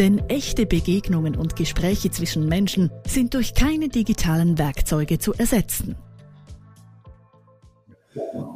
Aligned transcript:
Denn 0.00 0.18
echte 0.30 0.64
Begegnungen 0.64 1.36
und 1.36 1.56
Gespräche 1.56 2.10
zwischen 2.10 2.48
Menschen 2.48 2.90
sind 3.06 3.34
durch 3.34 3.52
keine 3.52 3.90
digitalen 3.90 4.56
Werkzeuge 4.56 5.18
zu 5.18 5.34
ersetzen. 5.34 5.94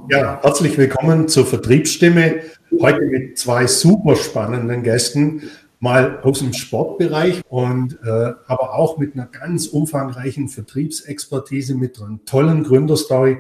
Ja, 0.09 0.41
herzlich 0.43 0.79
willkommen 0.79 1.29
zur 1.29 1.45
Vertriebsstimme. 1.45 2.37
Heute 2.81 3.05
mit 3.05 3.37
zwei 3.37 3.67
super 3.67 4.17
spannenden 4.17 4.83
Gästen, 4.85 5.43
mal 5.81 6.19
aus 6.23 6.39
dem 6.39 6.55
Sportbereich 6.55 7.43
und 7.51 7.99
äh, 8.03 8.33
aber 8.47 8.77
auch 8.77 8.97
mit 8.97 9.13
einer 9.13 9.27
ganz 9.27 9.67
umfangreichen 9.67 10.49
Vertriebsexpertise, 10.49 11.75
mit 11.75 12.01
einer 12.01 12.21
tollen 12.25 12.65
Gründerstory. 12.65 13.37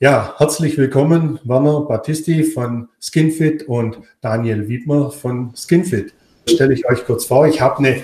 Ja, 0.00 0.34
herzlich 0.38 0.76
willkommen 0.76 1.38
Werner 1.44 1.82
Battisti 1.82 2.42
von 2.42 2.88
Skinfit 3.00 3.62
und 3.68 4.00
Daniel 4.20 4.66
Wiedmer 4.66 5.12
von 5.12 5.52
Skinfit 5.54 6.14
stelle 6.48 6.74
ich 6.74 6.88
euch 6.88 7.04
kurz 7.04 7.24
vor. 7.24 7.46
Ich 7.46 7.60
habe 7.60 7.78
eine 7.78 8.02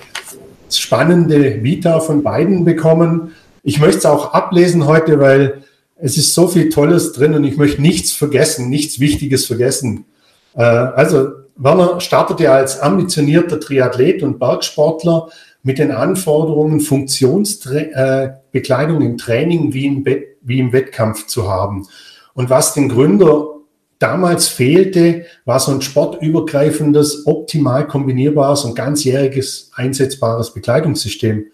spannende 0.70 1.62
Vita 1.62 2.00
von 2.00 2.22
beiden 2.22 2.64
bekommen. 2.64 3.34
Ich 3.62 3.80
möchte 3.80 3.98
es 3.98 4.06
auch 4.06 4.32
ablesen 4.32 4.86
heute, 4.86 5.20
weil 5.20 5.62
es 5.96 6.16
ist 6.16 6.34
so 6.34 6.48
viel 6.48 6.70
Tolles 6.70 7.12
drin 7.12 7.34
und 7.34 7.44
ich 7.44 7.56
möchte 7.56 7.82
nichts 7.82 8.12
vergessen, 8.12 8.70
nichts 8.70 9.00
Wichtiges 9.00 9.46
vergessen. 9.46 10.06
Äh, 10.54 10.62
also 10.62 11.30
Werner 11.56 12.00
startete 12.00 12.50
als 12.50 12.80
ambitionierter 12.80 13.60
Triathlet 13.60 14.22
und 14.22 14.38
Bergsportler 14.38 15.28
mit 15.62 15.78
den 15.78 15.90
Anforderungen, 15.90 16.80
Funktionsbekleidung 16.80 19.02
im 19.02 19.18
Training 19.18 19.74
wie 19.74 19.86
im, 19.86 20.06
wie 20.40 20.58
im 20.58 20.72
Wettkampf 20.72 21.26
zu 21.26 21.50
haben. 21.50 21.86
Und 22.32 22.48
was 22.48 22.72
den 22.72 22.88
Gründer 22.88 23.59
damals 24.00 24.48
fehlte, 24.48 25.26
war 25.44 25.60
so 25.60 25.70
ein 25.70 25.82
sportübergreifendes, 25.82 27.26
optimal 27.26 27.86
kombinierbares 27.86 28.64
und 28.64 28.74
ganzjähriges 28.74 29.70
einsetzbares 29.74 30.52
Bekleidungssystem. 30.52 31.46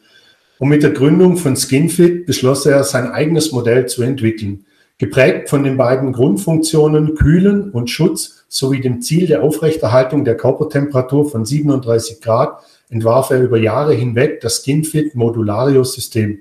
Und 0.59 0.69
mit 0.71 0.83
der 0.83 0.93
Gründung 0.93 1.37
von 1.37 1.55
Skinfit 1.55 2.25
beschloss 2.25 2.65
er, 2.65 2.83
sein 2.85 3.11
eigenes 3.11 3.53
Modell 3.53 3.87
zu 3.87 4.03
entwickeln. 4.03 4.65
Geprägt 4.97 5.51
von 5.51 5.63
den 5.63 5.77
beiden 5.77 6.13
Grundfunktionen 6.13 7.17
Kühlen 7.17 7.71
und 7.71 7.91
Schutz 7.91 8.47
sowie 8.49 8.81
dem 8.81 9.03
Ziel 9.03 9.27
der 9.27 9.43
Aufrechterhaltung 9.43 10.25
der 10.25 10.39
Körpertemperatur 10.39 11.29
von 11.29 11.45
37 11.45 12.23
Grad 12.23 12.63
entwarf 12.89 13.31
er 13.31 13.43
über 13.43 13.59
Jahre 13.59 13.93
hinweg 13.93 14.41
das 14.41 14.63
Skinfit 14.63 15.15
Modulario 15.15 15.85
System. 15.85 16.39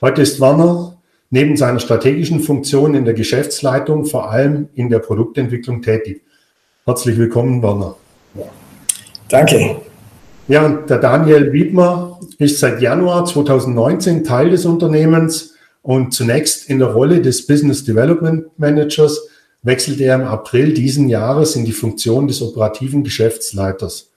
Heute 0.00 0.22
ist 0.22 0.40
Werner 0.40 0.96
neben 1.30 1.56
seiner 1.56 1.78
strategischen 1.78 2.40
Funktion 2.40 2.94
in 2.94 3.04
der 3.04 3.14
Geschäftsleitung 3.14 4.04
vor 4.04 4.30
allem 4.30 4.68
in 4.74 4.90
der 4.90 4.98
Produktentwicklung 4.98 5.80
tätig. 5.80 6.22
Herzlich 6.84 7.16
willkommen, 7.16 7.62
Werner. 7.62 7.94
Danke. 9.28 9.76
Ja, 10.48 10.66
und 10.66 10.90
der 10.90 10.98
Daniel 10.98 11.52
Wiedmer 11.52 12.18
ist 12.38 12.58
seit 12.58 12.82
Januar 12.82 13.24
2019 13.24 14.24
Teil 14.24 14.50
des 14.50 14.66
Unternehmens 14.66 15.54
und 15.82 16.12
zunächst 16.12 16.68
in 16.68 16.80
der 16.80 16.88
Rolle 16.88 17.22
des 17.22 17.46
Business 17.46 17.84
Development 17.84 18.46
Managers 18.58 19.28
wechselte 19.62 20.04
er 20.04 20.16
im 20.16 20.22
April 20.26 20.74
diesen 20.74 21.08
Jahres 21.08 21.54
in 21.54 21.64
die 21.64 21.72
Funktion 21.72 22.26
des 22.26 22.42
operativen 22.42 23.04
Geschäftsleiters. 23.04 24.10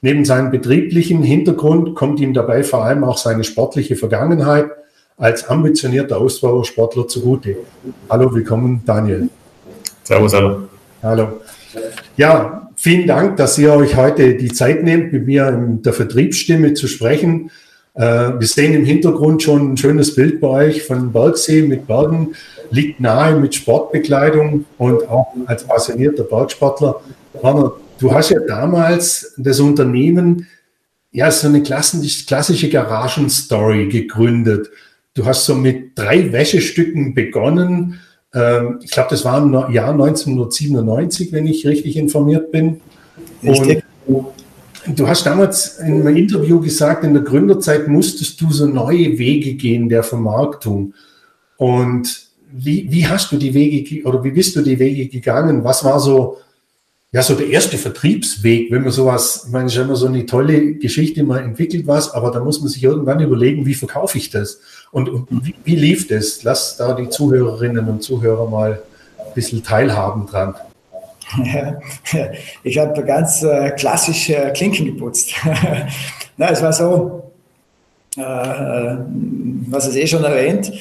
Neben 0.00 0.24
seinem 0.24 0.50
betrieblichen 0.50 1.22
Hintergrund 1.22 1.94
kommt 1.94 2.18
ihm 2.18 2.34
dabei 2.34 2.64
vor 2.64 2.84
allem 2.84 3.04
auch 3.04 3.18
seine 3.18 3.44
sportliche 3.44 3.94
Vergangenheit– 3.94 4.68
als 5.16 5.48
ambitionierter 5.48 6.18
Ausdauersportler 6.18 7.08
zugute. 7.08 7.56
Hallo, 8.10 8.32
willkommen, 8.34 8.82
Daniel. 8.84 9.28
Servus, 10.02 10.34
hallo. 10.34 10.68
Hallo. 11.02 11.40
Ja, 12.16 12.70
vielen 12.76 13.06
Dank, 13.06 13.36
dass 13.36 13.56
ihr 13.58 13.72
euch 13.72 13.96
heute 13.96 14.34
die 14.34 14.52
Zeit 14.52 14.82
nehmt, 14.82 15.12
mit 15.12 15.26
mir 15.26 15.48
in 15.48 15.82
der 15.82 15.94
Vertriebsstimme 15.94 16.74
zu 16.74 16.86
sprechen. 16.86 17.50
Äh, 17.94 18.02
wir 18.38 18.46
sehen 18.46 18.74
im 18.74 18.84
Hintergrund 18.84 19.42
schon 19.42 19.72
ein 19.72 19.76
schönes 19.76 20.14
Bild 20.14 20.40
bei 20.40 20.48
euch 20.66 20.82
von 20.82 21.12
Bergsee 21.12 21.62
mit 21.62 21.86
Bergen, 21.86 22.34
liegt 22.70 23.00
nahe 23.00 23.36
mit 23.36 23.54
Sportbekleidung 23.54 24.66
und 24.76 25.08
auch 25.08 25.28
als 25.46 25.64
passionierter 25.64 26.24
Bergsportler. 26.24 27.00
Werner, 27.40 27.72
du 27.98 28.12
hast 28.12 28.30
ja 28.30 28.40
damals 28.40 29.34
das 29.38 29.60
Unternehmen, 29.60 30.46
ja, 31.10 31.30
so 31.30 31.48
eine 31.48 31.62
klassische 31.62 32.68
Garagenstory 32.68 33.88
gegründet. 33.88 34.68
Du 35.16 35.24
hast 35.24 35.46
so 35.46 35.54
mit 35.54 35.98
drei 35.98 36.30
Wäschestücken 36.30 37.14
begonnen. 37.14 38.00
Ähm, 38.34 38.80
ich 38.82 38.90
glaube, 38.90 39.08
das 39.10 39.24
war 39.24 39.42
im 39.42 39.50
Jahr 39.72 39.92
1997, 39.92 41.32
wenn 41.32 41.46
ich 41.46 41.66
richtig 41.66 41.96
informiert 41.96 42.52
bin. 42.52 42.82
Und 43.42 44.98
du 44.98 45.08
hast 45.08 45.24
damals 45.24 45.78
in 45.78 46.06
einem 46.06 46.16
Interview 46.16 46.60
gesagt, 46.60 47.02
in 47.02 47.14
der 47.14 47.22
Gründerzeit 47.22 47.88
musstest 47.88 48.38
du 48.42 48.52
so 48.52 48.66
neue 48.66 49.18
Wege 49.18 49.54
gehen 49.54 49.88
der 49.88 50.02
Vermarktung. 50.02 50.92
Und 51.56 52.26
wie, 52.52 52.86
wie 52.90 53.06
hast 53.06 53.32
du 53.32 53.38
die 53.38 53.54
Wege 53.54 54.06
oder 54.06 54.22
wie 54.22 54.32
bist 54.32 54.54
du 54.54 54.60
die 54.60 54.78
Wege 54.78 55.08
gegangen? 55.08 55.64
Was 55.64 55.82
war 55.82 55.98
so 55.98 56.36
ja, 57.12 57.22
so 57.22 57.34
der 57.34 57.48
erste 57.48 57.78
Vertriebsweg, 57.78 58.70
wenn 58.70 58.82
man 58.82 58.90
sowas, 58.90 59.44
ich 59.46 59.52
meine, 59.52 59.66
es 59.66 59.74
ist 59.74 59.82
immer 59.82 59.96
so 59.96 60.06
eine 60.06 60.26
tolle 60.26 60.74
Geschichte, 60.74 61.22
man 61.22 61.44
entwickelt 61.44 61.86
was, 61.86 62.12
aber 62.12 62.30
da 62.30 62.40
muss 62.40 62.60
man 62.60 62.68
sich 62.68 62.82
irgendwann 62.82 63.20
überlegen, 63.20 63.64
wie 63.64 63.74
verkaufe 63.74 64.18
ich 64.18 64.30
das? 64.30 64.60
Und, 64.90 65.08
und 65.08 65.28
wie, 65.30 65.54
wie, 65.64 65.76
lief 65.76 66.08
das? 66.08 66.42
Lass 66.42 66.76
da 66.76 66.94
die 66.94 67.08
Zuhörerinnen 67.08 67.88
und 67.88 68.02
Zuhörer 68.02 68.50
mal 68.50 68.82
ein 69.18 69.34
bisschen 69.34 69.62
teilhaben 69.62 70.26
dran. 70.26 70.54
Ich 72.62 72.78
habe 72.78 73.02
ganz 73.04 73.42
äh, 73.42 73.70
klassisch 73.70 74.30
äh, 74.30 74.52
Klinken 74.52 74.86
geputzt. 74.86 75.34
Na, 76.36 76.50
es 76.50 76.62
war 76.62 76.72
so, 76.72 77.32
äh, 78.16 78.20
äh 78.20 78.96
was 79.68 79.88
es 79.88 79.96
eh 79.96 80.06
schon 80.06 80.22
erwähnt, 80.22 80.72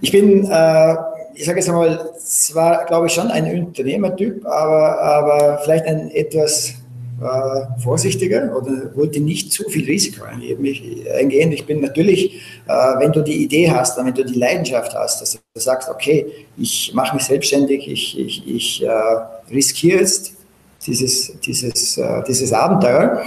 ich 0.00 0.12
bin 0.12 0.48
äh, 0.48 0.94
ich 1.38 1.44
sage 1.44 1.60
jetzt 1.60 1.68
einmal, 1.68 2.10
zwar 2.18 2.84
glaube 2.86 3.06
ich 3.06 3.12
schon 3.12 3.30
ein 3.30 3.66
Unternehmertyp, 3.66 4.44
aber, 4.44 5.00
aber 5.00 5.60
vielleicht 5.62 5.84
ein 5.84 6.10
etwas 6.10 6.74
äh, 7.22 7.80
vorsichtiger 7.80 8.56
oder 8.56 8.90
wollte 8.96 9.20
nicht 9.20 9.52
zu 9.52 9.62
viel 9.70 9.84
Risiko 9.84 10.24
eingehen. 10.24 11.52
ich 11.52 11.64
bin 11.64 11.80
natürlich, 11.80 12.42
äh, 12.66 12.72
wenn 12.98 13.12
du 13.12 13.22
die 13.22 13.44
Idee 13.44 13.70
hast, 13.70 13.96
wenn 13.98 14.12
du 14.12 14.24
die 14.24 14.36
Leidenschaft 14.36 14.94
hast, 14.94 15.20
dass 15.20 15.32
du 15.32 15.60
sagst, 15.60 15.88
okay, 15.88 16.26
ich 16.56 16.92
mache 16.92 17.14
mich 17.14 17.24
selbstständig, 17.24 17.88
ich, 17.88 18.18
ich, 18.18 18.48
ich 18.48 18.84
äh, 18.84 18.88
riskiere 19.52 20.00
jetzt 20.00 20.32
dieses, 20.86 21.38
dieses, 21.40 21.98
äh, 21.98 22.22
dieses 22.26 22.52
Abenteuer 22.52 23.22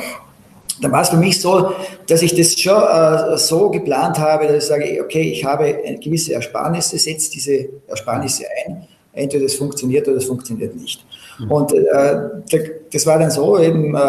dann 0.82 0.92
war 0.92 1.02
es 1.02 1.10
für 1.10 1.18
mich 1.18 1.40
so, 1.40 1.72
dass 2.08 2.22
ich 2.22 2.36
das 2.36 2.60
schon 2.60 2.82
äh, 2.82 3.38
so 3.38 3.70
geplant 3.70 4.18
habe, 4.20 4.48
dass 4.48 4.64
ich 4.64 4.70
sage, 4.70 5.02
okay, 5.04 5.22
ich 5.22 5.46
habe 5.46 5.76
gewisse 6.04 6.34
Ersparnisse, 6.34 6.98
setze 6.98 7.32
diese 7.32 7.70
Ersparnisse 7.88 8.46
ein. 8.66 8.88
Entweder 9.14 9.44
das 9.44 9.56
funktioniert 9.56 10.08
oder 10.08 10.16
das 10.16 10.26
funktioniert 10.26 10.76
nicht. 10.76 11.06
Mhm. 11.40 11.52
Und 11.52 11.74
äh, 11.74 12.74
das 12.92 13.06
war 13.06 13.20
dann 13.20 13.30
so, 13.30 13.60
eben 13.60 13.94
äh, 13.94 14.00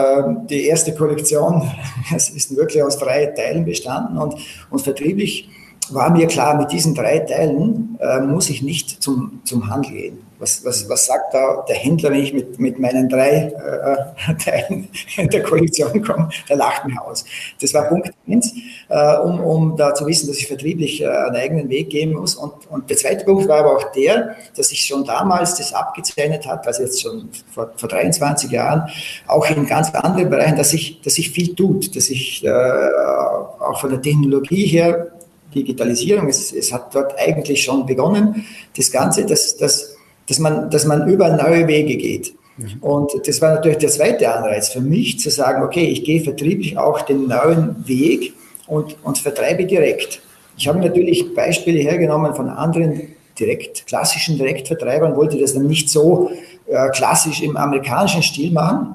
die 0.48 0.66
erste 0.66 0.94
Kollektion, 0.94 1.70
es 2.16 2.30
ist 2.30 2.54
wirklich 2.56 2.82
aus 2.82 2.98
drei 2.98 3.26
Teilen 3.26 3.64
bestanden 3.64 4.16
und, 4.16 4.34
und 4.70 4.80
vertrieblich 4.80 5.48
war 5.90 6.10
mir 6.10 6.26
klar, 6.26 6.56
mit 6.56 6.70
diesen 6.72 6.94
drei 6.94 7.18
Teilen 7.18 7.98
äh, 8.00 8.20
muss 8.20 8.48
ich 8.48 8.62
nicht 8.62 9.02
zum, 9.02 9.40
zum 9.44 9.68
Handel 9.68 9.92
gehen. 9.92 10.18
Was, 10.42 10.64
was, 10.64 10.88
was 10.88 11.06
sagt 11.06 11.32
da 11.34 11.64
der 11.68 11.76
Händler, 11.76 12.10
wenn 12.10 12.18
ich 12.18 12.32
mit, 12.32 12.58
mit 12.58 12.76
meinen 12.76 13.08
drei 13.08 13.52
äh, 13.54 14.34
Teilen 14.44 14.88
in 15.16 15.28
der 15.28 15.44
Koalition 15.44 16.02
komme? 16.02 16.30
Der 16.48 16.56
lacht 16.56 16.84
mir 16.84 17.00
aus. 17.00 17.24
Das 17.60 17.72
war 17.72 17.84
Punkt 17.84 18.10
eins, 18.26 18.52
äh, 18.88 19.18
um, 19.18 19.38
um 19.38 19.76
da 19.76 19.94
zu 19.94 20.04
wissen, 20.04 20.26
dass 20.26 20.38
ich 20.38 20.48
vertrieblich 20.48 21.00
äh, 21.00 21.06
einen 21.06 21.36
eigenen 21.36 21.68
Weg 21.68 21.90
gehen 21.90 22.12
muss. 22.12 22.34
Und, 22.34 22.54
und 22.68 22.90
der 22.90 22.96
zweite 22.96 23.24
Punkt 23.24 23.46
war 23.46 23.60
aber 23.60 23.76
auch 23.76 23.92
der, 23.92 24.34
dass 24.56 24.72
ich 24.72 24.84
schon 24.84 25.04
damals 25.04 25.58
das 25.58 25.72
abgezeichnet 25.72 26.44
habe, 26.44 26.66
also 26.66 26.82
jetzt 26.82 27.00
schon 27.00 27.28
vor, 27.54 27.70
vor 27.76 27.88
23 27.88 28.50
Jahren, 28.50 28.90
auch 29.28 29.48
in 29.48 29.64
ganz 29.64 29.94
anderen 29.94 30.28
Bereichen, 30.28 30.56
dass 30.56 30.70
sich 30.70 31.00
dass 31.02 31.18
ich 31.18 31.30
viel 31.30 31.54
tut, 31.54 31.94
dass 31.94 32.10
ich 32.10 32.44
äh, 32.44 32.50
auch 32.50 33.80
von 33.80 33.90
der 33.90 34.02
Technologie 34.02 34.66
her 34.66 35.12
Digitalisierung, 35.54 36.28
es, 36.28 36.52
es 36.52 36.72
hat 36.72 36.92
dort 36.94 37.16
eigentlich 37.18 37.62
schon 37.62 37.86
begonnen, 37.86 38.44
das 38.76 38.90
Ganze, 38.90 39.24
dass, 39.24 39.56
dass 39.56 39.91
dass 40.28 40.38
man, 40.38 40.70
dass 40.70 40.84
man 40.84 41.08
überall 41.08 41.36
neue 41.36 41.66
Wege 41.66 41.96
geht. 41.96 42.34
Mhm. 42.56 42.78
Und 42.80 43.12
das 43.26 43.40
war 43.40 43.54
natürlich 43.54 43.78
der 43.78 43.88
zweite 43.88 44.32
Anreiz 44.32 44.68
für 44.68 44.80
mich, 44.80 45.18
zu 45.18 45.30
sagen, 45.30 45.62
okay, 45.62 45.84
ich 45.84 46.04
gehe 46.04 46.22
vertrieblich 46.22 46.78
auch 46.78 47.02
den 47.02 47.28
neuen 47.28 47.76
Weg 47.86 48.34
und, 48.66 48.96
und 49.02 49.18
vertreibe 49.18 49.64
direkt. 49.64 50.20
Ich 50.56 50.68
habe 50.68 50.78
natürlich 50.78 51.34
Beispiele 51.34 51.80
hergenommen 51.80 52.34
von 52.34 52.48
anderen 52.48 53.08
direkt, 53.38 53.86
klassischen 53.86 54.36
Direktvertreibern, 54.36 55.16
wollte 55.16 55.38
das 55.38 55.54
dann 55.54 55.66
nicht 55.66 55.88
so 55.88 56.30
äh, 56.66 56.88
klassisch 56.90 57.42
im 57.42 57.56
amerikanischen 57.56 58.22
Stil 58.22 58.52
machen 58.52 58.94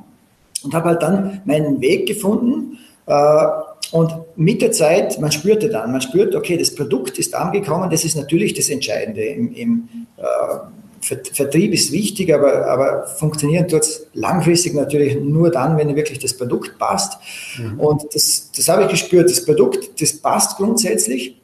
und 0.64 0.74
habe 0.74 0.90
halt 0.90 1.02
dann 1.02 1.42
meinen 1.46 1.82
Weg 1.82 2.08
gefunden. 2.08 2.78
Äh, 3.08 3.46
und 3.92 4.14
mit 4.36 4.62
der 4.62 4.72
Zeit, 4.72 5.20
man 5.20 5.32
spürte 5.32 5.70
dann, 5.70 5.92
man 5.92 6.02
spürt, 6.02 6.36
okay, 6.36 6.58
das 6.58 6.76
Produkt 6.76 7.18
ist 7.20 7.34
angekommen, 7.34 7.90
das 7.90 8.04
ist 8.04 8.16
natürlich 8.16 8.54
das 8.54 8.70
Entscheidende 8.70 9.24
im, 9.24 9.54
im 9.54 9.90
äh, 10.18 10.24
Vertrieb 11.08 11.74
ist 11.74 11.92
wichtig, 11.92 12.34
aber, 12.34 12.68
aber 12.68 13.08
funktionieren 13.08 13.68
tut 13.68 13.82
es 13.82 14.08
langfristig 14.14 14.74
natürlich 14.74 15.18
nur 15.20 15.50
dann, 15.52 15.78
wenn 15.78 15.96
wirklich 15.96 16.20
das 16.20 16.36
Produkt 16.36 16.78
passt. 16.78 17.18
Mhm. 17.58 17.80
Und 17.80 18.04
das, 18.14 18.52
das 18.56 18.68
habe 18.68 18.84
ich 18.84 18.90
gespürt. 18.90 19.30
Das 19.30 19.46
Produkt, 19.46 20.02
das 20.02 20.14
passt 20.14 20.58
grundsätzlich. 20.58 21.40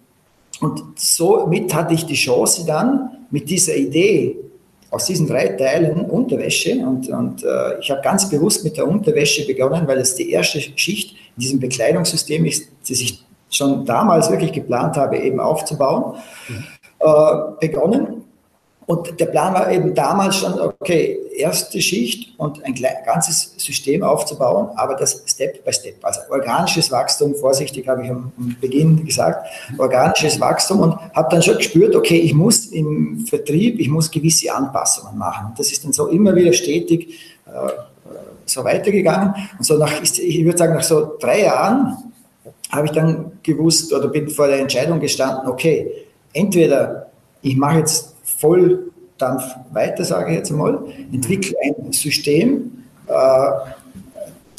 Und 0.60 0.84
somit 0.96 1.74
hatte 1.74 1.94
ich 1.94 2.06
die 2.06 2.16
Chance 2.16 2.66
dann 2.66 3.10
mit 3.32 3.50
dieser 3.50 3.76
Idee 3.76 4.38
aus 4.92 5.06
diesen 5.06 5.28
drei 5.28 5.48
Teilen 5.48 6.02
Unterwäsche 6.02 6.78
und, 6.78 7.10
und 7.10 7.44
äh, 7.44 7.80
ich 7.80 7.90
habe 7.90 8.02
ganz 8.02 8.30
bewusst 8.30 8.64
mit 8.64 8.78
der 8.78 8.88
Unterwäsche 8.88 9.46
begonnen, 9.48 9.88
weil 9.88 9.98
es 9.98 10.14
die 10.14 10.30
erste 10.30 10.62
Schicht 10.62 11.16
in 11.36 11.42
diesem 11.42 11.60
Bekleidungssystem 11.60 12.46
ist, 12.46 12.70
das 12.88 13.00
ich 13.00 13.26
schon 13.50 13.86
damals 13.86 14.30
wirklich 14.30 14.52
geplant 14.52 14.96
habe, 14.96 15.18
eben 15.18 15.40
aufzubauen, 15.40 16.18
mhm. 16.48 16.64
äh, 17.00 17.36
begonnen 17.60 18.24
und 18.86 19.20
der 19.20 19.28
Plan 19.28 19.54
war 19.54 19.72
eben 19.72 19.94
damals 19.94 20.38
schon, 20.38 20.60
okay, 20.60 21.18
erste 21.38 21.82
Schicht 21.82 22.38
und 22.38 22.64
ein 22.64 22.76
ganzes 23.06 23.54
System 23.58 24.04
aufzubauen, 24.04 24.70
aber 24.76 24.96
das 24.96 25.24
Step 25.26 25.64
by 25.64 25.72
Step. 25.72 25.96
Also 26.02 26.22
organisches 26.30 26.92
Wachstum, 26.92 27.36
vorsichtig 27.36 27.88
habe 27.88 28.04
ich 28.04 28.10
am, 28.10 28.32
Beginn 28.60 29.06
gesagt, 29.06 29.48
organisches 29.78 30.40
Wachstum 30.40 30.82
und 30.82 30.96
habe 31.14 31.28
dann 31.32 31.42
schon 31.42 31.58
gespürt, 31.58 31.96
okay, 31.96 32.18
ich 32.18 32.34
muss 32.34 32.68
im 32.68 33.26
Vertrieb, 33.28 33.80
ich 33.80 33.90
muss 33.90 34.12
gewisse 34.12 34.54
Anpassungen 34.54 35.18
machen. 35.18 35.54
Das 35.58 35.72
ist 35.72 35.84
dann 35.84 35.94
so 35.94 36.08
immer 36.08 36.36
wieder 36.36 36.54
stetig 36.54 37.20
äh, 37.46 37.70
so 38.46 38.64
weitergegangen. 38.64 39.34
Und 39.58 39.66
so 39.66 39.78
nach, 39.78 40.02
ich 40.02 40.46
würde 40.46 40.58
sagen, 40.58 40.76
nach 40.76 40.84
so 40.84 41.18
drei 41.20 41.44
Jahren 41.44 41.98
habe 42.70 42.88
ich 42.88 42.92
dann 42.92 43.34
gewusst 43.44 43.94
oder 43.94 44.08
bin 44.08 44.30
vor 44.30 44.48
der 44.48 44.60
Entscheidung 44.60 45.00
gestanden, 45.00 45.48
okay, 45.48 45.90
entweder 46.34 47.08
ich 47.42 47.56
mache 47.56 47.80
jetzt 47.80 48.13
Volldampf 48.44 49.44
weiter, 49.72 50.04
sage 50.04 50.32
ich 50.32 50.38
jetzt 50.38 50.52
einmal, 50.52 50.84
entwickle 51.12 51.56
ein 51.64 51.94
System, 51.94 52.84
äh, 53.08 53.14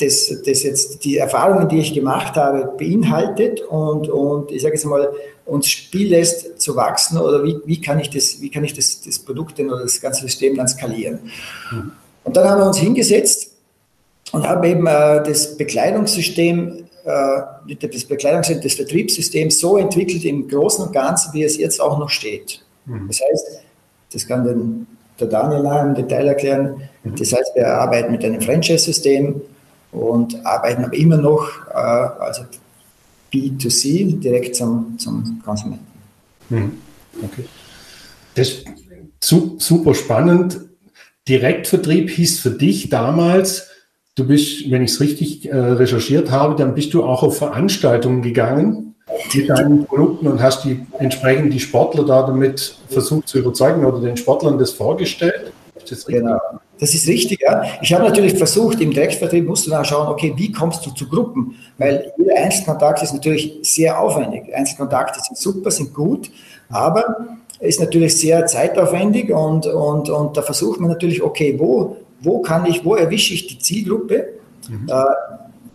das, 0.01 0.33
das 0.45 0.63
jetzt 0.63 1.05
die 1.05 1.19
Erfahrungen, 1.19 1.69
die 1.69 1.79
ich 1.79 1.95
gemacht 1.95 2.35
habe, 2.35 2.73
beinhaltet 2.77 3.61
und, 3.61 4.09
und 4.09 4.51
ich 4.51 4.63
sage 4.63 4.75
jetzt 4.75 4.85
mal, 4.87 5.09
uns 5.47 5.69
Spiel 5.69 6.09
lässt 6.09 6.61
zu 6.61 6.75
wachsen 6.75 7.19
oder 7.19 7.45
wie, 7.45 7.59
wie 7.67 7.81
kann 7.81 8.01
ich, 8.01 8.11
das, 8.11 8.41
wie 8.41 8.51
kann 8.51 8.65
ich 8.65 8.73
das, 8.73 9.03
das 9.03 9.19
Produkt 9.19 9.61
oder 9.61 9.83
das 9.83 10.01
ganze 10.01 10.23
System 10.23 10.57
dann 10.57 10.67
skalieren. 10.67 11.21
Mhm. 11.71 11.93
Und 12.25 12.37
dann 12.37 12.49
haben 12.49 12.61
wir 12.61 12.67
uns 12.67 12.79
hingesetzt 12.79 13.53
und 14.33 14.49
haben 14.49 14.65
eben 14.65 14.87
äh, 14.87 15.23
das 15.23 15.57
Bekleidungssystem, 15.57 16.87
äh, 17.05 17.77
das 17.77 18.05
Bekleidungssystem, 18.05 18.63
das 18.63 18.75
Vertriebssystem 18.75 19.51
so 19.51 19.77
entwickelt 19.77 20.25
im 20.25 20.49
Großen 20.49 20.87
und 20.87 20.93
Ganzen, 20.93 21.35
wie 21.35 21.45
es 21.45 21.59
jetzt 21.59 21.81
auch 21.81 21.99
noch 21.99 22.11
steht. 22.11 22.65
Mhm. 22.87 23.07
Das 23.07 23.21
heißt, 23.21 23.61
das 24.15 24.27
kann 24.27 24.45
den, 24.45 24.87
der 25.19 25.27
Daniel 25.27 25.65
im 25.89 25.95
Detail 25.95 26.29
erklären. 26.29 26.77
Mhm. 27.03 27.17
Das 27.17 27.33
heißt, 27.33 27.55
wir 27.55 27.69
arbeiten 27.69 28.13
mit 28.13 28.25
einem 28.25 28.41
Franchise-System 28.41 29.41
und 29.93 30.45
arbeiten 30.47 30.85
aber 30.85 30.95
immer 30.95 31.17
noch 31.17 31.49
äh, 31.71 31.75
also 31.75 32.43
B2C, 33.33 34.19
direkt 34.19 34.57
zum, 34.57 34.97
zum 34.99 35.43
Konsumenten. 35.45 35.87
Mhm. 36.49 36.73
Okay. 37.23 37.45
Das 38.35 38.49
ist 38.49 38.65
super 39.59 39.95
spannend. 39.95 40.61
Direktvertrieb 41.29 42.11
hieß 42.11 42.41
für 42.41 42.51
dich 42.51 42.91
damals, 42.91 43.69
du 44.15 44.27
bist, 44.27 44.71
wenn 44.71 44.83
ich 44.83 44.93
es 44.93 45.01
richtig 45.01 45.47
äh, 45.47 45.57
recherchiert 45.57 46.31
habe, 46.31 46.55
dann 46.55 46.75
bist 46.75 46.93
du 46.95 47.03
auch 47.03 47.23
auf 47.23 47.39
Veranstaltungen 47.39 48.23
gegangen 48.23 48.94
mit 49.35 49.49
deinen 49.49 49.85
Produkten 49.87 50.29
und 50.29 50.43
hast 50.43 50.65
die 50.65 50.87
entsprechend 50.99 51.53
die 51.53 51.61
Sportler 51.61 52.05
da 52.05 52.23
damit 52.23 52.77
versucht 52.89 53.29
zu 53.29 53.39
überzeugen 53.39 53.85
oder 53.85 54.01
den 54.01 54.17
Sportlern 54.17 54.59
das 54.59 54.73
vorgestellt? 54.73 55.53
Ist 55.77 55.91
das 55.91 56.09
richtig? 56.09 56.23
Genau. 56.23 56.39
Das 56.81 56.93
ist 56.93 57.07
richtig, 57.07 57.41
ja. 57.41 57.63
Ich 57.83 57.93
habe 57.93 58.05
natürlich 58.05 58.35
versucht, 58.35 58.81
im 58.81 58.91
Direktvertrieb 58.91 59.47
musst 59.47 59.67
du 59.67 59.71
dann 59.71 59.85
schauen, 59.85 60.09
okay, 60.09 60.33
wie 60.37 60.51
kommst 60.51 60.85
du 60.85 60.91
zu 60.91 61.09
Gruppen? 61.09 61.55
Weil 61.79 62.13
jeder 62.17 62.37
Einzelkontakt 62.37 63.03
ist 63.03 63.13
natürlich 63.13 63.59
sehr 63.63 63.99
aufwendig. 63.99 64.55
Einzelkontakte 64.55 65.21
sind 65.21 65.37
super, 65.39 65.71
sind 65.71 65.95
gut, 65.95 66.31
aber 66.69 67.39
ist 67.61 67.81
natürlich 67.81 68.19
sehr 68.19 68.47
zeitaufwendig 68.47 69.31
und, 69.31 69.67
und, 69.67 70.11
und 70.11 70.37
da 70.37 70.43
versucht 70.43 70.81
man 70.81 70.91
natürlich, 70.91 71.23
okay, 71.23 71.55
wo, 71.59 71.97
wo 72.21 72.41
kann 72.41 72.67
ich, 72.67 72.85
wo 72.85 72.97
erwische 72.97 73.35
ich 73.35 73.47
die 73.47 73.59
Zielgruppe? 73.59 74.35
Mhm. 74.69 74.89
Äh, 74.89 74.95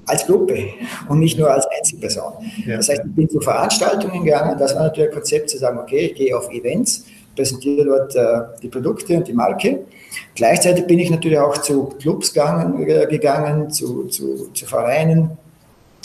als 0.09 0.25
Gruppe 0.25 0.69
und 1.07 1.19
nicht 1.19 1.37
nur 1.37 1.51
als 1.51 1.67
Einzelperson. 1.67 2.33
Ja. 2.65 2.77
Das 2.77 2.89
heißt, 2.89 3.01
ich 3.05 3.15
bin 3.15 3.29
zu 3.29 3.39
Veranstaltungen 3.39 4.23
gegangen. 4.23 4.57
Das 4.57 4.75
war 4.75 4.83
natürlich 4.83 5.09
ein 5.09 5.15
Konzept 5.15 5.49
zu 5.49 5.57
sagen, 5.57 5.77
okay, 5.77 6.07
ich 6.07 6.15
gehe 6.15 6.35
auf 6.35 6.49
Events, 6.51 7.05
präsentiere 7.35 7.85
dort 7.85 8.15
äh, 8.15 8.59
die 8.61 8.67
Produkte 8.67 9.15
und 9.15 9.27
die 9.27 9.33
Marke. 9.33 9.79
Gleichzeitig 10.35 10.85
bin 10.87 10.99
ich 10.99 11.09
natürlich 11.09 11.39
auch 11.39 11.57
zu 11.57 11.85
Clubs 11.99 12.33
gegangen, 12.33 12.87
äh, 12.87 13.05
gegangen 13.05 13.69
zu, 13.69 14.05
zu, 14.05 14.49
zu 14.53 14.65
Vereinen. 14.65 15.37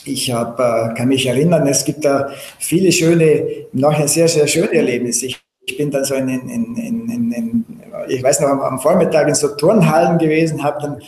Ich 0.05 0.31
hab, 0.31 0.61
äh, 0.61 0.95
kann 0.95 1.09
mich 1.09 1.27
erinnern, 1.27 1.67
es 1.67 1.85
gibt 1.85 2.05
da 2.05 2.29
viele 2.59 2.93
schöne, 2.93 3.67
noch 3.73 3.99
ein 3.99 4.09
sehr, 4.09 4.29
sehr 4.29 4.47
schöne 4.47 4.75
Erlebnisse. 4.75 5.27
Ich, 5.27 5.41
ich 5.67 5.79
bin 5.79 5.91
dann 5.91 6.05
so 6.05 6.15
in, 6.15 6.29
in, 6.29 6.77
in, 6.77 7.33
in, 7.33 7.65
ich 8.09 8.23
weiß 8.23 8.41
noch, 8.41 8.49
am, 8.49 8.61
am 8.61 8.79
Vormittag 8.79 9.29
in 9.29 9.35
so 9.35 9.49
Turnhallen 9.49 10.19
gewesen, 10.19 10.63
habe 10.63 10.83
dann 10.83 11.01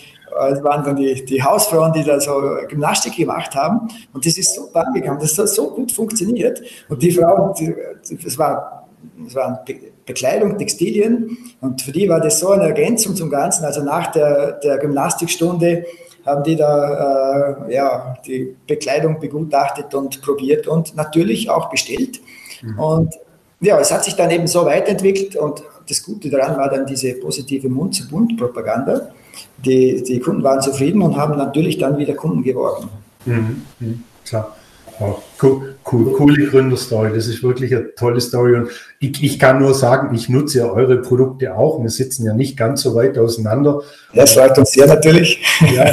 waren 0.62 0.84
dann 0.84 0.96
die, 0.96 1.24
die 1.24 1.42
Hausfrauen, 1.42 1.92
die 1.92 2.04
da 2.04 2.20
so 2.20 2.40
Gymnastik 2.68 3.16
gemacht 3.16 3.54
haben. 3.54 3.88
Und 4.12 4.26
das 4.26 4.38
ist 4.38 4.54
so 4.54 4.70
angekommen, 4.72 5.18
das 5.20 5.38
hat 5.38 5.48
so 5.48 5.70
gut 5.70 5.92
funktioniert. 5.92 6.62
Und 6.88 7.02
die 7.02 7.10
Frauen, 7.10 7.54
die, 7.58 7.74
das, 8.22 8.38
war, 8.38 8.88
das 9.24 9.34
waren 9.34 9.58
Bekleidung, 10.04 10.56
Textilien. 10.58 11.36
Und 11.60 11.82
für 11.82 11.92
die 11.92 12.08
war 12.08 12.20
das 12.20 12.38
so 12.38 12.50
eine 12.50 12.64
Ergänzung 12.64 13.16
zum 13.16 13.30
Ganzen. 13.30 13.64
Also 13.64 13.82
nach 13.82 14.12
der, 14.12 14.52
der 14.52 14.78
Gymnastikstunde 14.78 15.84
haben 16.24 16.42
die 16.42 16.56
da 16.56 17.66
äh, 17.68 17.74
ja, 17.74 18.16
die 18.26 18.56
Bekleidung 18.66 19.20
begutachtet 19.20 19.94
und 19.94 20.20
probiert 20.22 20.66
und 20.66 20.96
natürlich 20.96 21.48
auch 21.48 21.70
bestellt. 21.70 22.20
Mhm. 22.62 22.78
Und 22.78 23.14
ja, 23.60 23.78
es 23.78 23.92
hat 23.92 24.04
sich 24.04 24.16
dann 24.16 24.30
eben 24.30 24.46
so 24.46 24.66
weiterentwickelt 24.66 25.36
und 25.36 25.62
das 25.88 26.02
Gute 26.02 26.28
daran 26.28 26.56
war 26.56 26.68
dann 26.68 26.84
diese 26.84 27.14
positive 27.14 27.68
Mund-zu-Mund-Propaganda 27.68 29.12
die, 29.58 30.02
die 30.02 30.20
Kunden 30.20 30.42
waren 30.42 30.60
zufrieden 30.60 31.02
und 31.02 31.16
haben 31.16 31.36
natürlich 31.36 31.78
dann 31.78 31.98
wieder 31.98 32.14
Kunden 32.14 32.42
geworben. 32.42 32.88
Mhm, 33.24 33.62
mhm, 33.80 34.02
klar. 34.24 34.56
Oh, 34.98 35.16
cool, 35.42 35.76
cool, 35.92 36.12
coole 36.12 36.46
Gründerstory. 36.46 37.12
Das 37.14 37.26
ist 37.26 37.42
wirklich 37.42 37.74
eine 37.74 37.94
tolle 37.94 38.20
Story. 38.20 38.56
Und 38.56 38.70
ich, 38.98 39.22
ich, 39.22 39.38
kann 39.38 39.58
nur 39.58 39.74
sagen, 39.74 40.14
ich 40.14 40.30
nutze 40.30 40.60
ja 40.60 40.70
eure 40.70 41.02
Produkte 41.02 41.54
auch. 41.54 41.82
Wir 41.82 41.90
sitzen 41.90 42.24
ja 42.24 42.32
nicht 42.32 42.56
ganz 42.56 42.80
so 42.82 42.94
weit 42.94 43.18
auseinander. 43.18 43.82
Das 44.14 44.32
freut 44.32 44.56
uns 44.56 44.72
sehr 44.72 44.86
natürlich. 44.86 45.44
Ja, 45.74 45.92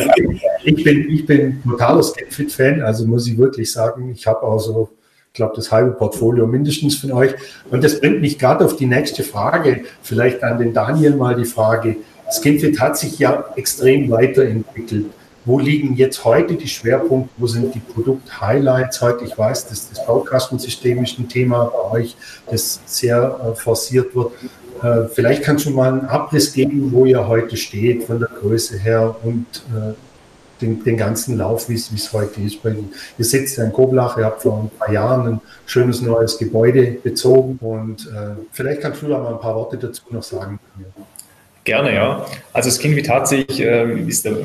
ich 0.63 0.83
bin, 0.83 1.09
ich 1.09 1.25
bin 1.25 1.61
totaler 1.63 2.01
Sketfit-Fan. 2.01 2.81
Also 2.81 3.05
muss 3.05 3.27
ich 3.27 3.37
wirklich 3.37 3.69
sagen, 3.69 4.09
ich 4.09 4.25
habe 4.25 4.41
auch 4.43 4.59
so, 4.59 4.89
ich 5.27 5.33
glaube, 5.33 5.53
das 5.57 5.69
halbe 5.69 5.91
Portfolio 5.91 6.47
mindestens 6.47 6.95
von 6.95 7.11
euch. 7.11 7.33
Und 7.71 7.83
das 7.83 7.99
bringt 7.99 8.21
mich 8.21 8.39
gerade 8.39 8.63
auf 8.63 8.77
die 8.77 8.85
nächste 8.85 9.23
Frage. 9.23 9.81
Vielleicht 10.01 10.43
an 10.43 10.59
den 10.59 10.73
Daniel 10.73 11.17
mal 11.17 11.35
die 11.35 11.43
Frage. 11.43 11.97
Skinfit 12.33 12.79
hat 12.79 12.97
sich 12.97 13.19
ja 13.19 13.45
extrem 13.55 14.09
weiterentwickelt. 14.09 15.05
Wo 15.45 15.59
liegen 15.59 15.95
jetzt 15.95 16.23
heute 16.23 16.55
die 16.55 16.67
Schwerpunkte? 16.67 17.33
Wo 17.37 17.47
sind 17.47 17.75
die 17.75 17.79
Produkt-Highlights 17.79 19.01
heute? 19.01 19.25
Ich 19.25 19.37
weiß, 19.37 19.67
dass 19.67 19.89
das 19.89 20.05
Baukastensystem 20.05 21.03
ist 21.03 21.19
ein 21.19 21.27
Thema 21.27 21.65
bei 21.65 21.99
euch, 21.99 22.15
das 22.49 22.79
sehr 22.85 23.39
äh, 23.43 23.55
forciert 23.55 24.15
wird. 24.15 24.31
Äh, 24.81 25.09
vielleicht 25.13 25.43
kannst 25.43 25.65
du 25.65 25.71
mal 25.71 25.91
einen 25.91 26.05
Abriss 26.05 26.53
geben, 26.53 26.91
wo 26.93 27.05
ihr 27.05 27.27
heute 27.27 27.57
steht, 27.57 28.03
von 28.03 28.19
der 28.19 28.29
Größe 28.29 28.77
her 28.77 29.15
und 29.23 29.45
äh, 29.75 29.93
den, 30.61 30.81
den, 30.83 30.95
ganzen 30.95 31.37
Lauf, 31.37 31.67
wie 31.67 31.73
es 31.73 32.13
heute 32.13 32.41
ist. 32.41 32.59
Ihr 32.63 33.25
sitzt 33.25 33.57
ja 33.57 33.65
in 33.65 33.73
Koblach, 33.73 34.17
ihr 34.17 34.25
habt 34.25 34.43
vor 34.43 34.59
ein 34.59 34.71
paar 34.77 34.91
Jahren 34.91 35.27
ein 35.27 35.41
schönes 35.65 36.01
neues 36.01 36.37
Gebäude 36.37 36.97
bezogen 37.03 37.57
und 37.59 38.07
äh, 38.07 38.35
vielleicht 38.51 38.81
kannst 38.81 39.01
du 39.01 39.07
da 39.07 39.19
mal 39.19 39.33
ein 39.33 39.41
paar 39.41 39.55
Worte 39.55 39.77
dazu 39.77 40.03
noch 40.09 40.23
sagen. 40.23 40.59
Gerne, 41.63 41.93
ja. 41.93 42.25
Also 42.51 42.69
Skinfit 42.69 43.09
hat 43.09 43.27
sich 43.27 43.61
äh, 43.61 43.99
ist 44.01 44.25
der, 44.25 44.37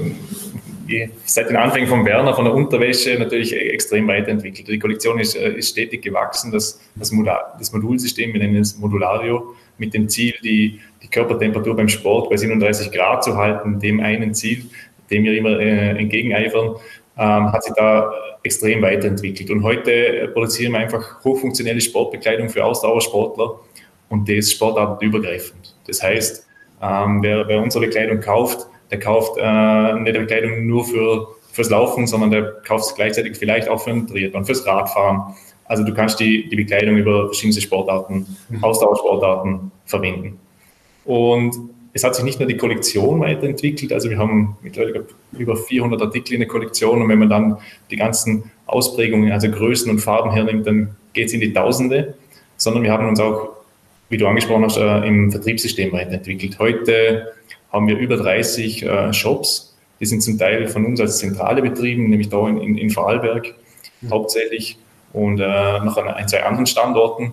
seit 1.25 1.51
den 1.51 1.57
Anfängen 1.57 1.89
von 1.89 2.05
Werner, 2.05 2.35
von 2.35 2.45
der 2.45 2.55
Unterwäsche 2.55 3.19
natürlich 3.19 3.55
extrem 3.55 4.07
weiterentwickelt. 4.09 4.69
Die 4.69 4.79
Kollektion 4.79 5.19
ist, 5.19 5.37
äh, 5.37 5.53
ist 5.53 5.71
stetig 5.71 6.03
gewachsen. 6.03 6.53
Das, 6.53 6.81
das, 6.95 7.11
Modul, 7.13 7.33
das 7.59 7.73
Modulsystem, 7.73 8.33
wir 8.33 8.41
nennen 8.41 8.57
es 8.57 8.79
Modulario, 8.79 9.55
mit 9.79 9.95
dem 9.95 10.09
Ziel, 10.09 10.35
die, 10.43 10.81
die 11.03 11.09
Körpertemperatur 11.09 11.77
beim 11.77 11.89
Sport 11.89 12.31
bei 12.31 12.37
37 12.37 12.91
Grad 12.93 13.25
zu 13.25 13.37
halten, 13.37 13.81
dem 13.81 14.01
einen 14.01 14.35
Ziel, 14.35 14.67
dem 15.11 15.25
wir 15.25 15.37
immer 15.37 15.59
äh, 15.59 15.99
entgegeneifern, 15.99 16.77
ähm, 17.17 17.53
hat 17.53 17.65
sich 17.65 17.75
da 17.75 18.13
extrem 18.43 18.83
weiterentwickelt. 18.83 19.51
Und 19.51 19.63
heute 19.63 20.31
produzieren 20.33 20.73
wir 20.73 20.79
einfach 20.79 21.23
hochfunktionelle 21.25 21.81
Sportbekleidung 21.81 22.49
für 22.49 22.65
Ausdauersportler 22.65 23.61
und 24.09 24.29
das 24.29 24.53
sportartenübergreifend. 24.53 25.75
Das 25.87 26.03
heißt, 26.03 26.48
ähm, 26.83 27.23
wer, 27.23 27.49
wer 27.49 27.63
unsere 27.63 27.87
Bekleidung 27.87 28.21
kauft, 28.21 28.67
der 28.91 28.99
kauft 28.99 29.39
äh, 29.39 29.95
nicht 29.95 30.15
die 30.15 30.21
Bekleidung 30.21 30.67
nur 30.67 30.85
für, 30.85 31.29
fürs 31.53 31.71
Laufen, 31.71 32.07
sondern 32.07 32.31
der 32.31 32.53
kauft 32.67 32.87
es 32.87 32.95
gleichzeitig 32.95 33.37
vielleicht 33.37 33.69
auch 33.69 33.81
für 33.81 33.91
ein 33.91 34.07
Triathlon, 34.07 34.45
fürs 34.45 34.67
Radfahren. 34.67 35.35
Also 35.65 35.85
du 35.85 35.93
kannst 35.93 36.19
die, 36.21 36.49
die 36.49 36.57
Bekleidung 36.57 36.97
über 36.97 37.27
verschiedene 37.27 37.61
Sportarten, 37.61 38.27
mhm. 38.49 38.65
Ausdauersportarten 38.65 39.71
verwenden. 39.85 40.39
Und 41.05 41.55
es 41.93 42.05
hat 42.05 42.15
sich 42.15 42.25
nicht 42.25 42.39
nur 42.39 42.49
die 42.49 42.57
Kollektion 42.57 43.21
weiterentwickelt, 43.21 43.93
also 43.93 44.09
wir 44.09 44.19
haben 44.19 44.57
mittlerweile 44.63 45.07
über 45.33 45.57
400 45.57 46.01
Artikel 46.01 46.35
in 46.35 46.41
der 46.41 46.49
Kollektion 46.49 47.03
und 47.03 47.09
wenn 47.09 47.19
man 47.19 47.29
dann 47.29 47.59
die 47.91 47.97
ganzen 47.97 48.51
Ausprägungen, 48.67 49.33
also 49.33 49.51
Größen 49.51 49.91
und 49.91 49.99
Farben 49.99 50.31
hernimmt, 50.31 50.67
dann 50.67 50.97
geht 51.13 51.27
es 51.27 51.33
in 51.33 51.41
die 51.41 51.53
Tausende, 51.53 52.15
sondern 52.57 52.83
wir 52.83 52.93
haben 52.93 53.09
uns 53.09 53.21
auch, 53.21 53.58
wie 54.09 54.17
du 54.17 54.27
angesprochen 54.27 54.65
hast, 54.65 54.77
äh, 54.77 55.07
im 55.07 55.31
Vertriebssystem 55.31 55.93
weiterentwickelt. 55.93 56.59
Heute 56.59 57.33
haben 57.73 57.89
wir 57.89 57.97
über 57.99 58.17
30 58.17 58.83
äh, 58.83 59.13
Shops, 59.13 59.77
die 60.01 60.07
sind 60.07 60.23
zum 60.23 60.39
Teil 60.39 60.69
von 60.69 60.87
uns 60.87 61.01
als 61.01 61.19
Zentrale 61.19 61.63
betrieben, 61.63 62.09
nämlich 62.09 62.29
da 62.29 62.49
in, 62.49 62.61
in, 62.61 62.79
in 62.79 62.91
Vorarlberg 62.91 63.55
mhm. 64.01 64.11
hauptsächlich 64.11 64.79
und 65.13 65.41
äh, 65.41 65.81
noch 65.81 65.97
an 65.97 66.09
ein, 66.09 66.29
zwei 66.29 66.43
anderen 66.43 66.67
Standorten. 66.67 67.33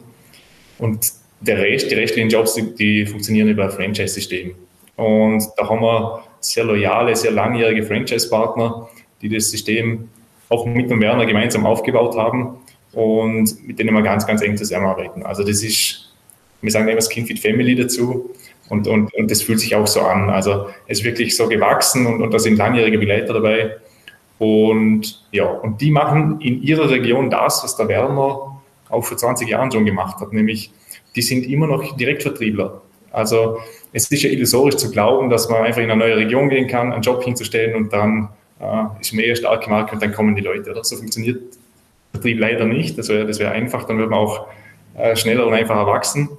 Und 0.77 1.12
der 1.41 1.60
Rest, 1.60 1.91
die 1.91 1.96
restlichen 1.96 2.29
Jobs, 2.29 2.55
die, 2.55 2.74
die 2.75 3.05
funktionieren 3.05 3.50
über 3.50 3.65
ein 3.65 3.72
Franchise-System. 3.72 4.55
Und 4.96 5.44
da 5.58 5.70
haben 5.70 5.82
wir 5.82 6.24
sehr 6.39 6.63
loyale, 6.63 7.15
sehr 7.15 7.32
langjährige 7.32 7.84
Franchise-Partner, 7.84 8.89
die 9.22 9.29
das 9.29 9.50
System 9.51 10.10
auch 10.50 10.65
mit 10.65 10.89
dem 10.89 11.01
Werner 11.01 11.25
gemeinsam 11.25 11.65
aufgebaut 11.65 12.15
haben 12.15 12.58
und 12.94 13.67
mit 13.67 13.79
denen 13.79 13.94
wir 13.94 14.01
ganz, 14.01 14.25
ganz 14.25 14.41
eng 14.41 14.58
zusammenarbeiten. 14.58 15.24
Also 15.24 15.44
das 15.44 15.63
ist, 15.63 16.04
wir 16.65 16.72
sagen 16.72 16.88
immer 16.88 17.01
Skinfit 17.01 17.39
Family 17.39 17.75
dazu 17.75 18.31
und, 18.69 18.88
und, 18.88 19.13
und 19.13 19.31
das 19.31 19.41
fühlt 19.41 19.60
sich 19.60 19.75
auch 19.75 19.88
so 19.88 20.01
an. 20.01 20.29
Also 20.29 20.67
es 20.88 21.00
ist 21.00 21.05
wirklich 21.05 21.36
so 21.38 21.48
gewachsen 21.48 22.05
und, 22.05 22.22
und 22.22 22.34
da 22.34 22.39
sind 22.39 22.57
langjährige 22.57 22.98
Begleiter 22.98 23.34
dabei. 23.34 23.77
Und 24.38 25.24
ja, 25.31 25.45
und 25.45 25.79
die 25.79 25.91
machen 25.91 26.41
in 26.41 26.62
ihrer 26.62 26.89
Region 26.89 27.29
das, 27.29 27.63
was 27.63 27.77
der 27.77 27.88
Werner 27.88 28.62
auch 28.89 29.01
vor 29.01 29.17
20 29.17 29.48
Jahren 29.48 29.72
schon 29.72 29.86
gemacht 29.86 30.19
hat, 30.19 30.34
nämlich 30.34 30.72
die 31.15 31.22
sind 31.22 31.45
immer 31.45 31.67
noch 31.67 31.95
Direktvertriebler. 31.95 32.81
Also 33.12 33.60
es 33.93 34.12
ist 34.12 34.24
ja 34.24 34.29
illusorisch 34.29 34.75
zu 34.75 34.91
glauben, 34.91 35.29
dass 35.29 35.48
man 35.50 35.63
einfach 35.63 35.81
in 35.81 35.89
eine 35.89 36.00
neue 36.00 36.17
Region 36.17 36.50
gehen 36.50 36.67
kann, 36.67 36.91
einen 36.91 37.01
Job 37.01 37.24
hinzustellen 37.24 37.75
und 37.75 37.93
dann 37.93 38.29
äh, 38.60 38.84
ist 39.00 39.13
mehr 39.13 39.36
starke 39.36 39.69
Marke 39.69 39.93
und 39.93 40.01
dann 40.01 40.12
kommen 40.12 40.36
die 40.36 40.41
Leute. 40.41 40.72
Oder? 40.72 40.84
So 40.84 40.98
funktioniert 40.98 41.41
Vertrieb 42.12 42.39
leider 42.39 42.65
nicht. 42.65 42.98
Das 42.98 43.10
wäre 43.10 43.27
wär 43.39 43.51
einfach, 43.51 43.86
dann 43.86 43.98
wird 43.98 44.10
man 44.10 44.19
auch 44.19 44.48
äh, 44.98 45.15
schneller 45.15 45.48
und 45.48 45.53
einfacher 45.53 45.88
wachsen. 45.88 46.29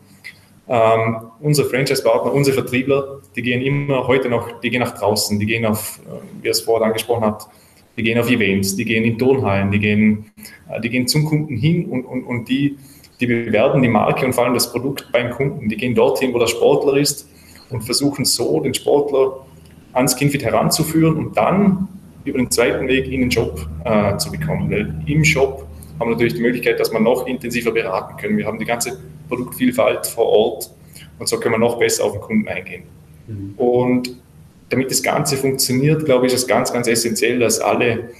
Ähm, 0.68 1.30
unsere 1.40 1.68
Franchise-Partner, 1.68 2.32
unsere 2.32 2.54
Vertriebler, 2.54 3.20
die 3.36 3.42
gehen 3.42 3.62
immer 3.62 4.06
heute 4.06 4.28
noch, 4.28 4.60
die 4.60 4.70
gehen 4.70 4.80
nach 4.80 4.98
draußen, 4.98 5.38
die 5.38 5.46
gehen 5.46 5.64
auf, 5.64 6.00
äh, 6.06 6.42
wie 6.42 6.48
es 6.48 6.60
vorher 6.60 6.86
angesprochen 6.86 7.24
hat, 7.24 7.46
die 7.96 8.02
gehen 8.02 8.18
auf 8.18 8.28
Events, 8.28 8.74
die 8.74 8.84
gehen 8.84 9.04
in 9.04 9.16
Turnhallen, 9.16 9.70
die 9.70 9.78
gehen, 9.78 10.32
äh, 10.68 10.80
die 10.80 10.90
gehen 10.90 11.06
zum 11.06 11.24
Kunden 11.24 11.56
hin 11.56 11.86
und, 11.86 12.04
und, 12.04 12.24
und 12.24 12.48
die 12.48 12.76
die 13.20 13.26
bewerten 13.26 13.82
die 13.82 13.88
Marke 13.88 14.26
und 14.26 14.34
vor 14.34 14.44
allem 14.44 14.54
das 14.54 14.70
Produkt 14.70 15.10
beim 15.12 15.30
Kunden. 15.30 15.68
Die 15.68 15.76
gehen 15.76 15.94
dorthin, 15.94 16.34
wo 16.34 16.38
der 16.38 16.46
Sportler 16.46 16.96
ist 16.96 17.28
und 17.70 17.82
versuchen 17.82 18.24
so 18.24 18.60
den 18.60 18.74
Sportler 18.74 19.46
ans 19.92 20.12
Skinfit 20.12 20.44
heranzuführen 20.44 21.16
und 21.16 21.36
dann 21.36 21.88
über 22.24 22.38
den 22.38 22.50
zweiten 22.50 22.86
Weg 22.88 23.06
in 23.06 23.20
den 23.20 23.30
Job 23.30 23.66
äh, 23.84 24.16
zu 24.18 24.30
bekommen. 24.30 24.70
Weil 24.70 24.94
im 25.06 25.24
Shop 25.24 25.65
haben 25.98 26.08
wir 26.08 26.14
natürlich 26.14 26.34
die 26.34 26.42
Möglichkeit, 26.42 26.78
dass 26.78 26.92
wir 26.92 27.00
noch 27.00 27.26
intensiver 27.26 27.72
beraten 27.72 28.16
können. 28.16 28.36
Wir 28.36 28.46
haben 28.46 28.58
die 28.58 28.64
ganze 28.64 28.98
Produktvielfalt 29.28 30.06
vor 30.06 30.26
Ort 30.26 30.70
und 31.18 31.28
so 31.28 31.38
können 31.38 31.54
wir 31.54 31.58
noch 31.58 31.78
besser 31.78 32.04
auf 32.04 32.12
den 32.12 32.20
Kunden 32.20 32.48
eingehen. 32.48 32.84
Mhm. 33.26 33.54
Und 33.56 34.16
damit 34.68 34.90
das 34.90 35.02
Ganze 35.02 35.36
funktioniert, 35.36 36.04
glaube 36.04 36.26
ich, 36.26 36.32
ist 36.32 36.42
es 36.42 36.46
ganz, 36.46 36.72
ganz 36.72 36.88
essentiell, 36.88 37.38
dass 37.38 37.60
alle, 37.60 38.10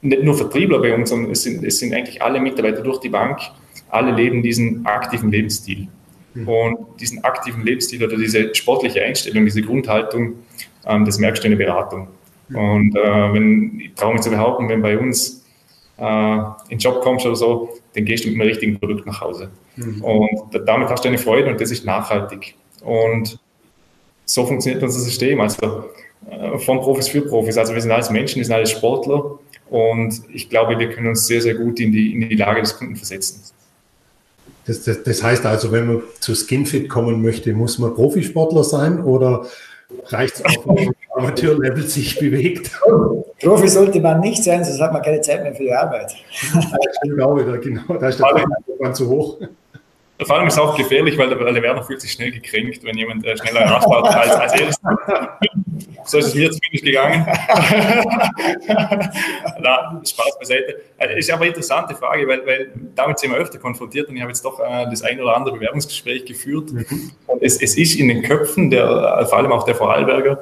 nicht 0.00 0.22
nur 0.22 0.34
Vertriebler 0.34 0.80
bei 0.80 0.94
uns, 0.94 1.10
sondern 1.10 1.30
es 1.30 1.42
sind, 1.42 1.64
es 1.64 1.78
sind 1.78 1.94
eigentlich 1.94 2.20
alle 2.20 2.40
Mitarbeiter 2.40 2.82
durch 2.82 2.98
die 2.98 3.08
Bank, 3.08 3.38
alle 3.88 4.12
leben 4.12 4.42
diesen 4.42 4.84
aktiven 4.84 5.30
Lebensstil. 5.30 5.88
Mhm. 6.34 6.48
Und 6.48 6.78
diesen 7.00 7.22
aktiven 7.24 7.64
Lebensstil 7.64 8.04
oder 8.04 8.16
diese 8.16 8.54
sportliche 8.54 9.02
Einstellung, 9.02 9.44
diese 9.44 9.62
Grundhaltung, 9.62 10.34
ähm, 10.86 11.04
das 11.04 11.18
merkst 11.18 11.44
du 11.44 11.48
in 11.48 11.58
der 11.58 11.64
Beratung. 11.64 12.08
Mhm. 12.48 12.56
Und 12.56 12.96
äh, 12.96 13.32
wenn, 13.32 13.80
ich 13.80 13.94
traue 13.94 14.14
mich 14.14 14.22
zu 14.22 14.30
behaupten, 14.30 14.68
wenn 14.68 14.82
bei 14.82 14.98
uns 14.98 15.41
äh, 16.02 16.36
in 16.68 16.70
den 16.70 16.78
Job 16.78 17.00
kommst 17.00 17.24
oder 17.24 17.36
so, 17.36 17.68
dann 17.94 18.04
gehst 18.04 18.24
du 18.24 18.28
mit 18.28 18.40
einem 18.40 18.48
richtigen 18.48 18.78
Produkt 18.78 19.06
nach 19.06 19.20
Hause. 19.20 19.50
Mhm. 19.76 20.02
Und 20.02 20.66
damit 20.66 20.88
hast 20.88 21.04
du 21.04 21.08
eine 21.08 21.18
Freude 21.18 21.50
und 21.50 21.60
das 21.60 21.70
ist 21.70 21.84
nachhaltig. 21.84 22.54
Und 22.82 23.38
so 24.24 24.44
funktioniert 24.44 24.82
unser 24.82 25.00
System. 25.00 25.40
Also 25.40 25.84
äh, 26.30 26.58
von 26.58 26.80
Profis 26.80 27.08
für 27.08 27.22
Profis. 27.22 27.56
Also 27.56 27.74
wir 27.74 27.80
sind 27.80 27.92
alles 27.92 28.10
Menschen, 28.10 28.38
wir 28.38 28.44
sind 28.44 28.54
alles 28.54 28.70
Sportler 28.70 29.38
und 29.70 30.22
ich 30.32 30.48
glaube, 30.48 30.78
wir 30.78 30.90
können 30.90 31.08
uns 31.08 31.26
sehr, 31.26 31.40
sehr 31.40 31.54
gut 31.54 31.78
in 31.80 31.92
die, 31.92 32.12
in 32.12 32.28
die 32.28 32.36
Lage 32.36 32.60
des 32.60 32.76
Kunden 32.76 32.96
versetzen. 32.96 33.42
Das, 34.66 34.84
das, 34.84 35.02
das, 35.02 35.22
heißt 35.22 35.44
also, 35.44 35.72
wenn 35.72 35.86
man 35.86 36.02
zu 36.20 36.34
Skinfit 36.34 36.88
kommen 36.88 37.20
möchte, 37.20 37.52
muss 37.52 37.78
man 37.78 37.94
Profisportler 37.94 38.62
sein 38.62 39.02
oder 39.02 39.46
reicht 40.06 40.36
es 40.36 40.44
auch, 40.44 40.66
wenn 40.66 40.86
man 40.86 40.94
Amateurlevel 41.16 41.86
sich 41.86 42.18
bewegt? 42.18 42.70
Profi 43.40 43.68
sollte 43.68 44.00
man 44.00 44.20
nicht 44.20 44.42
sein, 44.44 44.64
sonst 44.64 44.80
hat 44.80 44.92
man 44.92 45.02
keine 45.02 45.20
Zeit 45.20 45.42
mehr 45.42 45.54
für 45.54 45.64
die 45.64 45.72
Arbeit. 45.72 46.14
genau, 47.02 47.34
genau, 47.34 47.94
da 47.98 48.08
ist 48.08 48.20
der 48.20 48.26
Preis 48.78 48.96
zu 48.96 49.08
hoch. 49.08 49.38
Vor 50.26 50.36
allem 50.36 50.48
ist 50.48 50.54
es 50.54 50.60
auch 50.60 50.76
gefährlich, 50.76 51.18
weil 51.18 51.28
der, 51.28 51.38
der 51.52 51.62
Werner 51.62 51.82
fühlt 51.82 52.00
sich 52.00 52.12
schnell 52.12 52.30
gekränkt, 52.30 52.84
wenn 52.84 52.96
jemand 52.96 53.24
äh, 53.24 53.36
schneller 53.36 53.62
Radfahrt 53.62 54.14
als, 54.14 54.30
als 54.30 54.52
er. 54.60 54.70
So 56.04 56.18
ist 56.18 56.26
es 56.28 56.34
mir 56.34 56.50
zumindest 56.50 56.84
gegangen. 56.84 57.24
Na, 59.60 60.00
Spaß 60.04 60.38
beiseite. 60.38 60.80
Also, 60.98 61.14
ist 61.14 61.30
aber 61.30 61.42
eine 61.42 61.48
interessante 61.48 61.94
Frage, 61.94 62.26
weil, 62.26 62.44
weil 62.46 62.72
damit 62.94 63.18
sind 63.18 63.30
wir 63.30 63.38
öfter 63.38 63.58
konfrontiert 63.58 64.08
und 64.08 64.16
ich 64.16 64.22
habe 64.22 64.30
jetzt 64.30 64.44
doch 64.44 64.58
äh, 64.60 64.86
das 64.90 65.02
ein 65.02 65.20
oder 65.20 65.36
andere 65.36 65.54
Bewerbungsgespräch 65.56 66.24
geführt. 66.24 66.72
Mhm. 66.72 67.12
Und 67.26 67.42
es, 67.42 67.60
es 67.60 67.76
ist 67.76 67.94
in 67.94 68.08
den 68.08 68.22
Köpfen, 68.22 68.70
der, 68.70 69.26
vor 69.28 69.38
allem 69.38 69.52
auch 69.52 69.64
der 69.64 69.74
Vorarlberger, 69.74 70.40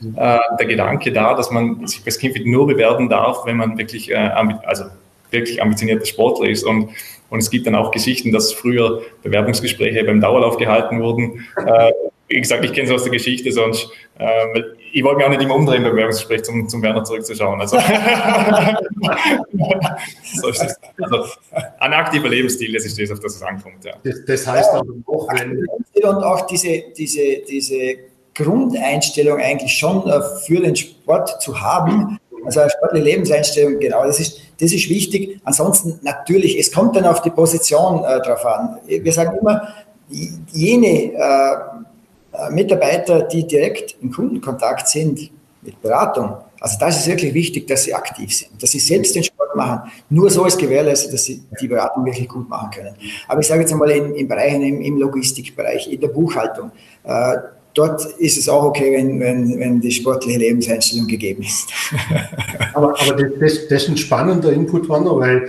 mhm. 0.00 0.16
äh, 0.16 0.38
der 0.58 0.66
Gedanke 0.66 1.12
da, 1.12 1.34
dass 1.34 1.50
man 1.50 1.86
sich 1.86 2.02
bei 2.04 2.10
Skinfit 2.10 2.46
nur 2.46 2.66
bewerben 2.66 3.08
darf, 3.08 3.44
wenn 3.44 3.56
man 3.56 3.76
wirklich, 3.76 4.10
äh, 4.10 4.14
also 4.16 4.84
wirklich 5.30 5.60
ambitionierter 5.62 6.06
Sportler 6.06 6.48
ist. 6.48 6.64
Und 6.64 6.90
und 7.32 7.38
es 7.38 7.48
gibt 7.48 7.66
dann 7.66 7.74
auch 7.74 7.90
Geschichten, 7.90 8.30
dass 8.30 8.52
früher 8.52 9.00
Bewerbungsgespräche 9.22 10.04
beim 10.04 10.20
Dauerlauf 10.20 10.58
gehalten 10.58 11.00
wurden. 11.00 11.46
Äh, 11.62 11.92
wie 12.28 12.40
gesagt, 12.40 12.64
ich 12.64 12.72
kenne 12.72 12.88
es 12.88 12.94
aus 12.94 13.04
der 13.04 13.12
Geschichte, 13.12 13.52
sonst 13.52 13.90
äh, 14.18 14.62
ich 14.92 15.04
wollte 15.04 15.18
mir 15.18 15.26
auch 15.26 15.30
nicht 15.30 15.42
immer 15.42 15.54
umdrehen 15.54 15.82
beim 15.82 15.92
Bewerbungsgespräch, 15.92 16.42
zum, 16.42 16.68
zum 16.68 16.82
Werner 16.82 17.04
zurückzuschauen. 17.04 17.60
Also, 17.60 17.76
so 20.40 20.48
ist 20.48 20.62
das. 20.62 20.80
also 20.98 21.24
ein 21.78 21.92
aktiver 21.92 22.28
Lebensstil, 22.28 22.72
das 22.72 22.84
ist 22.84 22.98
das, 22.98 23.12
auf 23.12 23.20
das 23.20 23.36
es 23.36 23.42
ankommt. 23.42 23.84
Ja. 23.84 23.92
Das, 24.02 24.24
das 24.26 24.46
heißt 24.46 24.70
aber 24.70 24.92
auch, 25.06 25.28
wenn. 25.34 25.64
Und 26.02 26.24
auch 26.24 26.46
diese, 26.46 26.82
diese, 26.96 27.42
diese 27.48 27.96
Grundeinstellung 28.34 29.38
eigentlich 29.38 29.72
schon 29.72 30.08
äh, 30.08 30.20
für 30.44 30.60
den 30.60 30.74
Sport 30.74 31.40
zu 31.40 31.60
haben, 31.60 32.18
also 32.44 32.60
eine 32.60 32.70
sportliche 32.70 33.04
Lebenseinstellung, 33.04 33.78
genau, 33.78 34.04
das 34.04 34.20
ist, 34.20 34.40
das 34.60 34.72
ist 34.72 34.88
wichtig. 34.88 35.40
Ansonsten 35.44 36.00
natürlich, 36.02 36.58
es 36.58 36.72
kommt 36.72 36.96
dann 36.96 37.04
auf 37.04 37.22
die 37.22 37.30
Position 37.30 38.04
äh, 38.04 38.20
drauf 38.20 38.44
an. 38.44 38.78
Wir 38.86 39.12
sagen 39.12 39.38
immer, 39.40 39.68
jene 40.08 41.12
äh, 41.12 42.50
Mitarbeiter, 42.50 43.22
die 43.22 43.46
direkt 43.46 43.96
im 44.00 44.10
Kundenkontakt 44.10 44.88
sind 44.88 45.30
mit 45.62 45.80
Beratung, 45.80 46.36
also 46.62 46.78
das 46.78 47.00
ist 47.00 47.08
wirklich 47.08 47.34
wichtig, 47.34 47.66
dass 47.66 47.82
sie 47.84 47.94
aktiv 47.94 48.32
sind, 48.32 48.62
dass 48.62 48.70
sie 48.70 48.78
selbst 48.78 49.16
den 49.16 49.24
Sport 49.24 49.56
machen. 49.56 49.90
Nur 50.08 50.30
so 50.30 50.44
ist 50.44 50.56
gewährleistet, 50.56 51.12
dass 51.12 51.24
sie 51.24 51.42
die 51.60 51.66
Beratung 51.66 52.04
wirklich 52.04 52.28
gut 52.28 52.48
machen 52.48 52.70
können. 52.70 52.94
Aber 53.26 53.40
ich 53.40 53.48
sage 53.48 53.62
jetzt 53.62 53.72
einmal 53.72 53.90
in, 53.90 54.14
in 54.14 54.28
Bereichen, 54.28 54.62
im, 54.62 54.80
im 54.80 54.96
Logistikbereich, 54.96 55.92
in 55.92 56.00
der 56.00 56.08
Buchhaltung, 56.08 56.70
äh, 57.02 57.36
dort 57.74 58.04
ist 58.18 58.38
es 58.38 58.48
auch 58.48 58.64
okay, 58.64 58.96
wenn, 58.96 59.20
wenn, 59.20 59.58
wenn 59.58 59.80
die 59.80 59.90
sportliche 59.90 60.38
Lebenseinstellung 60.38 61.06
gegeben 61.06 61.42
ist. 61.42 61.68
aber, 62.74 63.00
aber 63.00 63.22
das, 63.24 63.68
das 63.68 63.82
ist 63.82 63.88
ein 63.88 63.96
spannender 63.96 64.52
Input, 64.52 64.88
Wanner, 64.88 65.16
weil 65.16 65.48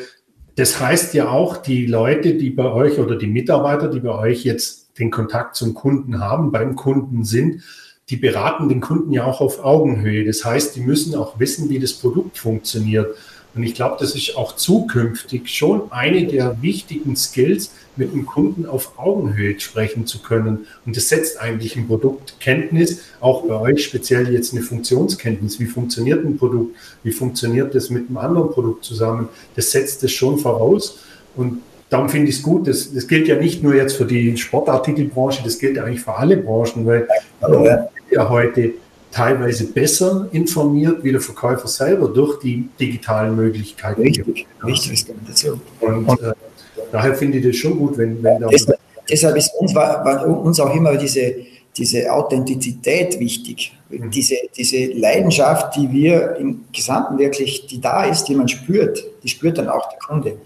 das 0.55 0.79
heißt 0.79 1.13
ja 1.13 1.29
auch, 1.29 1.57
die 1.57 1.85
Leute, 1.85 2.35
die 2.35 2.51
bei 2.51 2.71
euch 2.71 2.99
oder 2.99 3.15
die 3.15 3.27
Mitarbeiter, 3.27 3.87
die 3.87 3.99
bei 3.99 4.15
euch 4.15 4.43
jetzt 4.43 4.99
den 4.99 5.09
Kontakt 5.09 5.55
zum 5.55 5.73
Kunden 5.73 6.19
haben, 6.19 6.51
beim 6.51 6.75
Kunden 6.75 7.23
sind, 7.23 7.63
die 8.09 8.17
beraten 8.17 8.69
den 8.69 8.81
Kunden 8.81 9.11
ja 9.11 9.25
auch 9.25 9.41
auf 9.41 9.63
Augenhöhe. 9.63 10.25
Das 10.25 10.45
heißt, 10.45 10.75
die 10.75 10.81
müssen 10.81 11.15
auch 11.15 11.39
wissen, 11.39 11.69
wie 11.69 11.79
das 11.79 11.93
Produkt 11.93 12.37
funktioniert. 12.37 13.15
Und 13.55 13.63
ich 13.63 13.75
glaube, 13.75 13.97
das 13.99 14.15
ist 14.15 14.35
auch 14.35 14.55
zukünftig 14.55 15.47
schon 15.47 15.91
eine 15.91 16.25
der 16.25 16.61
wichtigen 16.61 17.15
Skills, 17.15 17.71
mit 17.95 18.11
dem 18.11 18.25
Kunden 18.25 18.65
auf 18.65 18.97
Augenhöhe 18.97 19.59
sprechen 19.59 20.07
zu 20.07 20.19
können. 20.19 20.65
Und 20.85 20.97
das 20.97 21.09
setzt 21.09 21.39
eigentlich 21.39 21.75
ein 21.75 21.87
Produktkenntnis, 21.87 23.01
auch 23.19 23.43
bei 23.43 23.55
euch 23.55 23.83
speziell 23.83 24.33
jetzt 24.33 24.53
eine 24.53 24.63
Funktionskenntnis. 24.63 25.59
Wie 25.59 25.65
funktioniert 25.65 26.25
ein 26.25 26.37
Produkt? 26.37 26.75
Wie 27.03 27.11
funktioniert 27.11 27.75
das 27.75 27.89
mit 27.89 28.07
einem 28.07 28.17
anderen 28.17 28.49
Produkt 28.49 28.83
zusammen? 28.83 29.29
Das 29.55 29.71
setzt 29.71 30.01
das 30.03 30.11
schon 30.11 30.39
voraus. 30.39 30.99
Und 31.35 31.59
darum 31.89 32.09
finde 32.09 32.29
ich 32.29 32.37
es 32.37 32.43
gut. 32.43 32.67
Das, 32.67 32.91
das 32.91 33.07
gilt 33.07 33.27
ja 33.27 33.35
nicht 33.35 33.61
nur 33.61 33.75
jetzt 33.75 33.95
für 33.95 34.05
die 34.05 34.35
Sportartikelbranche, 34.37 35.43
das 35.43 35.59
gilt 35.59 35.77
ja 35.77 35.83
eigentlich 35.83 36.01
für 36.01 36.15
alle 36.15 36.37
Branchen, 36.37 36.85
weil 36.85 37.07
ja, 37.41 37.89
ja 38.09 38.29
heute 38.29 38.73
teilweise 39.13 39.67
besser 39.67 40.27
informiert 40.31 41.03
wie 41.03 41.11
der 41.11 41.21
Verkäufer 41.21 41.67
selber 41.67 42.07
durch 42.07 42.39
die 42.39 42.67
digitalen 42.79 43.35
Möglichkeiten. 43.35 44.01
Richtig, 44.01 44.47
richtig. 44.65 45.05
Und, 45.79 46.05
und 46.05 46.21
äh, 46.21 46.33
daher 46.91 47.13
finde 47.13 47.37
ich 47.37 47.45
das 47.45 47.55
schon 47.55 47.77
gut, 47.77 47.97
wenn, 47.97 48.21
wenn 48.23 48.41
da. 48.41 48.47
Deshalb, 48.47 48.79
deshalb 49.07 49.37
ist 49.37 49.51
uns, 49.59 49.75
war, 49.75 50.03
war, 50.03 50.27
uns 50.27 50.59
auch 50.59 50.75
immer 50.75 50.97
diese, 50.97 51.35
diese 51.77 52.11
Authentizität 52.11 53.19
wichtig. 53.19 53.77
Mhm. 53.89 54.09
Diese, 54.09 54.35
diese 54.57 54.85
Leidenschaft, 54.93 55.75
die 55.75 55.91
wir 55.91 56.35
im 56.37 56.65
Gesamten 56.73 57.19
wirklich, 57.19 57.67
die 57.67 57.79
da 57.79 58.05
ist, 58.05 58.23
die 58.25 58.35
man 58.35 58.47
spürt, 58.47 59.03
die 59.21 59.29
spürt 59.29 59.59
dann 59.59 59.69
auch 59.69 59.89
der 59.89 59.99
Kunde. 59.99 60.37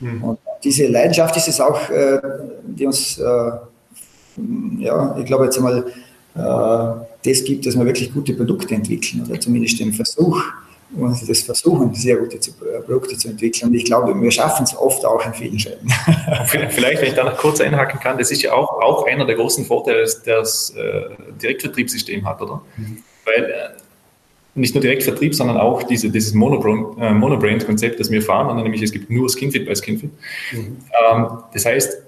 Mhm. 0.00 0.24
Und 0.24 0.38
diese 0.64 0.88
Leidenschaft 0.88 1.36
ist 1.36 1.46
es 1.46 1.60
auch, 1.60 1.88
äh, 1.90 2.20
die 2.64 2.86
uns, 2.86 3.18
äh, 3.18 3.50
ja, 4.78 5.16
ich 5.16 5.24
glaube 5.26 5.44
jetzt 5.44 5.58
einmal, 5.58 5.84
das 6.36 7.44
gibt, 7.44 7.66
dass 7.66 7.76
wir 7.76 7.84
wirklich 7.84 8.12
gute 8.12 8.34
Produkte 8.34 8.74
entwickeln 8.74 9.24
oder 9.26 9.40
zumindest 9.40 9.80
den 9.80 9.92
Versuch, 9.92 10.42
und 10.94 11.28
das 11.28 11.42
versuchen, 11.42 11.92
sehr 11.94 12.16
gute 12.16 12.36
äh, 12.36 12.80
Produkte 12.80 13.18
zu 13.18 13.28
entwickeln. 13.28 13.70
Und 13.70 13.74
ich 13.74 13.84
glaube, 13.84 14.18
wir 14.18 14.30
schaffen 14.30 14.62
es 14.62 14.76
oft 14.76 15.04
auch 15.04 15.24
an 15.24 15.34
vielen 15.34 15.58
Stellen. 15.58 15.88
Vielleicht, 16.46 17.02
wenn 17.02 17.08
ich 17.08 17.14
da 17.14 17.24
noch 17.24 17.36
kurz 17.36 17.60
einhaken 17.60 17.98
kann, 17.98 18.18
das 18.18 18.30
ist 18.30 18.42
ja 18.42 18.52
auch, 18.52 18.80
auch 18.80 19.06
einer 19.06 19.26
der 19.26 19.34
großen 19.34 19.64
Vorteile, 19.64 20.02
dass 20.02 20.22
das 20.22 20.70
äh, 20.70 21.06
Direktvertriebssystem 21.42 22.24
hat, 22.24 22.40
oder? 22.40 22.62
Mhm. 22.76 23.02
Weil 23.24 23.44
äh, 23.44 23.68
nicht 24.54 24.74
nur 24.74 24.80
Direktvertrieb, 24.80 25.34
sondern 25.34 25.58
auch 25.58 25.82
diese, 25.82 26.08
dieses 26.08 26.32
Monobrand-Konzept, 26.34 27.98
das 27.98 28.10
wir 28.10 28.22
fahren, 28.22 28.56
nämlich 28.62 28.80
es 28.80 28.92
gibt 28.92 29.10
nur 29.10 29.28
Skinfit 29.28 29.66
bei 29.66 29.74
Skinfit. 29.74 30.10
Mhm. 30.52 30.76
Ähm, 31.10 31.26
das 31.52 31.66
heißt, 31.66 31.98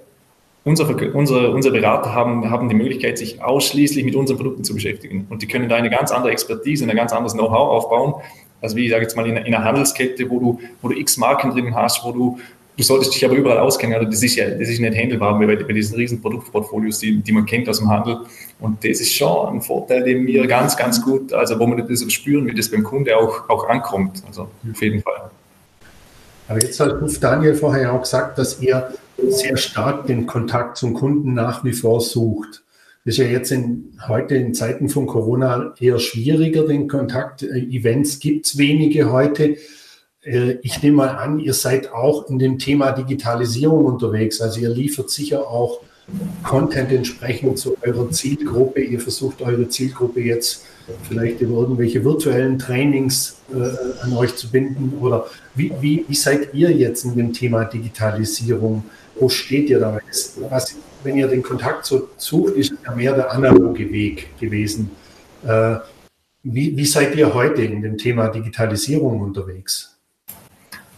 Unsere, 0.65 1.11
unsere, 1.13 1.51
unsere 1.51 1.73
Berater 1.73 2.13
haben, 2.13 2.49
haben 2.49 2.67
die 2.67 2.75
Möglichkeit, 2.75 3.17
sich 3.17 3.41
ausschließlich 3.41 4.03
mit 4.03 4.15
unseren 4.15 4.37
Produkten 4.37 4.63
zu 4.63 4.73
beschäftigen. 4.73 5.25
Und 5.29 5.41
die 5.41 5.47
können 5.47 5.69
da 5.69 5.75
eine 5.75 5.89
ganz 5.89 6.11
andere 6.11 6.31
Expertise, 6.31 6.85
ein 6.85 6.95
ganz 6.95 7.13
anderes 7.13 7.33
Know-how 7.33 7.69
aufbauen. 7.69 8.15
Also 8.61 8.75
wie 8.75 8.85
ich 8.85 8.91
sage 8.91 9.03
jetzt 9.03 9.15
mal 9.15 9.25
in, 9.25 9.37
in 9.37 9.55
einer 9.55 9.63
Handelskette, 9.63 10.29
wo 10.29 10.39
du, 10.39 10.59
wo 10.81 10.89
du 10.89 10.97
x 10.97 11.17
Marken 11.17 11.51
drin 11.51 11.73
hast, 11.73 12.03
wo 12.03 12.11
du, 12.11 12.39
du 12.75 12.83
solltest 12.83 13.15
dich 13.15 13.23
aber 13.23 13.35
überall 13.35 13.59
auskennen. 13.59 13.95
Also 13.97 14.09
das 14.09 14.21
ist 14.21 14.35
ja, 14.35 14.49
das 14.49 14.67
ist 14.67 14.79
nicht 14.79 14.97
handelbar 14.97 15.39
bei, 15.39 15.55
bei 15.55 15.73
diesen 15.73 15.95
riesen 15.95 16.21
Produktportfolios, 16.21 16.99
die, 16.99 17.17
die 17.21 17.31
man 17.31 17.45
kennt 17.45 17.69
aus 17.69 17.79
dem 17.79 17.89
Handel. 17.89 18.17
Und 18.59 18.83
das 18.83 18.99
ist 18.99 19.13
schon 19.13 19.55
ein 19.55 19.61
Vorteil, 19.61 20.03
den 20.03 20.27
wir 20.27 20.45
ganz, 20.45 20.75
ganz 20.75 21.01
gut, 21.01 21.31
also 21.31 21.57
wo 21.57 21.67
wir 21.67 21.83
das 21.83 22.11
spüren, 22.11 22.45
wie 22.47 22.53
das 22.53 22.69
beim 22.69 22.83
Kunde 22.83 23.15
auch, 23.15 23.49
auch 23.49 23.69
ankommt. 23.69 24.23
Also 24.27 24.49
auf 24.69 24.81
jeden 24.81 25.01
Fall. 25.01 25.31
Aber 26.49 26.59
jetzt 26.61 26.79
hat 26.79 26.97
Daniel 27.21 27.53
vorher 27.55 27.93
auch 27.93 28.01
gesagt, 28.01 28.37
dass 28.37 28.59
ihr 28.59 28.89
sehr 29.29 29.57
stark 29.57 30.07
den 30.07 30.25
Kontakt 30.25 30.77
zum 30.77 30.93
Kunden 30.93 31.33
nach 31.33 31.63
wie 31.63 31.73
vor 31.73 32.01
sucht. 32.01 32.63
Das 33.05 33.15
ist 33.15 33.17
ja 33.17 33.25
jetzt 33.25 33.51
in, 33.51 33.97
heute 34.07 34.35
in 34.35 34.53
Zeiten 34.53 34.89
von 34.89 35.07
Corona 35.07 35.73
eher 35.79 35.99
schwieriger, 35.99 36.67
den 36.67 36.87
Kontakt. 36.87 37.43
Äh, 37.43 37.59
Events 37.59 38.19
gibt 38.19 38.45
es 38.45 38.57
wenige 38.57 39.11
heute. 39.11 39.57
Äh, 40.21 40.57
ich 40.61 40.83
nehme 40.83 40.97
mal 40.97 41.09
an, 41.09 41.39
ihr 41.39 41.53
seid 41.53 41.91
auch 41.91 42.29
in 42.29 42.39
dem 42.39 42.59
Thema 42.59 42.91
Digitalisierung 42.91 43.85
unterwegs. 43.85 44.41
Also 44.41 44.59
ihr 44.59 44.69
liefert 44.69 45.09
sicher 45.09 45.47
auch 45.47 45.81
Content 46.43 46.91
entsprechend 46.91 47.59
zu 47.59 47.77
eurer 47.81 48.11
Zielgruppe. 48.11 48.81
Ihr 48.81 48.99
versucht 48.99 49.41
eure 49.41 49.69
Zielgruppe 49.69 50.21
jetzt 50.21 50.65
vielleicht 51.07 51.39
über 51.41 51.61
irgendwelche 51.61 52.03
virtuellen 52.03 52.57
Trainings 52.57 53.37
äh, 53.53 54.03
an 54.03 54.13
euch 54.13 54.35
zu 54.35 54.49
binden. 54.49 54.97
Oder 54.99 55.27
wie, 55.55 55.71
wie, 55.79 56.05
wie 56.07 56.15
seid 56.15 56.53
ihr 56.53 56.71
jetzt 56.71 57.05
in 57.05 57.15
dem 57.15 57.33
Thema 57.33 57.65
Digitalisierung 57.65 58.83
wo 59.19 59.29
steht 59.29 59.69
ihr 59.69 59.79
da? 59.79 59.99
Was, 60.49 60.75
wenn 61.03 61.17
ihr 61.17 61.27
den 61.27 61.43
Kontakt 61.43 61.85
so 61.85 62.09
sucht, 62.17 62.55
ist 62.55 62.73
ja 62.85 62.95
mehr 62.95 63.13
der 63.13 63.31
analoge 63.31 63.91
Weg 63.91 64.37
gewesen. 64.39 64.91
Äh, 65.45 65.77
wie, 66.43 66.75
wie 66.75 66.85
seid 66.85 67.15
ihr 67.15 67.33
heute 67.33 67.63
in 67.63 67.81
dem 67.81 67.97
Thema 67.97 68.29
Digitalisierung 68.29 69.21
unterwegs? 69.21 69.97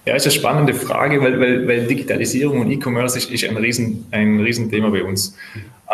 Ja, 0.06 0.16
ist 0.16 0.26
eine 0.26 0.32
spannende 0.32 0.74
Frage, 0.74 1.22
weil, 1.22 1.40
weil, 1.40 1.68
weil 1.68 1.86
Digitalisierung 1.86 2.62
und 2.62 2.72
E-Commerce 2.72 3.18
ist, 3.18 3.30
ist, 3.30 3.44
ein, 3.44 3.58
Riesen, 3.58 4.06
ein 4.12 4.40
Riesenthema 4.40 4.90
bei 4.90 5.04
uns. 5.04 5.36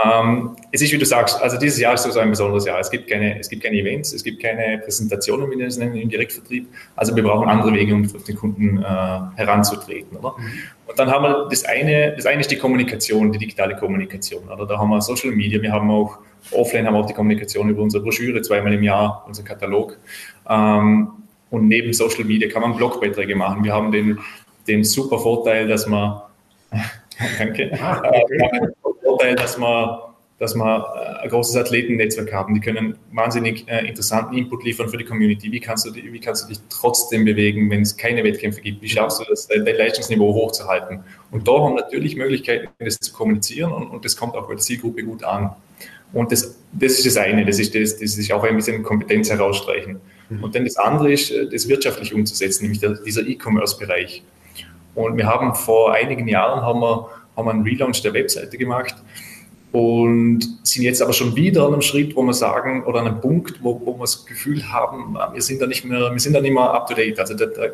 Ähm, 0.03 0.55
es 0.71 0.81
ist, 0.81 0.91
wie 0.91 0.97
du 0.97 1.05
sagst, 1.05 1.41
also 1.41 1.57
dieses 1.57 1.79
Jahr 1.79 1.95
ist 1.95 2.03
so 2.03 2.19
ein 2.19 2.29
besonderes 2.29 2.65
Jahr. 2.65 2.79
Es 2.79 2.91
gibt 2.91 3.09
keine, 3.09 3.39
es 3.39 3.49
gibt 3.49 3.63
keine 3.63 3.77
Events, 3.77 4.13
es 4.13 4.23
gibt 4.23 4.41
keine 4.41 4.77
Präsentationen, 4.79 5.49
wie 5.49 5.57
wir 5.57 5.67
es 5.67 5.77
nennen, 5.77 5.95
im 5.95 6.09
Direktvertrieb. 6.09 6.67
Also 6.95 7.15
wir 7.15 7.23
brauchen 7.23 7.49
andere 7.49 7.73
Wege, 7.73 7.95
um 7.95 8.03
auf 8.03 8.23
den 8.23 8.35
Kunden 8.35 8.77
äh, 8.77 8.83
heranzutreten. 8.83 10.17
Oder? 10.17 10.35
Mhm. 10.37 10.51
Und 10.87 10.99
dann 10.99 11.09
haben 11.09 11.23
wir 11.23 11.47
das 11.49 11.65
eine, 11.65 12.13
das 12.15 12.25
eine 12.25 12.41
ist 12.41 12.51
die 12.51 12.57
Kommunikation, 12.57 13.31
die 13.31 13.39
digitale 13.39 13.75
Kommunikation. 13.75 14.47
Oder? 14.47 14.67
Da 14.67 14.77
haben 14.77 14.89
wir 14.89 15.01
Social 15.01 15.31
Media, 15.31 15.61
wir 15.61 15.71
haben 15.71 15.89
auch 15.89 16.19
offline 16.51 16.85
haben 16.85 16.93
wir 16.93 16.99
auch 16.99 17.07
die 17.07 17.13
Kommunikation 17.13 17.69
über 17.69 17.81
unsere 17.81 18.03
Broschüre 18.03 18.41
zweimal 18.41 18.73
im 18.73 18.83
Jahr, 18.83 19.23
unser 19.27 19.43
Katalog. 19.43 19.97
Ähm, 20.47 21.09
und 21.49 21.67
neben 21.67 21.91
Social 21.93 22.23
Media 22.25 22.49
kann 22.49 22.61
man 22.61 22.75
Blogbeiträge 22.75 23.35
machen. 23.35 23.63
Wir 23.63 23.73
haben 23.73 23.91
den, 23.91 24.19
den 24.67 24.83
super 24.83 25.17
Vorteil, 25.17 25.67
dass 25.67 25.87
man 25.87 26.21
Danke. 27.39 27.71
Ah, 27.81 28.01
okay. 28.13 28.73
Vorteil, 29.17 29.35
dass 29.35 29.57
wir, 29.57 30.13
dass 30.39 30.55
wir 30.55 30.85
äh, 30.95 31.23
ein 31.23 31.29
großes 31.29 31.55
Athletennetzwerk 31.55 32.31
haben. 32.31 32.53
Die 32.53 32.59
können 32.59 32.97
wahnsinnig 33.11 33.67
äh, 33.67 33.87
interessanten 33.87 34.37
Input 34.37 34.63
liefern 34.63 34.89
für 34.89 34.97
die 34.97 35.05
Community. 35.05 35.51
Wie 35.51 35.59
kannst 35.59 35.85
du, 35.85 35.93
wie 35.93 36.19
kannst 36.19 36.43
du 36.43 36.49
dich 36.49 36.59
trotzdem 36.69 37.25
bewegen, 37.25 37.69
wenn 37.69 37.81
es 37.81 37.97
keine 37.97 38.23
Wettkämpfe 38.23 38.61
gibt? 38.61 38.81
Wie 38.81 38.89
schaffst 38.89 39.19
du 39.19 39.23
das, 39.27 39.47
dein 39.47 39.63
Leistungsniveau 39.65 40.33
hochzuhalten? 40.33 41.03
Und 41.31 41.47
da 41.47 41.53
haben 41.53 41.75
wir 41.75 41.81
natürlich 41.81 42.15
Möglichkeiten, 42.15 42.67
das 42.79 42.99
zu 42.99 43.11
kommunizieren 43.11 43.71
und, 43.71 43.87
und 43.87 44.05
das 44.05 44.15
kommt 44.15 44.35
auch 44.35 44.47
bei 44.47 44.53
der 44.53 44.61
Zielgruppe 44.61 45.03
gut 45.03 45.23
an. 45.23 45.51
Und 46.13 46.31
das, 46.31 46.55
das 46.71 46.93
ist 46.93 47.05
das 47.05 47.17
eine, 47.17 47.45
das 47.45 47.59
ist, 47.59 47.75
das, 47.75 47.97
das 47.97 48.17
ist 48.17 48.31
auch 48.31 48.43
ein 48.43 48.55
bisschen 48.55 48.81
Kompetenz 48.83 49.29
herausstreichen. 49.29 49.99
Mhm. 50.29 50.43
Und 50.43 50.55
dann 50.55 50.63
das 50.63 50.77
andere 50.77 51.11
ist, 51.11 51.31
äh, 51.31 51.49
das 51.49 51.67
wirtschaftlich 51.67 52.13
umzusetzen, 52.13 52.63
nämlich 52.63 52.79
der, 52.79 52.91
dieser 52.91 53.25
E-Commerce-Bereich. 53.25 54.23
Und 54.95 55.17
wir 55.17 55.27
haben 55.27 55.53
vor 55.53 55.93
einigen 55.93 56.27
Jahren 56.27 56.61
haben 56.61 56.79
wir 56.79 57.09
haben 57.37 57.47
einen 57.47 57.63
Relaunch 57.63 58.01
der 58.01 58.13
Webseite 58.13 58.57
gemacht 58.57 58.95
und 59.71 60.39
sind 60.63 60.83
jetzt 60.83 61.01
aber 61.01 61.13
schon 61.13 61.35
wieder 61.35 61.65
an 61.65 61.73
einem 61.73 61.81
Schritt, 61.81 62.15
wo 62.15 62.23
wir 62.23 62.33
sagen, 62.33 62.83
oder 62.83 62.99
an 62.99 63.07
einem 63.07 63.21
Punkt, 63.21 63.63
wo, 63.63 63.79
wo 63.85 63.93
wir 63.93 64.01
das 64.01 64.25
Gefühl 64.25 64.71
haben, 64.71 65.17
wir 65.33 65.41
sind 65.41 65.61
da 65.61 65.67
nicht 65.67 65.85
mehr, 65.85 66.11
wir 66.11 66.19
sind 66.19 66.33
da 66.33 66.41
nicht 66.41 66.53
mehr 66.53 66.73
up 66.73 66.87
to 66.87 66.95
date. 66.95 67.19
Also 67.19 67.35
da, 67.35 67.45
da, 67.45 67.67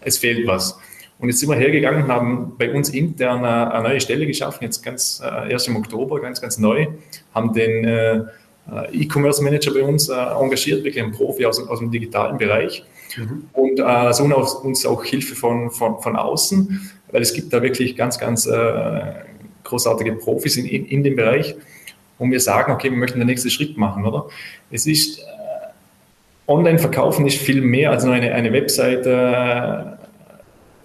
es 0.00 0.18
fehlt 0.18 0.46
was. 0.46 0.78
Und 1.18 1.28
jetzt 1.28 1.40
sind 1.40 1.48
wir 1.48 1.56
hergegangen 1.56 2.04
und 2.04 2.10
haben 2.10 2.52
bei 2.58 2.72
uns 2.72 2.88
intern 2.90 3.44
eine, 3.44 3.72
eine 3.72 3.88
neue 3.88 4.00
Stelle 4.00 4.26
geschaffen, 4.26 4.64
jetzt 4.64 4.82
ganz 4.82 5.22
äh, 5.24 5.52
erst 5.52 5.68
im 5.68 5.76
Oktober, 5.76 6.20
ganz, 6.20 6.40
ganz 6.40 6.58
neu, 6.58 6.86
haben 7.34 7.52
den 7.52 7.84
äh, 7.84 8.24
E-Commerce 8.92 9.42
Manager 9.42 9.72
bei 9.72 9.84
uns 9.84 10.08
äh, 10.08 10.14
engagiert, 10.14 10.84
wirklich 10.84 11.02
ein 11.02 11.12
Profi 11.12 11.46
aus, 11.46 11.66
aus 11.66 11.78
dem 11.78 11.90
digitalen 11.90 12.38
Bereich 12.38 12.84
mhm. 13.16 13.44
und 13.52 13.78
äh, 13.78 14.12
suchen 14.12 14.32
uns 14.32 14.84
auch 14.84 15.04
Hilfe 15.04 15.34
von, 15.34 15.70
von, 15.70 16.00
von 16.00 16.16
außen 16.16 16.90
weil 17.14 17.22
es 17.22 17.32
gibt 17.32 17.52
da 17.52 17.62
wirklich 17.62 17.94
ganz, 17.94 18.18
ganz 18.18 18.44
äh, 18.44 19.00
großartige 19.62 20.14
Profis 20.14 20.56
in, 20.56 20.66
in, 20.66 21.04
dem 21.04 21.14
Bereich. 21.14 21.54
Und 22.18 22.32
wir 22.32 22.40
sagen, 22.40 22.72
okay, 22.72 22.90
wir 22.90 22.98
möchten 22.98 23.20
den 23.20 23.28
nächsten 23.28 23.50
Schritt 23.50 23.78
machen, 23.78 24.04
oder? 24.04 24.26
Es 24.72 24.84
ist, 24.84 25.20
äh, 25.20 25.22
Online-Verkaufen 26.48 27.24
ist 27.24 27.38
viel 27.38 27.60
mehr 27.60 27.92
als 27.92 28.02
nur 28.02 28.14
eine, 28.14 28.34
eine 28.34 28.52
Webseite 28.52 29.96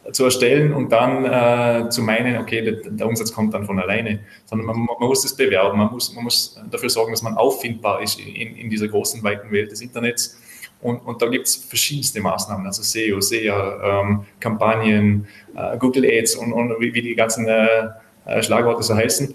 äh, 0.06 0.12
zu 0.12 0.26
erstellen 0.26 0.72
und 0.72 0.92
dann 0.92 1.26
äh, 1.26 1.90
zu 1.90 2.04
meinen, 2.04 2.38
okay, 2.38 2.62
der, 2.62 2.74
der, 2.92 3.08
Umsatz 3.08 3.34
kommt 3.34 3.56
dann 3.56 3.66
von 3.66 3.80
alleine, 3.80 4.20
sondern 4.46 4.68
man, 4.68 4.78
man, 5.00 5.08
muss 5.10 5.26
es 5.26 5.36
bewerben, 5.36 5.80
man 5.80 5.92
muss, 5.92 6.14
man 6.14 6.26
muss 6.26 6.62
dafür 6.70 6.92
sorgen, 6.92 7.12
dass 7.12 7.24
man 7.24 7.38
auffindbar 7.38 8.04
ist 8.04 8.20
in, 8.20 8.56
in 8.56 8.70
dieser 8.70 8.88
großen, 8.88 9.24
weiten 9.24 9.52
Welt 9.52 9.72
des 9.72 9.82
Internets 9.82 10.40
und, 10.82 11.00
und 11.00 11.22
da 11.22 11.28
gibt 11.28 11.48
es 11.48 11.56
verschiedenste 11.56 12.22
Maßnahmen, 12.22 12.66
also 12.66 12.82
SEO, 12.84 13.20
SEA, 13.20 14.02
ähm, 14.02 14.26
Kampagnen, 14.40 15.28
äh, 15.56 15.78
Google 15.78 16.06
Ads 16.06 16.36
und, 16.36 16.54
und 16.54 16.80
wie, 16.80 16.94
wie, 16.94 17.02
die 17.02 17.16
ganzen 17.16 17.48
äh, 17.48 17.90
äh, 18.26 18.42
Schlagworte 18.42 18.84
so 18.84 18.96
heißen. 18.96 19.34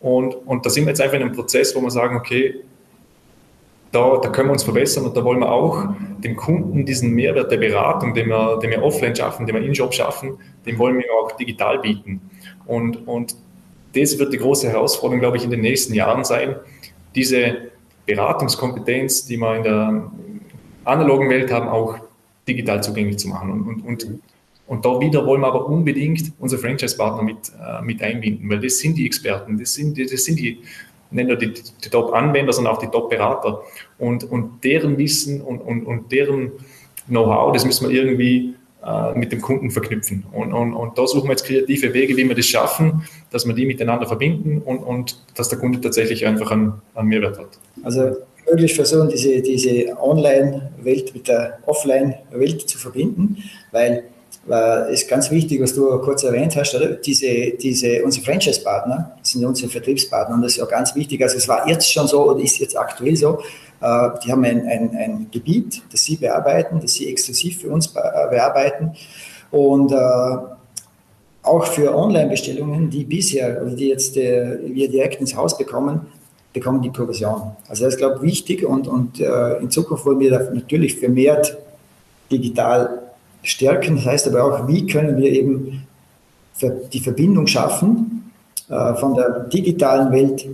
Und, 0.00 0.34
und 0.34 0.64
da 0.64 0.70
sind 0.70 0.84
wir 0.84 0.90
jetzt 0.90 1.00
einfach 1.00 1.16
in 1.16 1.22
einem 1.22 1.32
Prozess, 1.32 1.74
wo 1.74 1.80
wir 1.80 1.90
sagen, 1.90 2.16
okay, 2.16 2.60
da, 3.90 4.18
da 4.18 4.28
können 4.28 4.48
wir 4.48 4.52
uns 4.52 4.62
verbessern 4.62 5.04
und 5.04 5.16
da 5.16 5.24
wollen 5.24 5.40
wir 5.40 5.50
auch 5.50 5.88
dem 6.18 6.36
Kunden 6.36 6.84
diesen 6.84 7.10
Mehrwert 7.10 7.50
der 7.50 7.58
Beratung, 7.58 8.12
den 8.14 8.28
wir, 8.28 8.58
den 8.58 8.70
wir 8.70 8.82
offline 8.82 9.14
schaffen, 9.14 9.46
den 9.46 9.54
wir 9.54 9.62
in 9.62 9.72
Job 9.72 9.94
schaffen, 9.94 10.38
den 10.66 10.78
wollen 10.78 10.98
wir 10.98 11.06
auch 11.12 11.32
digital 11.32 11.78
bieten. 11.78 12.20
Und, 12.66 13.06
und 13.06 13.36
das 13.94 14.18
wird 14.18 14.32
die 14.32 14.38
große 14.38 14.68
Herausforderung, 14.68 15.20
glaube 15.20 15.36
ich, 15.36 15.44
in 15.44 15.50
den 15.50 15.60
nächsten 15.60 15.94
Jahren 15.94 16.24
sein, 16.24 16.56
diese 17.14 17.70
Beratungskompetenz, 18.06 19.26
die 19.26 19.36
man 19.36 19.58
in 19.58 19.62
der 19.62 20.10
analogen 20.84 21.28
Welt 21.30 21.52
haben, 21.52 21.68
auch 21.68 21.98
digital 22.46 22.82
zugänglich 22.82 23.18
zu 23.18 23.28
machen. 23.28 23.50
Und, 23.50 23.62
und, 23.62 23.84
und, 23.84 24.20
und 24.66 24.84
da 24.84 25.00
wieder 25.00 25.26
wollen 25.26 25.40
wir 25.40 25.48
aber 25.48 25.66
unbedingt 25.66 26.32
unsere 26.38 26.60
Franchise-Partner 26.60 27.22
mit, 27.22 27.52
äh, 27.60 27.82
mit 27.82 28.02
einbinden, 28.02 28.48
weil 28.48 28.60
das 28.60 28.78
sind 28.78 28.96
die 28.96 29.06
Experten, 29.06 29.58
das 29.58 29.74
sind 29.74 29.96
die, 29.96 30.06
das 30.06 30.24
sind 30.24 30.38
die 30.38 30.60
nicht 31.10 31.28
nur 31.28 31.36
die, 31.36 31.52
die 31.52 31.88
Top-Anwender, 31.88 32.52
sondern 32.52 32.74
auch 32.74 32.78
die 32.78 32.88
Top-Berater. 32.88 33.62
Und, 33.98 34.24
und 34.24 34.64
deren 34.64 34.98
Wissen 34.98 35.40
und, 35.40 35.60
und, 35.60 35.84
und 35.84 36.10
deren 36.10 36.52
Know-how, 37.06 37.52
das 37.52 37.64
müssen 37.64 37.88
wir 37.88 37.94
irgendwie 37.94 38.54
äh, 38.84 39.16
mit 39.16 39.32
dem 39.32 39.40
Kunden 39.40 39.70
verknüpfen. 39.70 40.24
Und, 40.32 40.52
und, 40.52 40.74
und 40.74 40.98
da 40.98 41.06
suchen 41.06 41.28
wir 41.28 41.32
jetzt 41.32 41.46
kreative 41.46 41.94
Wege, 41.94 42.16
wie 42.16 42.28
wir 42.28 42.34
das 42.34 42.46
schaffen, 42.46 43.04
dass 43.30 43.46
wir 43.46 43.54
die 43.54 43.64
miteinander 43.64 44.06
verbinden 44.06 44.60
und, 44.62 44.78
und 44.78 45.22
dass 45.36 45.48
der 45.48 45.58
Kunde 45.58 45.80
tatsächlich 45.80 46.26
einfach 46.26 46.50
einen, 46.50 46.74
einen 46.94 47.08
Mehrwert 47.08 47.38
hat. 47.38 47.58
Also 47.82 48.16
möglich 48.48 48.74
versuchen, 48.74 49.08
diese, 49.08 49.40
diese 49.40 49.96
Online-Welt 50.00 51.14
mit 51.14 51.28
der 51.28 51.58
Offline-Welt 51.66 52.68
zu 52.68 52.78
verbinden, 52.78 53.38
weil 53.72 54.04
war, 54.46 54.88
ist 54.88 55.08
ganz 55.08 55.30
wichtig, 55.30 55.62
was 55.62 55.74
du 55.74 55.98
kurz 56.00 56.22
erwähnt 56.22 56.54
hast, 56.56 56.74
oder? 56.74 56.88
Diese, 56.88 57.52
diese, 57.52 58.04
unsere 58.04 58.24
Franchise-Partner, 58.24 59.16
sind 59.22 59.44
unsere 59.44 59.70
Vertriebspartner 59.70 60.34
und 60.34 60.42
das 60.42 60.56
ist 60.56 60.62
auch 60.62 60.68
ganz 60.68 60.94
wichtig. 60.94 61.22
Also 61.22 61.36
es 61.36 61.48
war 61.48 61.68
jetzt 61.68 61.90
schon 61.90 62.06
so 62.06 62.30
oder 62.30 62.40
ist 62.40 62.58
jetzt 62.58 62.76
aktuell 62.76 63.16
so, 63.16 63.38
äh, 63.80 64.10
die 64.24 64.30
haben 64.30 64.44
ein, 64.44 64.66
ein, 64.66 64.96
ein 64.96 65.26
Gebiet, 65.30 65.82
das 65.90 66.04
sie 66.04 66.16
bearbeiten, 66.16 66.80
das 66.80 66.94
sie 66.94 67.08
exklusiv 67.10 67.62
für 67.62 67.68
uns 67.68 67.88
äh, 67.88 68.00
bearbeiten 68.30 68.92
und 69.50 69.92
äh, 69.92 69.96
auch 71.42 71.66
für 71.66 71.94
Online-Bestellungen, 71.94 72.88
die 72.88 73.04
bisher, 73.04 73.64
die 73.64 73.88
jetzt 73.88 74.16
äh, 74.16 74.58
wir 74.62 74.88
direkt 74.90 75.20
ins 75.20 75.36
Haus 75.36 75.56
bekommen, 75.56 76.06
bekommen 76.54 76.80
die 76.80 76.90
Provision. 76.90 77.52
Also 77.68 77.84
das 77.84 77.94
ist, 77.94 77.98
glaube 77.98 78.16
ich, 78.16 78.22
wichtig 78.22 78.64
und, 78.64 78.88
und 78.88 79.20
äh, 79.20 79.58
in 79.58 79.70
Zukunft 79.70 80.06
wollen 80.06 80.20
wir 80.20 80.30
natürlich 80.54 80.98
vermehrt 80.98 81.58
digital 82.32 83.02
stärken. 83.42 83.96
Das 83.96 84.06
heißt 84.06 84.28
aber 84.28 84.44
auch, 84.44 84.68
wie 84.68 84.86
können 84.86 85.18
wir 85.18 85.30
eben 85.30 85.86
die 86.92 87.00
Verbindung 87.00 87.46
schaffen 87.46 88.32
äh, 88.70 88.94
von 88.94 89.14
der 89.14 89.40
digitalen 89.40 90.12
Welt 90.12 90.46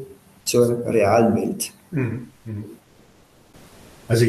zur 0.44 0.84
realen 0.86 1.36
Welt. 1.36 1.70
Mhm. 1.90 2.28
Mhm. 2.46 2.64
Also 4.08 4.26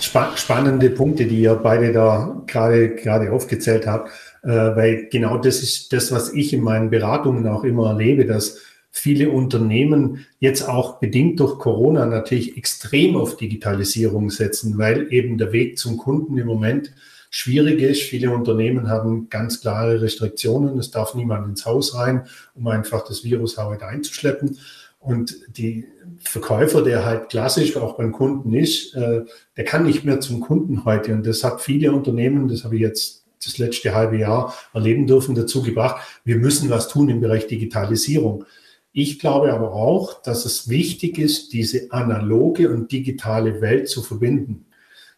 spa 0.00 0.36
spannende 0.36 0.90
Punkte, 0.90 1.24
die 1.24 1.42
ihr 1.42 1.54
beide 1.54 1.92
da 1.92 2.42
gerade 2.48 2.96
gerade 2.96 3.30
aufgezählt 3.30 3.86
habt, 3.86 4.10
äh, 4.42 4.48
weil 4.48 5.08
genau 5.10 5.38
das 5.38 5.62
ist 5.62 5.92
das, 5.92 6.10
was 6.10 6.32
ich 6.32 6.52
in 6.52 6.62
meinen 6.62 6.90
Beratungen 6.90 7.46
auch 7.46 7.62
immer 7.62 7.90
erlebe, 7.90 8.26
dass 8.26 8.58
viele 8.92 9.30
Unternehmen 9.30 10.26
jetzt 10.38 10.68
auch 10.68 11.00
bedingt 11.00 11.40
durch 11.40 11.58
Corona 11.58 12.04
natürlich 12.06 12.56
extrem 12.58 13.16
auf 13.16 13.38
Digitalisierung 13.38 14.30
setzen, 14.30 14.76
weil 14.76 15.12
eben 15.12 15.38
der 15.38 15.52
Weg 15.52 15.78
zum 15.78 15.96
Kunden 15.96 16.36
im 16.36 16.46
Moment 16.46 16.92
schwierig 17.30 17.80
ist. 17.80 18.02
Viele 18.02 18.30
Unternehmen 18.30 18.88
haben 18.88 19.30
ganz 19.30 19.62
klare 19.62 20.02
Restriktionen. 20.02 20.78
Es 20.78 20.90
darf 20.90 21.14
niemand 21.14 21.48
ins 21.48 21.64
Haus 21.64 21.94
rein, 21.94 22.26
um 22.54 22.68
einfach 22.68 23.04
das 23.08 23.24
Virus 23.24 23.56
halt 23.56 23.82
einzuschleppen. 23.82 24.58
Und 25.00 25.36
die 25.56 25.86
Verkäufer, 26.20 26.82
der 26.82 27.04
halt 27.04 27.30
klassisch 27.30 27.76
auch 27.76 27.96
beim 27.96 28.12
Kunden 28.12 28.52
ist, 28.52 28.94
äh, 28.94 29.22
der 29.56 29.64
kann 29.64 29.84
nicht 29.84 30.04
mehr 30.04 30.20
zum 30.20 30.40
Kunden 30.40 30.84
heute. 30.84 31.14
Und 31.14 31.26
das 31.26 31.42
hat 31.42 31.62
viele 31.62 31.92
Unternehmen, 31.92 32.46
das 32.46 32.62
habe 32.62 32.76
ich 32.76 32.82
jetzt 32.82 33.24
das 33.42 33.58
letzte 33.58 33.94
halbe 33.94 34.18
Jahr 34.18 34.54
erleben 34.74 35.06
dürfen, 35.06 35.34
dazu 35.34 35.62
gebracht, 35.62 36.02
wir 36.24 36.36
müssen 36.36 36.70
was 36.70 36.88
tun 36.88 37.08
im 37.08 37.20
Bereich 37.20 37.46
Digitalisierung. 37.46 38.44
Ich 38.92 39.18
glaube 39.18 39.52
aber 39.52 39.72
auch, 39.72 40.22
dass 40.22 40.44
es 40.44 40.68
wichtig 40.68 41.18
ist, 41.18 41.52
diese 41.52 41.90
analoge 41.92 42.70
und 42.70 42.92
digitale 42.92 43.60
Welt 43.60 43.88
zu 43.88 44.02
verbinden 44.02 44.66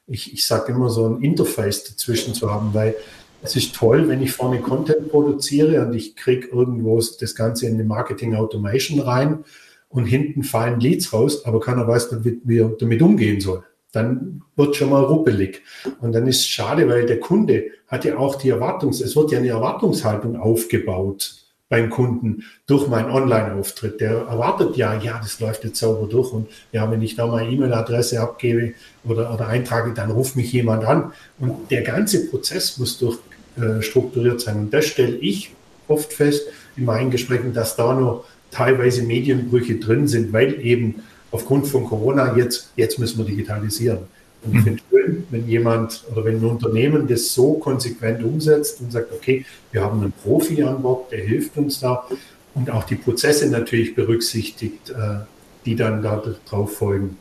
ich, 0.07 0.33
ich 0.33 0.47
sage 0.47 0.73
immer 0.73 0.91
so 0.91 1.07
ein 1.07 1.23
Interface 1.23 1.85
dazwischen 1.85 2.35
zu 2.35 2.51
haben, 2.51 2.75
weil 2.75 2.95
es 3.43 3.57
ist 3.57 3.75
toll, 3.75 4.09
wenn 4.09 4.23
ich 4.23 4.33
vorne 4.33 4.61
Content 4.61 5.11
produziere 5.11 5.87
und 5.87 5.95
ich 5.95 6.17
kriege 6.17 6.49
irgendwo 6.49 7.01
das 7.21 7.35
Ganze 7.35 7.67
in 7.67 7.77
die 7.77 7.85
Marketing 7.85 8.35
Automation 8.35 9.01
rein 9.01 9.45
und 9.89 10.07
hinten 10.07 10.43
fallen 10.43 10.81
Leads 10.81 11.13
raus, 11.13 11.45
aber 11.45 11.61
keiner 11.61 11.87
weiß, 11.87 12.11
wie 12.23 12.59
er 12.59 12.71
damit 12.71 13.03
umgehen 13.03 13.41
soll. 13.41 13.63
Dann 13.93 14.43
wird 14.57 14.75
schon 14.75 14.91
mal 14.91 15.05
ruppelig. 15.05 15.63
Und 16.01 16.13
dann 16.13 16.27
ist 16.27 16.41
es 16.41 16.49
schade, 16.49 16.89
weil 16.89 17.07
der 17.07 17.21
Kunde 17.21 17.67
hat 17.87 18.05
ja 18.05 18.17
auch 18.17 18.35
die 18.37 18.51
Erwartungs-, 18.51 19.01
es 19.01 19.15
wird 19.15 19.31
ja 19.31 19.39
eine 19.39 19.49
Erwartungshaltung 19.49 20.37
aufgebaut 20.37 21.44
beim 21.69 21.91
Kunden 21.91 22.45
durch 22.67 22.89
meinen 22.89 23.11
Online-Auftritt. 23.11 24.01
Der 24.01 24.13
erwartet 24.13 24.77
ja, 24.77 24.95
ja, 25.01 25.19
das 25.23 25.41
läuft 25.41 25.65
jetzt 25.65 25.79
sauber 25.79 26.07
durch 26.07 26.33
und 26.33 26.49
ja, 26.73 26.91
wenn 26.91 27.03
ich 27.03 27.17
da 27.17 27.27
meine 27.27 27.51
E-Mail-Adresse 27.51 28.21
abgebe 28.21 28.75
oder, 29.05 29.33
oder 29.33 29.49
eintrage, 29.49 29.93
dann 29.95 30.11
ruft 30.11 30.37
mich 30.37 30.53
jemand 30.53 30.85
an. 30.85 31.13
Und 31.39 31.71
der 31.71 31.83
ganze 31.83 32.29
Prozess 32.29 32.79
muss 32.79 32.99
durch 32.99 33.19
äh, 33.57 33.83
strukturiert 33.83 34.41
sein. 34.41 34.57
Und 34.57 34.75
das 34.75 34.87
stelle 34.87 35.17
ich 35.17 35.53
oft 35.89 36.13
fest 36.13 36.43
in 36.77 36.85
meinen 36.85 37.11
Gesprächen, 37.11 37.53
dass 37.55 37.77
da 37.77 37.95
noch 37.95 38.25
teilweise 38.51 39.03
Medienbrüche 39.03 39.77
drin 39.77 40.07
sind, 40.07 40.33
weil 40.33 40.61
eben 40.65 41.03
aufgrund 41.31 41.67
von 41.67 41.85
Corona 41.85 42.37
jetzt, 42.37 42.71
jetzt 42.77 42.99
müssen 42.99 43.19
wir 43.19 43.25
digitalisieren. 43.25 43.99
Und 44.45 44.57
ich 44.57 44.63
finde 44.63 44.83
es 44.83 44.91
schön, 44.91 45.25
wenn 45.31 45.49
jemand 45.49 46.05
oder 46.13 46.25
wenn 46.25 46.37
ein 46.37 46.45
Unternehmen 46.45 47.07
das 47.07 47.33
so 47.33 47.55
konsequent 47.55 48.23
umsetzt 48.23 48.81
und 48.81 48.93
sagt, 48.93 49.13
okay, 49.13 49.45
wir 49.73 49.83
haben 49.83 50.01
einen 50.01 50.13
Profi 50.13 50.63
an 50.63 50.83
Bord, 50.83 51.11
der 51.13 51.21
hilft 51.21 51.57
uns 51.57 51.81
da 51.81 52.07
und 52.55 52.71
auch 52.71 52.85
die 52.85 52.97
Prozesse 52.97 53.49
natürlich 53.51 53.95
berücksichtigt, 53.95 54.91
äh, 54.91 55.25
die 55.65 55.77
dann 55.77 56.03
da 56.03 56.23
drauf 56.49 56.77
folgen. 56.77 57.17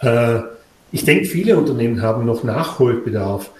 Äh, 0.00 0.40
ich 0.92 1.04
denke, 1.04 1.26
viele 1.26 1.56
Unternehmen 1.56 2.02
haben 2.02 2.24
noch 2.24 2.42
Nachholbedarf. 2.42 3.50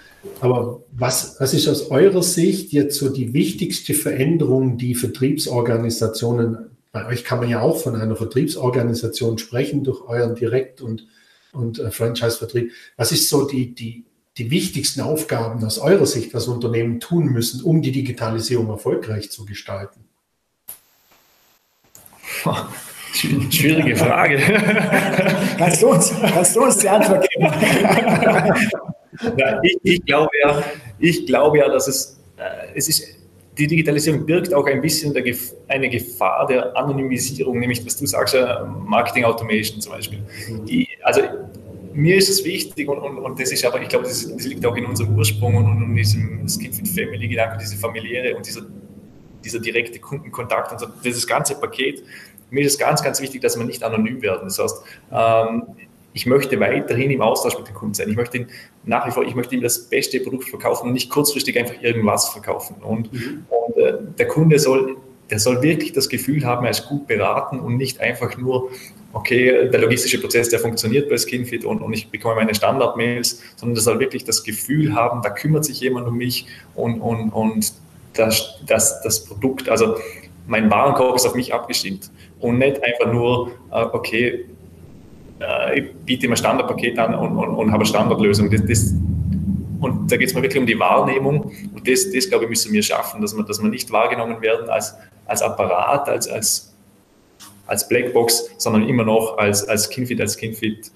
Aber 0.41 0.81
was, 0.91 1.35
was 1.39 1.53
ist 1.53 1.67
aus 1.67 1.89
eurer 1.91 2.23
Sicht 2.23 2.71
jetzt 2.73 2.97
so 2.97 3.09
die 3.09 3.33
wichtigste 3.33 3.93
Veränderung, 3.93 4.77
die 4.77 4.95
Vertriebsorganisationen, 4.95 6.57
bei 6.91 7.07
euch 7.07 7.23
kann 7.23 7.39
man 7.39 7.49
ja 7.49 7.61
auch 7.61 7.77
von 7.77 7.95
einer 7.95 8.15
Vertriebsorganisation 8.15 9.37
sprechen 9.37 9.83
durch 9.83 10.01
euren 10.07 10.35
Direkt- 10.35 10.81
und 10.81 11.05
und 11.51 11.79
äh, 11.79 11.91
Franchise-Vertrieb. 11.91 12.71
Was 12.95 13.11
ist 13.11 13.29
so 13.29 13.47
die, 13.47 13.73
die, 13.73 14.05
die 14.37 14.51
wichtigsten 14.51 15.01
Aufgaben 15.01 15.63
aus 15.63 15.79
eurer 15.79 16.05
Sicht, 16.05 16.33
was 16.33 16.47
Unternehmen 16.47 16.99
tun 16.99 17.25
müssen, 17.25 17.63
um 17.63 17.81
die 17.81 17.91
Digitalisierung 17.91 18.69
erfolgreich 18.69 19.31
zu 19.31 19.45
gestalten? 19.45 20.05
Schwierige 23.49 23.95
Frage. 23.95 24.37
kannst, 25.57 25.81
du 25.81 25.87
uns, 25.87 26.13
kannst 26.19 26.55
du 26.55 26.63
uns 26.63 26.77
die 26.77 26.89
Antwort 26.89 27.27
geben? 27.29 27.45
ja, 29.37 29.59
ich, 29.63 29.77
ich, 29.83 30.05
glaube 30.05 30.29
ja, 30.43 30.63
ich 30.99 31.25
glaube 31.25 31.57
ja, 31.57 31.69
dass 31.69 31.87
es, 31.87 32.19
äh, 32.37 32.75
es 32.75 32.89
ist 32.89 33.16
die 33.57 33.67
Digitalisierung 33.67 34.25
birgt 34.25 34.53
auch 34.53 34.65
ein 34.67 34.81
bisschen 34.81 35.15
eine 35.67 35.89
Gefahr 35.89 36.45
der 36.47 36.75
Anonymisierung, 36.77 37.59
nämlich 37.59 37.85
was 37.85 37.97
du 37.97 38.05
sagst, 38.05 38.35
Marketing 38.85 39.23
Automation 39.23 39.81
zum 39.81 39.93
Beispiel. 39.93 40.19
Die, 40.67 40.87
also 41.03 41.21
mir 41.93 42.17
ist 42.17 42.29
es 42.29 42.45
wichtig 42.45 42.87
und, 42.87 42.99
und, 42.99 43.17
und 43.17 43.39
das 43.39 43.51
ist 43.51 43.65
aber, 43.65 43.81
ich 43.81 43.89
glaube, 43.89 44.05
das, 44.05 44.31
das, 44.31 44.45
liegt 44.45 44.63
auch 44.65 44.75
in 44.75 44.85
unserem 44.85 45.15
Ursprung 45.17 45.55
und, 45.55 45.65
und 45.65 45.81
in 45.83 45.95
diesem 45.95 46.47
Skin 46.47 46.69
with 46.77 46.93
Family 46.93 47.27
Gedanke, 47.27 47.57
diese 47.59 47.75
familiäre 47.75 48.35
und 48.35 48.45
dieser, 48.45 48.61
dieser 49.43 49.59
direkte 49.59 49.99
Kundenkontakt 49.99 50.71
und 50.71 50.79
so, 50.79 50.87
dieses 51.03 51.25
ganze 51.25 51.55
Paket. 51.55 52.03
Mir 52.51 52.63
ist 52.63 52.73
es 52.73 52.77
ganz, 52.77 53.01
ganz 53.01 53.19
wichtig, 53.19 53.41
dass 53.41 53.57
wir 53.57 53.65
nicht 53.65 53.83
anonym 53.83 54.21
werden. 54.21 54.43
Das 54.43 54.59
heißt, 54.59 54.83
ähm, 55.11 55.63
ich 56.13 56.25
möchte 56.25 56.59
weiterhin 56.59 57.11
im 57.11 57.21
Austausch 57.21 57.57
mit 57.57 57.67
dem 57.67 57.75
Kunden 57.75 57.93
sein. 57.93 58.09
Ich 58.09 58.15
möchte 58.15 58.47
nach 58.85 59.05
wie 59.07 59.11
vor, 59.11 59.23
ich 59.23 59.35
möchte 59.35 59.55
ihm 59.55 59.61
das 59.61 59.87
beste 59.89 60.19
Produkt 60.19 60.49
verkaufen 60.49 60.87
und 60.87 60.93
nicht 60.93 61.09
kurzfristig 61.09 61.57
einfach 61.59 61.81
irgendwas 61.81 62.29
verkaufen. 62.29 62.77
Und, 62.81 63.13
mhm. 63.13 63.45
und 63.49 63.77
äh, 63.77 63.93
der 64.17 64.27
Kunde 64.27 64.57
soll, 64.57 64.97
der 65.29 65.39
soll 65.39 65.61
wirklich 65.61 65.93
das 65.93 66.09
Gefühl 66.09 66.45
haben, 66.45 66.65
er 66.65 66.71
ist 66.71 66.87
gut 66.87 67.07
beraten 67.07 67.59
und 67.59 67.77
nicht 67.77 67.99
einfach 67.99 68.37
nur, 68.37 68.71
okay, 69.13 69.69
der 69.69 69.79
logistische 69.79 70.19
Prozess, 70.19 70.49
der 70.49 70.59
funktioniert 70.59 71.09
bei 71.09 71.17
Skinfit 71.17 71.65
und, 71.65 71.81
und 71.81 71.93
ich 71.93 72.09
bekomme 72.09 72.35
meine 72.35 72.55
Standard-Mails, 72.55 73.41
sondern 73.55 73.75
der 73.75 73.83
soll 73.83 73.99
wirklich 73.99 74.23
das 74.23 74.43
Gefühl 74.43 74.95
haben, 74.95 75.21
da 75.21 75.29
kümmert 75.29 75.65
sich 75.65 75.79
jemand 75.81 76.07
um 76.07 76.17
mich 76.17 76.47
und, 76.75 76.99
und, 77.01 77.29
und 77.29 77.73
das, 78.13 78.59
das, 78.65 79.01
das 79.01 79.25
Produkt, 79.25 79.69
also 79.69 79.97
mein 80.47 80.71
Warenkorb 80.71 81.15
ist 81.15 81.25
auf 81.25 81.35
mich 81.35 81.53
abgestimmt 81.53 82.09
und 82.39 82.57
nicht 82.57 82.81
einfach 82.83 83.11
nur, 83.11 83.51
äh, 83.71 83.83
okay, 83.83 84.45
äh, 85.39 85.79
ich 85.79 85.95
biete 86.05 86.25
immer 86.25 86.35
Standardpaket 86.35 86.97
an 86.99 87.15
und, 87.15 87.37
und, 87.37 87.49
und 87.49 87.67
habe 87.71 87.81
eine 87.81 87.85
Standardlösung. 87.85 88.49
Das, 88.49 88.61
das, 88.65 88.93
und 89.79 90.11
da 90.11 90.17
geht 90.17 90.29
es 90.29 90.33
mir 90.33 90.41
wirklich 90.41 90.59
um 90.59 90.67
die 90.67 90.79
Wahrnehmung. 90.79 91.51
Und 91.73 91.87
das, 91.87 92.11
das 92.11 92.29
glaube 92.29 92.45
ich, 92.45 92.49
müssen 92.49 92.73
wir 92.73 92.83
schaffen, 92.83 93.21
dass 93.21 93.35
wir, 93.35 93.43
dass 93.43 93.61
wir 93.61 93.69
nicht 93.69 93.91
wahrgenommen 93.91 94.41
werden 94.41 94.69
als, 94.69 94.95
als 95.25 95.41
Apparat, 95.41 96.09
als, 96.09 96.27
als, 96.27 96.73
als 97.67 97.87
Blackbox, 97.87 98.49
sondern 98.57 98.87
immer 98.87 99.03
noch 99.03 99.37
als, 99.37 99.67
als 99.67 99.89
Kinfit, 99.89 100.19
als 100.21 100.37
Kinfit. 100.37 100.91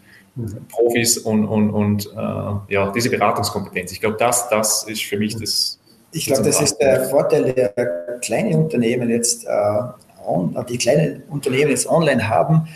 Profis 0.69 1.17
und, 1.17 1.45
und, 1.45 1.71
und 1.71 2.05
äh, 2.05 2.73
ja, 2.73 2.91
diese 2.95 3.09
Beratungskompetenz. 3.09 3.91
Ich 3.91 3.99
glaube, 3.99 4.15
das, 4.17 4.47
das 4.49 4.83
ist 4.83 5.03
für 5.03 5.17
mich 5.17 5.35
das. 5.35 5.77
Ich 6.13 6.25
glaube, 6.25 6.43
das 6.43 6.61
ist 6.61 6.77
der 6.77 7.03
Vorteil 7.05 7.53
der 7.53 7.73
kleinen 8.21 8.55
Unternehmen 8.55 9.09
jetzt, 9.09 9.45
äh, 9.45 9.81
die 10.69 10.77
kleinen 10.77 11.23
Unternehmen 11.29 11.69
jetzt 11.69 11.87
online 11.87 12.29
haben, 12.29 12.67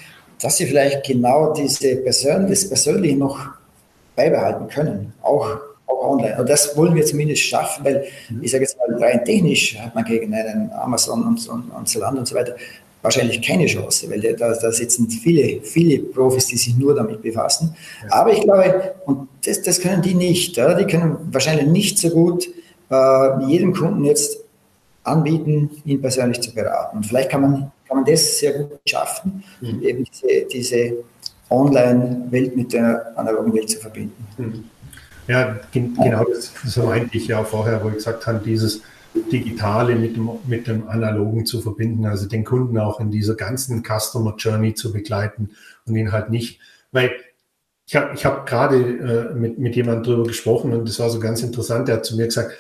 dass 0.42 0.58
sie 0.58 0.66
vielleicht 0.66 1.06
genau 1.06 1.54
diese 1.54 1.96
Persön 1.98 2.48
das 2.48 2.68
Persönliche 2.68 3.18
noch 3.18 3.40
beibehalten 4.16 4.68
können, 4.68 5.14
auch, 5.22 5.58
auch 5.88 6.12
online. 6.12 6.38
Und 6.40 6.50
das 6.50 6.76
wollen 6.78 6.96
wir 6.96 7.06
zumindest 7.06 7.44
schaffen, 7.44 7.84
weil 7.84 8.06
mhm. 8.30 8.44
ich 8.44 8.52
sage 8.52 8.64
jetzt 8.64 8.78
mal, 8.78 9.04
rein 9.04 9.24
technisch 9.26 9.78
hat 9.78 9.96
man 9.96 10.06
gegen 10.06 10.34
einen 10.34 10.72
Amazon 10.72 11.24
und, 11.24 11.48
und, 11.48 11.72
und 11.72 11.90
Zalando 11.90 12.20
und 12.20 12.28
so 12.28 12.36
weiter 12.36 12.56
wahrscheinlich 13.06 13.42
keine 13.42 13.68
Chance, 13.68 14.10
weil 14.10 14.20
da, 14.20 14.54
da 14.54 14.72
sitzen 14.72 15.10
viele, 15.10 15.62
viele 15.62 16.00
Profis, 16.00 16.48
die 16.48 16.58
sich 16.58 16.76
nur 16.76 16.94
damit 16.94 17.22
befassen. 17.22 17.76
Aber 18.10 18.34
ich 18.34 18.42
glaube, 18.42 18.96
und 19.06 19.30
das, 19.46 19.62
das 19.62 19.80
können 19.80 20.02
die 20.02 20.16
nicht, 20.16 20.58
ja, 20.58 20.74
die 20.74 20.86
können 20.86 21.18
wahrscheinlich 21.32 21.68
nicht 21.68 21.98
so 21.98 22.10
gut 22.10 22.50
äh, 22.90 23.46
jedem 23.46 23.74
Kunden 23.74 24.04
jetzt 24.04 24.40
anbieten, 25.04 25.70
ihn 25.86 26.02
persönlich 26.02 26.42
zu 26.42 26.54
beraten. 26.54 26.98
Und 26.98 27.06
vielleicht 27.06 27.30
kann 27.30 27.42
man, 27.42 27.72
kann 27.88 27.98
man 27.98 28.06
das 28.06 28.40
sehr 28.40 28.54
gut 28.54 28.80
schaffen, 28.88 29.44
mhm. 29.62 29.82
eben 29.82 30.04
diese, 30.04 30.46
diese 30.52 30.94
Online-Welt 31.50 32.56
mit 32.56 32.74
der 32.74 33.18
analogen 33.18 33.54
Welt 33.54 33.70
zu 33.70 33.80
verbinden. 33.80 34.28
Mhm. 34.38 34.64
Ja, 35.28 35.60
genau 35.72 36.24
das, 36.24 36.54
das 36.64 36.78
meinte 36.78 37.18
ich 37.18 37.28
ja 37.28 37.44
vorher, 37.44 37.84
wo 37.84 37.90
ich 37.90 37.96
gesagt 37.96 38.28
habe, 38.28 38.40
dieses 38.46 38.82
Digitale 39.32 39.96
mit 39.96 40.18
dem, 40.18 40.30
mit 40.46 40.68
dem 40.68 40.88
Analogen 40.88 41.46
zu 41.46 41.62
verbinden, 41.62 42.06
also 42.06 42.28
den 42.28 42.44
Kunden 42.44 42.78
auch 42.78 43.00
in 43.00 43.12
dieser 43.12 43.36
ganzen 43.36 43.84
Customer 43.84 44.36
Journey 44.38 44.74
zu 44.76 44.92
begleiten 44.92 45.52
und 45.86 45.96
ihn 45.96 46.12
halt 46.12 46.30
nicht, 46.30 46.60
weil 46.92 47.12
ich 47.88 47.96
habe 47.96 48.14
ich 48.16 48.26
hab 48.26 48.46
gerade 48.46 48.78
äh, 48.78 49.34
mit, 49.36 49.58
mit 49.58 49.76
jemandem 49.76 50.04
drüber 50.04 50.24
gesprochen 50.24 50.74
und 50.74 50.88
das 50.88 51.00
war 51.00 51.10
so 51.10 51.20
ganz 51.20 51.42
interessant, 51.42 51.88
der 51.88 51.98
hat 51.98 52.06
zu 52.06 52.18
mir 52.18 52.26
gesagt, 52.26 52.52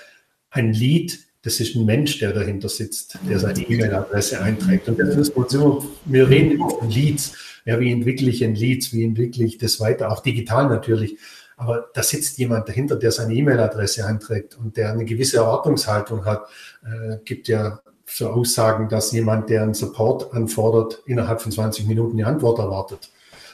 ein 0.50 0.72
Lead, 0.72 1.20
das 1.46 1.60
ist 1.60 1.76
ein 1.76 1.86
Mensch, 1.86 2.18
der 2.18 2.34
dahinter 2.34 2.68
sitzt, 2.68 3.20
der 3.30 3.38
seine 3.38 3.62
E-Mail-Adresse 3.62 4.42
einträgt. 4.42 4.90
Und 4.90 5.00
das 5.00 5.16
ist 5.16 5.30
immer, 5.54 5.86
wir 6.06 6.28
reden 6.28 6.54
immer 6.54 6.72
von 6.72 6.90
Leads. 6.90 7.34
Ja, 7.66 7.80
wie 7.80 7.92
entwickle 7.92 8.32
ich 8.32 8.44
ein 8.44 8.56
Leads, 8.56 8.92
wie 8.94 9.04
entwickle 9.04 9.46
ich 9.46 9.60
das 9.60 9.80
weiter, 9.80 10.12
auch 10.12 10.22
digital 10.22 10.68
natürlich. 10.68 11.18
Aber 11.56 11.88
da 11.94 12.02
sitzt 12.02 12.40
jemand 12.40 12.68
dahinter, 12.68 12.96
der 12.96 13.12
seine 13.12 13.36
E-Mail-Adresse 13.36 14.08
einträgt 14.08 14.58
und 14.58 14.76
der 14.76 14.92
eine 14.92 15.06
gewisse 15.06 15.38
Erwartungshaltung 15.38 16.26
hat. 16.26 16.48
Äh, 16.84 17.18
gibt 17.24 17.48
ja 17.48 17.80
so 18.08 18.30
Aussagen, 18.30 18.90
dass 18.90 19.12
jemand, 19.12 19.48
der 19.52 19.62
einen 19.62 19.76
Support 19.76 20.34
anfordert, 20.34 21.04
innerhalb 21.06 21.42
von 21.42 21.52
20 21.52 21.86
Minuten 21.86 22.18
eine 22.18 22.28
Antwort 22.28 22.58
erwartet. 22.58 23.12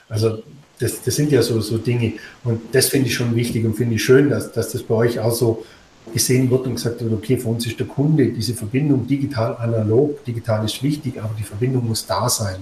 Also 0.08 0.44
das, 0.80 1.04
das 1.04 1.14
sind 1.14 1.30
ja 1.34 1.42
so, 1.42 1.60
so 1.60 1.78
Dinge. 1.78 2.14
Und 2.46 2.74
das 2.74 2.88
finde 2.88 3.08
ich 3.08 3.16
schon 3.16 3.36
wichtig 3.36 3.66
und 3.66 3.76
finde 3.76 3.96
ich 3.96 4.04
schön, 4.04 4.30
dass, 4.30 4.54
dass 4.54 4.72
das 4.72 4.84
bei 4.84 4.96
euch 4.96 5.20
auch 5.20 5.34
so 5.34 5.66
gesehen 6.14 6.50
wird 6.50 6.66
und 6.66 6.76
gesagt 6.76 7.02
wird, 7.02 7.14
okay, 7.14 7.38
für 7.38 7.50
uns 7.50 7.66
ist 7.66 7.80
der 7.80 7.88
Kunde 7.88 8.28
diese 8.28 8.54
Verbindung 8.54 9.08
digital 9.08 9.56
analog, 9.58 10.24
digital 10.26 10.66
ist 10.66 10.82
wichtig, 10.84 11.22
aber 11.22 11.34
die 11.38 11.44
Verbindung 11.44 11.88
muss 11.88 12.06
da 12.06 12.30
sein, 12.30 12.58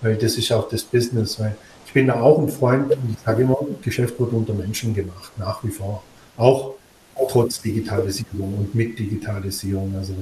weil 0.00 0.16
das 0.16 0.36
ist 0.36 0.52
auch 0.52 0.68
das 0.68 0.82
Business, 0.82 1.38
weil 1.38 1.56
ich 1.86 1.92
bin 1.92 2.06
da 2.06 2.20
auch 2.20 2.38
ein 2.38 2.48
Freund 2.48 2.90
und 2.90 3.10
ich 3.12 3.18
sage 3.24 3.42
immer, 3.42 3.58
Geschäft 3.82 4.18
wird 4.18 4.32
unter 4.32 4.54
Menschen 4.54 4.94
gemacht, 4.94 5.32
nach 5.38 5.62
wie 5.62 5.70
vor. 5.70 6.02
Auch 6.36 6.74
trotz 7.30 7.60
Digitalisierung 7.60 8.54
und 8.58 8.74
mit 8.74 8.98
Digitalisierung. 8.98 9.94
Also. 9.96 10.14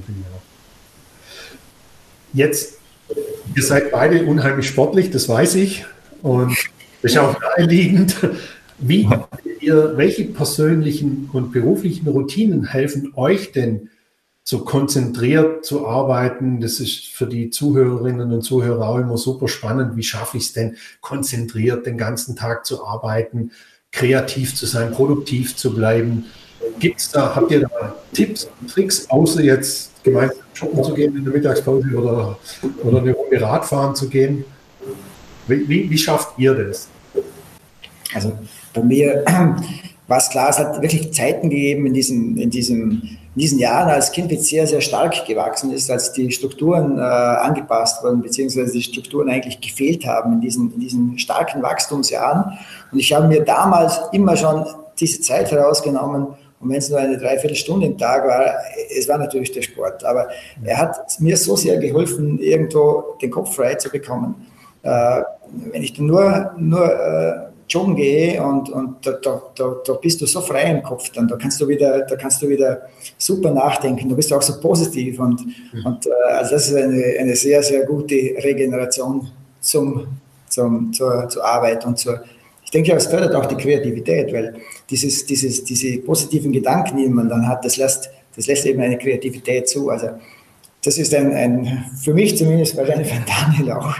Jetzt, 2.33 2.77
ihr 3.55 3.63
seid 3.63 3.91
beide 3.91 4.25
unheimlich 4.25 4.67
sportlich, 4.67 5.11
das 5.11 5.29
weiß 5.29 5.55
ich. 5.55 5.85
Und 6.21 6.57
das 7.01 7.13
ist 7.13 7.17
auch 7.17 7.39
naheliegend. 7.39 8.15
Wie 8.77 9.07
ihr, 9.61 9.97
welche 9.97 10.25
persönlichen 10.25 11.29
und 11.33 11.51
beruflichen 11.51 12.07
Routinen 12.07 12.65
helfen 12.65 13.13
euch 13.15 13.51
denn 13.51 13.89
so 14.43 14.59
konzentriert 14.59 15.65
zu 15.65 15.87
arbeiten. 15.87 16.59
Das 16.61 16.79
ist 16.79 17.07
für 17.07 17.27
die 17.27 17.49
Zuhörerinnen 17.49 18.31
und 18.31 18.41
Zuhörer 18.41 18.89
auch 18.89 18.97
immer 18.97 19.17
super 19.17 19.47
spannend. 19.47 19.95
Wie 19.95 20.03
schaffe 20.03 20.37
ich 20.37 20.47
es 20.47 20.53
denn, 20.53 20.77
konzentriert 20.99 21.85
den 21.85 21.97
ganzen 21.97 22.35
Tag 22.35 22.65
zu 22.65 22.85
arbeiten, 22.85 23.51
kreativ 23.91 24.55
zu 24.55 24.65
sein, 24.65 24.91
produktiv 24.91 25.55
zu 25.55 25.73
bleiben? 25.73 26.25
Gibt's 26.79 27.11
da, 27.11 27.35
habt 27.35 27.51
ihr 27.51 27.61
da 27.61 27.95
Tipps 28.13 28.49
und 28.59 28.69
Tricks, 28.69 29.09
außer 29.09 29.41
jetzt 29.41 30.03
gemeinsam 30.03 30.37
shoppen 30.53 30.83
zu 30.83 30.93
gehen 30.93 31.15
in 31.15 31.23
der 31.23 31.33
Mittagspause 31.33 31.87
oder, 31.95 32.37
oder 32.83 32.99
eine 32.99 33.13
Runde 33.13 33.41
Radfahren 33.41 33.95
zu 33.95 34.09
gehen? 34.09 34.43
Wie, 35.47 35.67
wie, 35.67 35.89
wie 35.89 35.97
schafft 35.97 36.37
ihr 36.37 36.53
das? 36.53 36.87
Also 38.13 38.37
bei 38.73 38.83
mir 38.83 39.23
war 40.07 40.17
es 40.17 40.29
klar, 40.29 40.49
es 40.49 40.59
hat 40.59 40.81
wirklich 40.81 41.13
Zeiten 41.13 41.49
gegeben 41.49 41.85
in 41.85 41.93
diesen, 41.93 42.37
in 42.37 42.49
diesem 42.49 43.17
in 43.33 43.39
diesen 43.39 43.59
Jahren 43.59 43.89
als 43.89 44.11
Kind 44.11 44.29
wird 44.29 44.43
sehr, 44.43 44.67
sehr 44.67 44.81
stark 44.81 45.25
gewachsen 45.25 45.71
ist, 45.71 45.89
als 45.89 46.11
die 46.11 46.29
Strukturen 46.31 46.97
äh, 46.97 47.01
angepasst 47.01 48.03
wurden, 48.03 48.21
beziehungsweise 48.21 48.73
die 48.73 48.81
Strukturen 48.81 49.29
eigentlich 49.29 49.61
gefehlt 49.61 50.05
haben 50.05 50.33
in 50.33 50.41
diesen, 50.41 50.73
in 50.73 50.81
diesen 50.81 51.17
starken 51.17 51.63
Wachstumsjahren. 51.63 52.57
Und 52.91 52.99
ich 52.99 53.13
habe 53.13 53.29
mir 53.29 53.45
damals 53.45 54.01
immer 54.11 54.35
schon 54.35 54.65
diese 54.99 55.21
Zeit 55.21 55.49
herausgenommen, 55.51 56.27
und 56.59 56.69
wenn 56.69 56.77
es 56.77 56.89
nur 56.89 56.99
eine 56.99 57.17
Dreiviertelstunde 57.17 57.87
im 57.87 57.97
Tag 57.97 58.27
war, 58.27 58.53
es 58.95 59.07
war 59.07 59.17
natürlich 59.17 59.51
der 59.51 59.63
Sport. 59.63 60.03
Aber 60.03 60.27
er 60.63 60.77
hat 60.77 61.19
mir 61.19 61.35
so 61.35 61.55
sehr 61.55 61.77
geholfen, 61.77 62.37
irgendwo 62.37 63.15
den 63.19 63.31
Kopf 63.31 63.55
frei 63.55 63.75
zu 63.75 63.89
bekommen. 63.89 64.35
Äh, 64.83 65.23
wenn 65.71 65.81
ich 65.81 65.97
nur, 65.97 66.51
nur 66.57 66.85
äh, 66.85 67.50
joggen 67.71 67.95
gehe 67.95 68.43
und, 68.43 68.69
und 68.69 69.05
da, 69.05 69.13
da, 69.13 69.41
da, 69.55 69.75
da, 69.85 69.93
bist 69.93 70.19
du 70.19 70.25
so 70.25 70.41
frei 70.41 70.71
im 70.71 70.83
Kopf 70.83 71.09
dann, 71.11 71.27
da 71.27 71.37
kannst 71.37 71.61
du 71.61 71.67
wieder, 71.67 72.01
da 72.01 72.15
kannst 72.15 72.41
du 72.41 72.49
wieder 72.49 72.81
super 73.17 73.51
nachdenken, 73.51 74.09
du 74.09 74.15
bist 74.15 74.31
auch 74.33 74.41
so 74.41 74.59
positiv 74.59 75.19
und, 75.19 75.45
mhm. 75.45 75.85
und 75.85 76.05
äh, 76.05 76.33
also 76.33 76.51
das 76.51 76.67
ist 76.67 76.75
eine, 76.75 77.03
eine 77.19 77.35
sehr, 77.35 77.63
sehr 77.63 77.85
gute 77.85 78.15
Regeneration 78.15 79.27
zum, 79.61 80.07
zum, 80.49 80.91
zur, 80.91 81.29
zur 81.29 81.45
Arbeit 81.45 81.85
und 81.85 81.97
zur, 81.97 82.21
ich 82.63 82.71
denke, 82.71 82.93
es 82.93 83.07
fördert 83.07 83.35
auch 83.35 83.45
die 83.45 83.55
Kreativität, 83.55 84.33
weil 84.33 84.55
dieses, 84.89 85.25
dieses, 85.25 85.63
diese 85.63 85.97
positiven 85.99 86.51
Gedanken, 86.51 86.97
die 86.97 87.07
man 87.07 87.29
dann 87.29 87.47
hat, 87.47 87.63
das 87.63 87.77
lässt, 87.77 88.09
das 88.35 88.47
lässt 88.47 88.65
eben 88.65 88.81
eine 88.81 88.97
Kreativität 88.97 89.67
zu. 89.67 89.89
Also 89.89 90.09
das 90.83 90.97
ist 90.97 91.13
ein, 91.13 91.33
ein 91.33 91.85
für 92.01 92.13
mich 92.13 92.37
zumindest, 92.37 92.75
wahrscheinlich 92.75 93.07
für 93.07 93.21
Daniel 93.25 93.73
auch, 93.73 93.95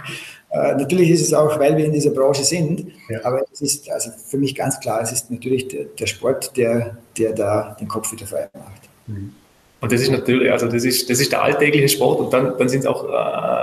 äh, 0.52 0.76
natürlich 0.76 1.10
ist 1.12 1.22
es 1.22 1.34
auch, 1.34 1.58
weil 1.60 1.78
wir 1.78 1.86
in 1.86 1.94
dieser 1.94 2.12
Branche 2.12 2.44
sind, 2.44 2.86
ja. 3.08 3.20
aber 3.24 3.44
es 3.52 3.62
ist 3.62 3.90
also 3.90 4.12
für 4.12 4.38
mich 4.38 4.54
ganz 4.54 4.80
klar, 4.80 5.02
es 5.02 5.12
ist 5.12 5.32
natürlich 5.32 5.70
der, 5.70 5.86
der, 5.86 6.08
Sport, 6.08 6.56
der, 6.58 6.98
der 7.18 7.32
da 7.34 7.78
den 7.80 7.88
Kopf 7.88 8.12
wieder 8.12 8.26
frei 8.26 8.50
macht. 8.54 8.90
Mhm. 9.08 9.34
Und 9.80 9.92
das 9.92 10.02
ist 10.02 10.12
natürlich, 10.12 10.52
also 10.52 10.68
das 10.68 10.84
ist, 10.84 11.10
das 11.10 11.20
ist 11.20 11.32
der 11.32 11.42
alltägliche 11.42 11.88
Sport 11.88 12.20
und 12.20 12.34
dann, 12.34 12.58
dann 12.58 12.68
sind 12.68 12.82
es 12.82 12.86
auch 12.86 13.06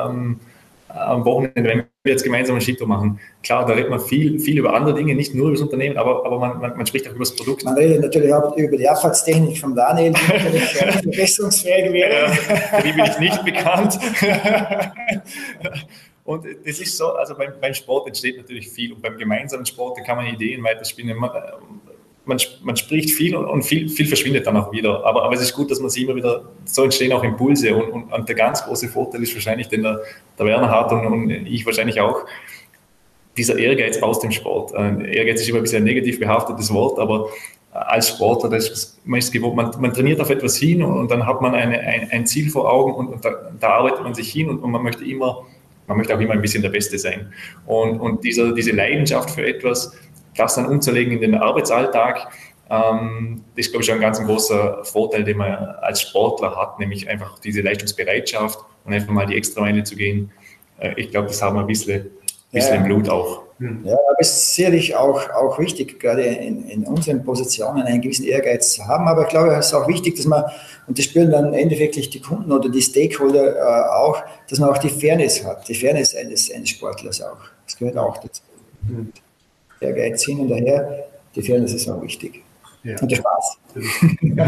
ähm, 0.08 0.40
am 0.88 1.24
Wochenende, 1.26 1.62
wenn 1.62 1.84
wir 2.02 2.12
jetzt 2.12 2.24
gemeinsam 2.24 2.56
ein 2.56 2.62
Skitour 2.62 2.88
machen, 2.88 3.20
klar, 3.42 3.66
da 3.66 3.74
redet 3.74 3.90
man 3.90 4.00
viel, 4.00 4.40
viel 4.40 4.58
über 4.58 4.72
andere 4.72 4.94
Dinge, 4.94 5.14
nicht 5.14 5.34
nur 5.34 5.48
über 5.48 5.56
das 5.56 5.62
Unternehmen, 5.62 5.98
aber, 5.98 6.24
aber 6.24 6.38
man, 6.38 6.58
man, 6.58 6.76
man 6.76 6.86
spricht 6.86 7.06
auch 7.06 7.12
über 7.12 7.20
das 7.20 7.36
Produkt. 7.36 7.64
Man 7.64 7.74
redet 7.74 8.00
natürlich 8.00 8.32
auch 8.32 8.56
über 8.56 8.76
die 8.76 8.88
Abfahrtstechnik 8.88 9.58
von 9.58 9.74
Daniel, 9.74 10.14
die 10.14 10.32
natürlich 10.32 10.62
verbesserungsfähig 11.02 11.92
wäre. 11.92 12.32
Ja, 12.32 12.80
die 12.80 12.92
bin 12.92 13.04
ich 13.04 13.18
nicht 13.18 13.44
bekannt. 13.44 13.98
Und 16.28 16.44
das 16.44 16.78
ist 16.78 16.94
so, 16.94 17.14
also 17.14 17.34
beim, 17.34 17.54
beim 17.58 17.72
Sport 17.72 18.06
entsteht 18.06 18.36
natürlich 18.36 18.68
viel 18.68 18.92
und 18.92 19.00
beim 19.00 19.16
gemeinsamen 19.16 19.64
Sport 19.64 20.04
kann 20.04 20.18
man 20.18 20.26
Ideen 20.26 20.62
weiterspielen. 20.62 21.16
Man, 21.16 21.30
man, 22.26 22.38
man 22.62 22.76
spricht 22.76 23.12
viel 23.12 23.34
und, 23.34 23.46
und, 23.46 23.62
viel, 23.62 23.88
viel 23.88 24.06
verschwindet 24.06 24.46
dann 24.46 24.58
auch 24.58 24.70
wieder. 24.70 25.02
Aber, 25.06 25.22
aber 25.24 25.32
es 25.32 25.40
ist 25.40 25.54
gut, 25.54 25.70
dass 25.70 25.80
man 25.80 25.88
sich 25.88 26.02
immer 26.02 26.14
wieder, 26.14 26.44
so 26.66 26.84
entstehen 26.84 27.14
auch 27.14 27.24
Impulse. 27.24 27.74
Und, 27.74 27.88
und, 27.88 28.12
und 28.12 28.28
der 28.28 28.36
ganz 28.36 28.62
große 28.62 28.88
Vorteil 28.88 29.22
ist 29.22 29.32
wahrscheinlich, 29.32 29.68
den 29.68 29.82
der, 29.82 30.02
der 30.38 30.44
Werner 30.44 30.70
hat 30.70 30.92
und, 30.92 31.06
und 31.06 31.30
ich 31.30 31.64
wahrscheinlich 31.64 31.98
auch, 31.98 32.26
dieser 33.38 33.58
Ehrgeiz 33.58 34.02
aus 34.02 34.20
dem 34.20 34.30
Sport. 34.30 34.74
Äh, 34.74 35.16
Ehrgeiz 35.16 35.40
ist 35.40 35.48
immer 35.48 35.60
ein 35.60 35.62
bisschen 35.62 35.78
ein 35.78 35.84
negativ 35.84 36.20
behaftetes 36.20 36.70
Wort, 36.74 36.98
aber 36.98 37.30
als 37.72 38.10
Sportler, 38.10 38.54
ist, 38.54 39.00
man, 39.06 39.18
ist 39.18 39.32
gewohnt, 39.32 39.56
man, 39.56 39.70
man, 39.80 39.94
trainiert 39.94 40.20
auf 40.20 40.28
etwas 40.28 40.58
hin 40.58 40.82
und, 40.82 40.92
und 40.92 41.10
dann 41.10 41.24
hat 41.24 41.40
man 41.40 41.54
eine, 41.54 41.80
ein, 41.80 42.10
ein, 42.10 42.26
Ziel 42.26 42.50
vor 42.50 42.70
Augen 42.70 42.92
und, 42.92 43.06
und 43.08 43.24
da, 43.24 43.50
da, 43.58 43.68
arbeitet 43.68 44.02
man 44.02 44.12
sich 44.12 44.30
hin 44.30 44.50
und, 44.50 44.58
und 44.58 44.70
man 44.70 44.82
möchte 44.82 45.04
immer 45.06 45.46
man 45.88 45.96
möchte 45.96 46.14
auch 46.14 46.20
immer 46.20 46.34
ein 46.34 46.42
bisschen 46.42 46.62
der 46.62 46.68
Beste 46.68 46.98
sein. 46.98 47.32
Und, 47.66 47.98
und 47.98 48.22
dieser, 48.22 48.52
diese 48.52 48.72
Leidenschaft 48.72 49.30
für 49.30 49.44
etwas, 49.44 49.96
das 50.36 50.54
dann 50.54 50.66
umzulegen 50.66 51.14
in 51.14 51.20
den 51.20 51.34
Arbeitsalltag, 51.34 52.28
ähm, 52.70 53.42
das 53.56 53.66
ist, 53.66 53.72
glaube 53.72 53.82
ich, 53.82 53.90
ein 53.90 54.00
ganz 54.00 54.22
großer 54.22 54.84
Vorteil, 54.84 55.24
den 55.24 55.38
man 55.38 55.50
als 55.50 56.02
Sportler 56.02 56.54
hat, 56.54 56.78
nämlich 56.78 57.08
einfach 57.08 57.38
diese 57.38 57.62
Leistungsbereitschaft 57.62 58.58
und 58.84 58.92
einfach 58.92 59.08
mal 59.08 59.26
die 59.26 59.36
extra 59.36 59.62
Meile 59.62 59.82
zu 59.82 59.96
gehen. 59.96 60.30
Äh, 60.78 60.92
ich 60.96 61.10
glaube, 61.10 61.28
das 61.28 61.40
haben 61.42 61.56
wir 61.56 61.60
ein 61.60 61.66
bisschen, 61.66 62.10
bisschen 62.52 62.74
ja. 62.74 62.80
im 62.80 62.84
Blut 62.84 63.08
auch. 63.08 63.47
Hm. 63.58 63.84
Ja, 63.84 63.94
aber 63.94 64.20
es 64.20 64.30
ist 64.30 64.54
sicherlich 64.54 64.94
auch, 64.94 65.30
auch 65.30 65.58
wichtig, 65.58 65.98
gerade 65.98 66.22
in, 66.22 66.68
in 66.68 66.84
unseren 66.84 67.24
Positionen 67.24 67.82
einen 67.82 68.00
gewissen 68.00 68.24
Ehrgeiz 68.24 68.74
zu 68.74 68.86
haben. 68.86 69.08
Aber 69.08 69.22
ich 69.22 69.28
glaube, 69.28 69.52
es 69.54 69.66
ist 69.66 69.74
auch 69.74 69.88
wichtig, 69.88 70.16
dass 70.16 70.26
man, 70.26 70.44
und 70.86 70.96
das 70.96 71.06
spüren 71.06 71.30
dann 71.30 71.52
endeffekt 71.54 71.96
die 71.96 72.20
Kunden 72.20 72.52
oder 72.52 72.68
die 72.68 72.80
Stakeholder 72.82 73.56
äh, 73.56 73.90
auch, 73.90 74.22
dass 74.48 74.60
man 74.60 74.70
auch 74.70 74.78
die 74.78 74.88
Fairness 74.88 75.44
hat, 75.44 75.66
die 75.68 75.74
Fairness 75.74 76.14
eines, 76.14 76.52
eines 76.52 76.68
Sportlers 76.68 77.20
auch. 77.20 77.38
Das 77.66 77.76
gehört 77.76 77.96
auch 77.96 78.16
dazu. 78.18 78.42
Mhm. 78.82 79.12
Ehrgeiz 79.80 80.24
hin 80.24 80.38
und 80.38 80.52
her, 80.52 81.06
die 81.34 81.42
Fairness 81.42 81.72
ist 81.74 81.88
auch 81.88 82.00
wichtig. 82.00 82.42
Ja. 82.84 82.96
Und 83.00 83.10
der 83.10 83.16
Spaß. 83.16 83.58
ja, 84.20 84.46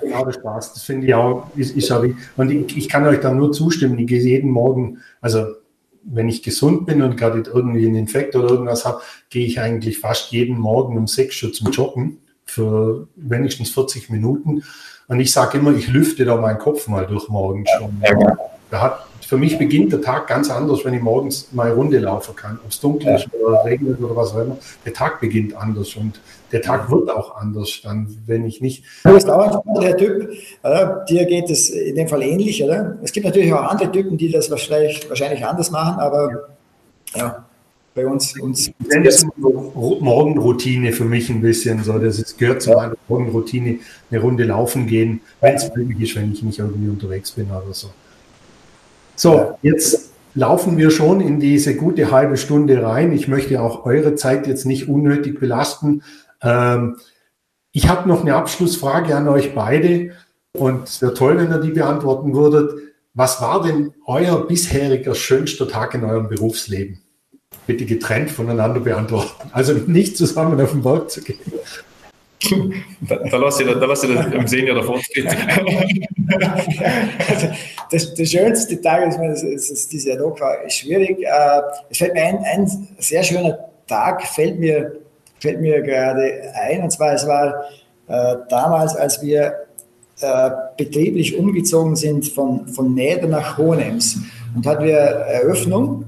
genau, 0.00 0.24
der 0.24 0.32
Spaß. 0.32 0.74
Das 0.74 0.82
finde 0.84 1.06
ich 1.08 1.14
auch, 1.14 1.44
ist, 1.56 1.76
ist 1.76 1.90
auch, 1.90 2.04
und 2.36 2.50
ich, 2.50 2.76
ich 2.76 2.88
kann 2.88 3.04
euch 3.06 3.18
da 3.18 3.32
nur 3.32 3.52
zustimmen. 3.52 3.98
Ich 3.98 4.06
gehe 4.06 4.20
jeden 4.20 4.50
Morgen, 4.50 4.98
also 5.20 5.46
wenn 6.04 6.28
ich 6.28 6.42
gesund 6.42 6.86
bin 6.86 7.02
und 7.02 7.16
gerade 7.16 7.42
irgendwie 7.46 7.86
einen 7.86 7.96
Infekt 7.96 8.34
oder 8.34 8.50
irgendwas 8.50 8.84
habe, 8.84 9.02
gehe 9.30 9.46
ich 9.46 9.60
eigentlich 9.60 9.98
fast 9.98 10.32
jeden 10.32 10.58
Morgen 10.58 10.96
um 10.96 11.06
sechs 11.06 11.42
Uhr 11.42 11.52
zum 11.52 11.70
Joggen 11.70 12.18
für 12.44 13.08
wenigstens 13.16 13.70
40 13.70 14.10
Minuten. 14.10 14.62
Und 15.08 15.20
ich 15.20 15.32
sage 15.32 15.58
immer, 15.58 15.74
ich 15.74 15.88
lüfte 15.88 16.24
da 16.24 16.36
meinen 16.36 16.58
Kopf 16.58 16.88
mal 16.88 17.06
durch 17.06 17.28
morgens 17.28 17.70
schon. 17.78 18.02
Da 18.70 18.80
hat, 18.80 19.06
für 19.32 19.38
mich 19.38 19.56
beginnt 19.56 19.90
der 19.90 20.02
Tag 20.02 20.26
ganz 20.26 20.50
anders, 20.50 20.84
wenn 20.84 20.92
ich 20.92 21.00
morgens 21.00 21.48
mal 21.52 21.72
Runde 21.72 21.98
laufen 21.98 22.36
kann. 22.36 22.60
Ob 22.62 22.70
es 22.70 22.78
dunkel 22.78 23.14
ist 23.14 23.28
oder 23.32 23.64
regnet 23.64 23.98
oder 23.98 24.14
was 24.14 24.34
auch 24.34 24.42
immer. 24.42 24.58
Der 24.84 24.92
Tag 24.92 25.22
beginnt 25.22 25.56
anders 25.56 25.96
und 25.96 26.20
der 26.52 26.60
Tag 26.60 26.90
wird 26.90 27.10
auch 27.10 27.34
anders, 27.36 27.80
dann, 27.82 28.14
wenn 28.26 28.44
ich 28.44 28.60
nicht. 28.60 28.84
Du 29.04 29.14
bist 29.14 29.30
auch 29.30 29.40
ein 29.40 29.50
spannender 29.50 29.96
Typ. 29.96 30.28
Oder? 30.62 31.06
Dir 31.08 31.24
geht 31.24 31.48
es 31.48 31.70
in 31.70 31.94
dem 31.94 32.08
Fall 32.08 32.22
ähnlich, 32.22 32.62
oder? 32.62 32.98
Es 33.02 33.10
gibt 33.10 33.24
natürlich 33.24 33.50
auch 33.54 33.62
andere 33.62 33.90
Typen, 33.90 34.18
die 34.18 34.30
das 34.30 34.50
wahrscheinlich, 34.50 35.08
wahrscheinlich 35.08 35.46
anders 35.46 35.70
machen, 35.70 35.98
aber 35.98 36.48
ja 37.14 37.46
bei 37.94 38.06
uns. 38.06 38.38
uns 38.38 38.70
das 39.02 39.22
ist 39.22 39.26
Morgenroutine 39.38 40.92
für 40.92 41.06
mich 41.06 41.30
ein 41.30 41.40
bisschen 41.40 41.82
so. 41.82 41.98
Das 41.98 42.18
ist, 42.18 42.36
gehört 42.36 42.60
zu 42.60 42.72
meiner 42.72 42.96
Morgenroutine, 43.08 43.78
eine 44.10 44.20
Runde 44.20 44.44
laufen 44.44 44.86
gehen, 44.86 45.22
wenn 45.40 45.54
es 45.54 45.74
möglich 45.74 46.02
ist, 46.02 46.16
wenn 46.16 46.34
ich 46.34 46.42
nicht 46.42 46.58
irgendwie 46.58 46.90
unterwegs 46.90 47.30
bin 47.30 47.46
oder 47.46 47.72
so. 47.72 47.88
So, 49.16 49.58
jetzt 49.62 50.12
laufen 50.34 50.78
wir 50.78 50.90
schon 50.90 51.20
in 51.20 51.40
diese 51.40 51.76
gute 51.76 52.10
halbe 52.10 52.36
Stunde 52.36 52.82
rein. 52.82 53.12
Ich 53.12 53.28
möchte 53.28 53.60
auch 53.60 53.84
eure 53.84 54.14
Zeit 54.14 54.46
jetzt 54.46 54.66
nicht 54.66 54.88
unnötig 54.88 55.38
belasten. 55.38 56.02
Ähm, 56.42 56.96
ich 57.72 57.88
habe 57.88 58.08
noch 58.08 58.22
eine 58.22 58.34
Abschlussfrage 58.34 59.16
an 59.16 59.28
euch 59.28 59.54
beide 59.54 60.12
und 60.52 60.88
es 60.88 61.00
wäre 61.02 61.14
toll, 61.14 61.38
wenn 61.38 61.50
ihr 61.50 61.60
die 61.60 61.70
beantworten 61.70 62.34
würdet. 62.34 62.72
Was 63.14 63.40
war 63.40 63.62
denn 63.62 63.92
euer 64.06 64.46
bisheriger 64.46 65.14
schönster 65.14 65.68
Tag 65.68 65.94
in 65.94 66.04
eurem 66.04 66.28
Berufsleben? 66.28 67.02
bitte 67.66 67.84
getrennt 67.84 68.30
voneinander 68.30 68.80
beantworten. 68.80 69.50
Also 69.52 69.72
nicht 69.72 70.16
zusammen 70.16 70.60
auf 70.60 70.72
den 70.72 70.82
Berg 70.82 71.10
zu 71.10 71.22
gehen. 71.22 71.38
Da, 73.08 73.16
da 73.16 73.36
lass 73.36 73.60
ich, 73.60 73.66
da 73.66 73.84
lass 73.84 74.04
ich 74.04 74.14
das 74.14 74.26
im 74.26 74.46
Senior 74.46 74.76
davon 74.76 75.00
das, 77.90 78.14
das 78.14 78.30
schönste 78.30 78.80
Tag 78.80 79.08
ist, 79.08 79.18
das, 79.18 79.42
das, 79.42 79.68
das 79.68 79.88
dieser 79.88 80.16
Tag 80.16 80.40
war 80.40 80.70
schwierig. 80.70 81.20
Äh, 81.20 81.60
es 81.90 81.98
fällt 81.98 82.14
mir 82.14 82.22
ein, 82.22 82.38
ein 82.38 82.88
sehr 82.98 83.22
schöner 83.22 83.58
Tag 83.86 84.26
fällt 84.26 84.58
mir, 84.58 84.92
fällt 85.40 85.60
mir 85.60 85.82
gerade 85.82 86.52
ein, 86.54 86.82
und 86.82 86.90
zwar 86.90 87.14
es 87.14 87.26
war 87.26 87.64
äh, 88.08 88.36
damals, 88.48 88.96
als 88.96 89.20
wir 89.22 89.54
äh, 90.20 90.50
betrieblich 90.76 91.36
umgezogen 91.36 91.96
sind 91.96 92.28
von, 92.28 92.66
von 92.68 92.94
Näder 92.94 93.26
nach 93.26 93.58
Hohenems. 93.58 94.18
Und 94.54 94.66
hatten 94.66 94.84
wir 94.84 94.94
Eröffnung 94.96 96.04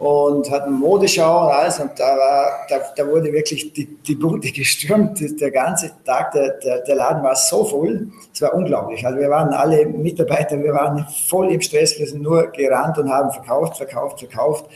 und 0.00 0.50
hatten 0.50 0.72
Modeschau 0.72 1.46
und 1.46 1.52
alles 1.52 1.78
und 1.78 1.90
da, 1.98 2.16
war, 2.16 2.66
da, 2.70 2.80
da 2.96 3.06
wurde 3.06 3.30
wirklich 3.30 3.70
die, 3.74 3.84
die 3.84 4.14
Bude 4.14 4.50
gestürmt, 4.52 5.20
der 5.38 5.50
ganze 5.50 5.92
Tag, 6.06 6.32
der, 6.32 6.58
der, 6.64 6.78
der 6.80 6.94
Laden 6.94 7.22
war 7.22 7.36
so 7.36 7.66
voll, 7.66 8.08
es 8.32 8.40
war 8.40 8.54
unglaublich. 8.54 9.06
Also 9.06 9.18
wir 9.18 9.28
waren 9.28 9.52
alle 9.52 9.84
Mitarbeiter, 9.84 10.58
wir 10.58 10.72
waren 10.72 11.06
voll 11.28 11.52
im 11.52 11.60
Stress, 11.60 11.98
wir 11.98 12.06
sind 12.06 12.22
nur 12.22 12.46
gerannt 12.46 12.96
und 12.96 13.10
haben 13.10 13.30
verkauft, 13.30 13.76
verkauft, 13.76 14.20
verkauft. 14.20 14.70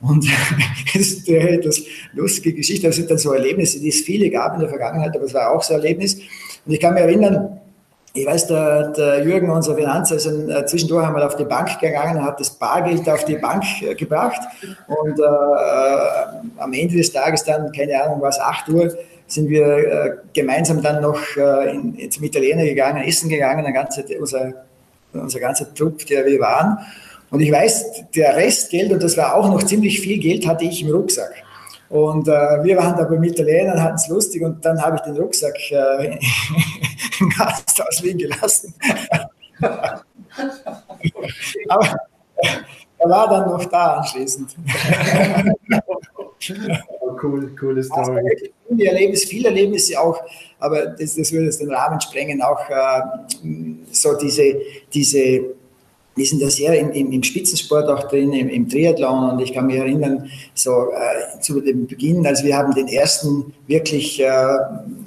Und 0.00 0.26
das 0.94 1.02
ist 1.02 1.28
eine 1.28 1.50
etwas 1.50 1.82
lustige 2.14 2.54
Geschichte, 2.54 2.86
das 2.86 2.96
sind 2.96 3.10
dann 3.10 3.18
so 3.18 3.34
Erlebnisse, 3.34 3.80
die 3.80 3.90
es 3.90 4.00
viele 4.00 4.30
gab 4.30 4.54
in 4.54 4.60
der 4.60 4.70
Vergangenheit, 4.70 5.14
aber 5.14 5.26
es 5.26 5.34
war 5.34 5.54
auch 5.54 5.62
so 5.62 5.74
ein 5.74 5.80
Erlebnis. 5.80 6.14
Und 6.64 6.72
ich 6.72 6.80
kann 6.80 6.94
mich 6.94 7.02
erinnern, 7.02 7.60
ich 8.12 8.26
weiß, 8.26 8.48
der, 8.48 8.88
der 8.88 9.24
Jürgen, 9.24 9.50
unser 9.50 9.76
Finanzer, 9.76 10.16
ist 10.16 10.26
ein, 10.26 10.50
äh, 10.50 10.66
zwischendurch 10.66 11.06
einmal 11.06 11.22
auf 11.22 11.36
die 11.36 11.44
Bank 11.44 11.78
gegangen, 11.78 12.24
hat 12.24 12.40
das 12.40 12.50
Bargeld 12.50 13.08
auf 13.08 13.24
die 13.24 13.36
Bank 13.36 13.62
äh, 13.82 13.94
gebracht 13.94 14.40
und 14.88 15.18
äh, 15.18 15.22
äh, 15.22 16.58
am 16.58 16.72
Ende 16.72 16.96
des 16.96 17.12
Tages 17.12 17.44
dann, 17.44 17.70
keine 17.70 18.02
Ahnung, 18.02 18.20
was 18.20 18.40
8 18.40 18.68
Uhr, 18.70 18.92
sind 19.28 19.48
wir 19.48 19.64
äh, 19.64 20.16
gemeinsam 20.32 20.82
dann 20.82 21.02
noch 21.02 21.20
äh, 21.36 21.70
in, 21.70 22.10
zum 22.10 22.24
Italiener 22.24 22.64
gegangen, 22.64 23.04
essen 23.04 23.28
gegangen, 23.28 23.72
ganze, 23.72 24.04
unser, 24.18 24.54
unser 25.12 25.38
ganzer 25.38 25.72
Trupp, 25.72 26.04
der 26.06 26.26
wir 26.26 26.40
waren. 26.40 26.78
Und 27.30 27.40
ich 27.40 27.52
weiß, 27.52 28.06
der 28.16 28.34
Restgeld, 28.34 28.90
und 28.90 29.04
das 29.04 29.16
war 29.16 29.36
auch 29.36 29.48
noch 29.48 29.62
ziemlich 29.62 30.00
viel 30.00 30.18
Geld, 30.18 30.48
hatte 30.48 30.64
ich 30.64 30.82
im 30.82 30.90
Rucksack. 30.90 31.32
Und 31.88 32.26
wir 32.26 32.76
waren 32.76 32.96
da 32.96 33.04
beim 33.04 33.22
Italiener, 33.22 33.80
hatten 33.80 33.96
es 33.96 34.08
lustig 34.08 34.42
und 34.42 34.64
dann 34.64 34.80
habe 34.80 34.96
ich 34.96 35.02
den 35.02 35.16
Rucksack 35.16 35.56
im 37.20 37.28
Gasthaus 37.30 38.00
liegen 38.02 38.18
gelassen. 38.18 38.74
Aber 41.68 41.96
er 42.98 43.08
war 43.08 43.28
dann 43.28 43.50
noch 43.50 43.64
da 43.66 43.96
anschließend. 43.96 44.56
Cool, 47.22 47.54
coole 47.58 47.82
Story. 47.84 48.18
Also, 48.18 48.46
viele 48.68 48.86
Erlebnisse, 48.86 49.26
viele 49.26 49.48
Erlebnisse 49.48 50.00
auch, 50.00 50.18
aber 50.58 50.86
das, 50.86 51.14
das 51.14 51.32
würde 51.32 51.46
jetzt 51.46 51.60
den 51.60 51.72
Rahmen 51.72 52.00
sprengen, 52.00 52.40
auch 52.40 52.68
äh, 52.70 53.02
so 53.90 54.16
diese, 54.16 54.56
diese 54.92 55.54
wir 56.20 56.26
sind 56.26 56.42
ja 56.42 56.50
sehr 56.50 56.78
im, 56.78 56.92
im, 56.92 57.12
im 57.12 57.22
Spitzensport 57.22 57.88
auch 57.88 58.06
drin, 58.08 58.34
im, 58.34 58.50
im, 58.50 58.68
Triathlon. 58.68 59.30
Und 59.30 59.40
ich 59.40 59.54
kann 59.54 59.66
mich 59.66 59.76
erinnern, 59.76 60.30
so 60.52 60.90
äh, 60.90 61.40
zu 61.40 61.62
dem 61.62 61.86
Beginn, 61.86 62.26
als 62.26 62.44
wir 62.44 62.54
haben 62.54 62.74
den 62.74 62.88
ersten 62.88 63.54
wirklich 63.66 64.20
äh, 64.20 64.58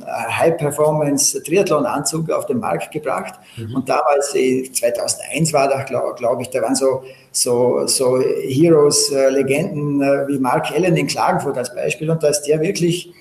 High-Performance-Triathlon-Anzug 0.03 2.31
auf 2.31 2.47
den 2.47 2.57
Markt 2.57 2.91
gebracht. 2.91 3.35
Mhm. 3.57 3.75
und 3.75 3.87
damals, 3.87 4.31
2001 4.31 5.53
war 5.53 5.67
da, 5.67 5.83
glaube 5.83 6.15
glaub 6.17 6.41
ich, 6.41 6.49
da 6.49 6.63
waren 6.63 6.75
so, 6.75 7.03
so, 7.31 7.85
so 7.85 8.19
Heroes, 8.19 9.11
äh, 9.11 9.29
Legenden 9.29 10.01
äh, 10.01 10.27
wie 10.27 10.39
Mark 10.39 10.71
Allen 10.71 10.97
in 10.97 11.05
Klagenfurt 11.05 11.59
als 11.59 11.75
Beispiel. 11.75 12.09
Und 12.09 12.23
da 12.23 12.29
ist 12.29 12.41
der 12.43 12.59
wirklich 12.59 13.13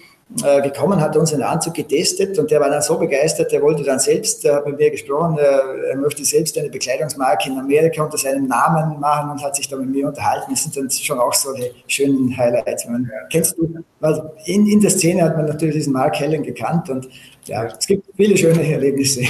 äh, 0.44 0.62
gekommen, 0.62 1.00
hat 1.00 1.16
unseren 1.16 1.42
Anzug 1.42 1.74
getestet 1.74 2.38
und 2.38 2.50
der 2.50 2.60
war 2.60 2.70
dann 2.70 2.80
so 2.80 2.98
begeistert, 2.98 3.52
der 3.52 3.60
wollte 3.60 3.82
dann 3.82 3.98
selbst, 3.98 4.42
der 4.44 4.56
hat 4.56 4.66
mit 4.66 4.78
mir 4.78 4.90
gesprochen, 4.90 5.36
äh, 5.38 5.90
er 5.90 5.96
möchte 5.96 6.24
selbst 6.24 6.56
eine 6.56 6.70
Bekleidungsmarke 6.70 7.50
in 7.50 7.58
Amerika 7.58 8.02
unter 8.02 8.16
seinem 8.16 8.46
Namen 8.46 8.98
machen 8.98 9.30
und 9.30 9.42
hat 9.42 9.56
sich 9.56 9.68
da 9.68 9.76
mit 9.76 9.90
mir 9.90 10.08
unterhalten. 10.08 10.50
Das 10.50 10.62
sind 10.62 10.76
dann 10.76 10.90
schon 10.90 11.18
auch 11.18 11.34
so 11.34 11.52
die 11.54 11.70
schönen 11.86 12.34
Highlights. 12.36 12.86
Man, 12.86 13.10
kennst 13.30 13.58
du, 13.58 13.84
also 14.00 14.22
in, 14.46 14.66
in 14.66 14.80
der 14.80 14.90
Szene 14.90 15.22
hat 15.22 15.36
man 15.36 15.46
natürlich 15.46 15.74
diesen 15.74 15.92
Mark 15.92 16.18
Hellen 16.18 16.42
gekannt 16.42 16.88
und 16.88 17.08
ja, 17.44 17.64
es 17.64 17.86
gibt 17.86 18.06
viele 18.16 18.36
schöne 18.36 18.66
Erlebnisse. 18.72 19.22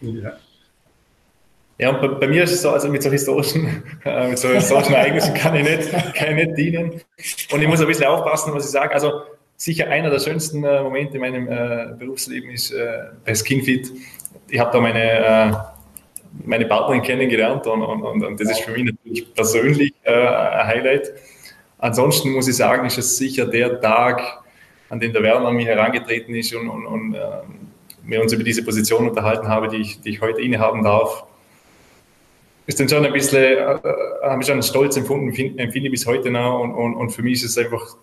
Ja. 0.00 0.32
Ja, 1.78 1.90
und 1.90 2.00
bei, 2.00 2.06
bei, 2.06 2.28
mir 2.28 2.44
ist 2.44 2.52
es 2.52 2.62
so, 2.62 2.70
also 2.70 2.88
mit 2.88 3.02
so 3.02 3.10
historischen, 3.10 3.82
äh, 4.04 4.28
mit 4.28 4.38
so 4.38 4.48
historischen 4.48 4.94
Ereignissen 4.94 5.34
kann 5.34 5.56
ich, 5.56 5.64
nicht, 5.64 5.90
kann 6.14 6.36
ich 6.36 6.46
nicht 6.46 6.56
dienen. 6.56 7.00
Und 7.52 7.60
ich 7.60 7.66
muss 7.66 7.80
ein 7.80 7.88
bisschen 7.88 8.04
aufpassen, 8.04 8.54
was 8.54 8.66
ich 8.66 8.70
sage. 8.70 8.94
Also 8.94 9.22
sicher 9.62 9.86
einer 9.86 10.10
der 10.10 10.18
schönsten 10.18 10.64
äh, 10.64 10.82
Momente 10.82 11.18
in 11.18 11.20
meinem 11.20 11.46
äh, 11.46 11.94
Berufsleben 11.96 12.50
ist 12.50 12.72
äh, 12.72 13.04
bei 13.24 13.32
Skinfit. 13.32 13.92
Ich 14.48 14.58
habe 14.58 14.72
da 14.72 14.80
meine, 14.80 15.72
meine 16.44 16.66
Partnerin 16.66 17.00
kennengelernt 17.00 17.64
und, 17.68 17.80
und, 17.80 18.24
und, 18.24 18.40
das 18.40 18.50
ist 18.50 18.62
für 18.62 18.72
mich 18.72 18.92
natürlich 18.92 19.32
persönlich 19.32 19.94
äh, 20.02 20.10
ein 20.10 20.66
Highlight. 20.66 21.12
Ansonsten 21.78 22.32
muss 22.32 22.48
ich 22.48 22.56
sagen, 22.56 22.86
ist 22.86 22.98
es 22.98 23.16
sicher 23.16 23.46
der 23.46 23.80
Tag, 23.80 24.42
an 24.88 24.98
dem 24.98 25.12
der 25.12 25.22
Werner 25.22 25.46
an 25.46 25.54
mich 25.54 25.66
herangetreten 25.66 26.34
ist 26.34 26.52
und, 26.56 26.68
und, 26.68 26.84
und 26.84 27.14
äh, 27.14 27.20
wir 28.02 28.20
uns 28.20 28.32
über 28.32 28.42
diese 28.42 28.64
Position 28.64 29.08
unterhalten 29.08 29.46
haben, 29.46 29.70
die 29.70 29.76
ich, 29.76 30.00
die 30.00 30.10
ich 30.10 30.20
heute 30.20 30.40
innehaben 30.40 30.82
darf. 30.82 31.24
Ist 32.66 32.80
dann 32.80 32.88
schon 32.88 33.06
ein 33.06 33.12
bisschen, 33.12 33.58
äh, 33.58 33.78
habe 34.24 34.40
ich 34.40 34.46
schon 34.48 34.60
Stolz 34.60 34.96
empfunden, 34.96 35.32
empfinde 35.56 35.88
bis 35.88 36.04
heute 36.04 36.32
noch 36.32 36.58
und, 36.58 36.74
und, 36.74 36.94
und 36.96 37.10
für 37.10 37.22
mich 37.22 37.34
ist 37.34 37.44
es 37.44 37.58
einfach 37.58 37.96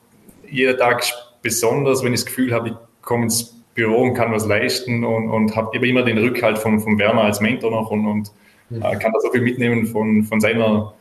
jeder 0.50 0.78
Tag 0.78 1.04
besonders, 1.42 2.04
wenn 2.04 2.14
ich 2.14 2.22
das 2.22 2.28
Gefühl 2.28 2.54
habe, 2.54 2.70
ich 2.70 2.76
komme 3.02 3.24
ins 3.24 3.56
Büro 3.74 4.02
und 4.02 4.14
kann 4.14 4.32
was 4.32 4.46
leisten 4.46 5.04
und, 5.04 5.30
und 5.30 5.56
habe 5.56 5.78
immer 5.88 6.04
den 6.04 6.18
Rückhalt 6.18 6.58
von, 6.58 6.80
von 6.80 7.00
Werner 7.00 7.22
als 7.22 7.40
Mentor 7.40 7.72
noch 7.72 7.92
und, 7.92 8.06
und 8.06 8.32
mhm. 8.70 8.82
äh, 8.82 8.96
kann 8.98 9.14
da 9.14 9.20
so 9.22 9.32
viel 9.32 9.42
mitnehmen 9.42 9.86
von, 9.86 10.24
von, 10.24 10.42
seiner, 10.42 10.94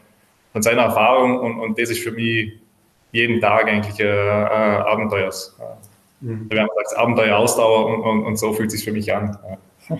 von 0.52 0.62
seiner 0.62 0.82
Erfahrung 0.82 1.38
und, 1.40 1.58
und 1.58 1.78
das 1.78 1.90
ist 1.90 2.00
für 2.00 2.12
mich 2.12 2.52
jeden 3.12 3.40
Tag 3.40 3.66
eigentlich 3.66 3.98
äh, 3.98 4.04
äh, 4.04 4.06
Abenteuers. 4.06 5.56
Mhm. 6.20 6.50
Werner 6.50 6.68
sagt 6.76 6.98
Abenteuer, 6.98 7.36
Ausdauer 7.36 7.86
und, 7.86 8.00
und, 8.02 8.24
und, 8.26 8.38
so 8.38 8.52
fühlt 8.52 8.68
es 8.68 8.74
sich 8.74 8.84
für 8.84 8.92
mich 8.92 9.12
an. 9.14 9.36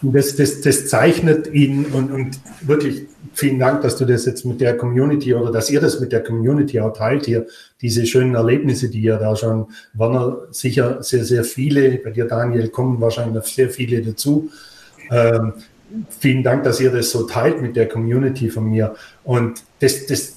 Das, 0.00 0.36
das, 0.36 0.60
das 0.60 0.88
zeichnet 0.88 1.52
ihn 1.52 1.86
und, 1.86 2.12
und 2.12 2.38
wirklich 2.60 3.06
vielen 3.36 3.58
Dank, 3.58 3.82
dass 3.82 3.96
du 3.96 4.06
das 4.06 4.24
jetzt 4.24 4.44
mit 4.46 4.60
der 4.60 4.76
Community 4.76 5.34
oder 5.34 5.52
dass 5.52 5.70
ihr 5.70 5.80
das 5.80 6.00
mit 6.00 6.10
der 6.10 6.22
Community 6.22 6.80
auch 6.80 6.92
teilt 6.92 7.26
hier, 7.26 7.46
diese 7.82 8.06
schönen 8.06 8.34
Erlebnisse, 8.34 8.88
die 8.88 9.00
ihr 9.00 9.16
da 9.16 9.36
schon, 9.36 9.66
waren 9.92 10.36
sicher 10.50 11.02
sehr, 11.02 11.24
sehr 11.24 11.44
viele, 11.44 11.98
bei 11.98 12.10
dir 12.10 12.26
Daniel 12.26 12.68
kommen 12.68 13.00
wahrscheinlich 13.00 13.44
sehr 13.44 13.68
viele 13.68 14.00
dazu. 14.02 14.50
Ähm, 15.10 15.52
vielen 16.18 16.42
Dank, 16.42 16.64
dass 16.64 16.80
ihr 16.80 16.90
das 16.90 17.10
so 17.10 17.24
teilt 17.24 17.60
mit 17.60 17.76
der 17.76 17.88
Community 17.88 18.48
von 18.48 18.64
mir. 18.64 18.94
Und 19.22 19.62
das, 19.80 20.06
das 20.06 20.36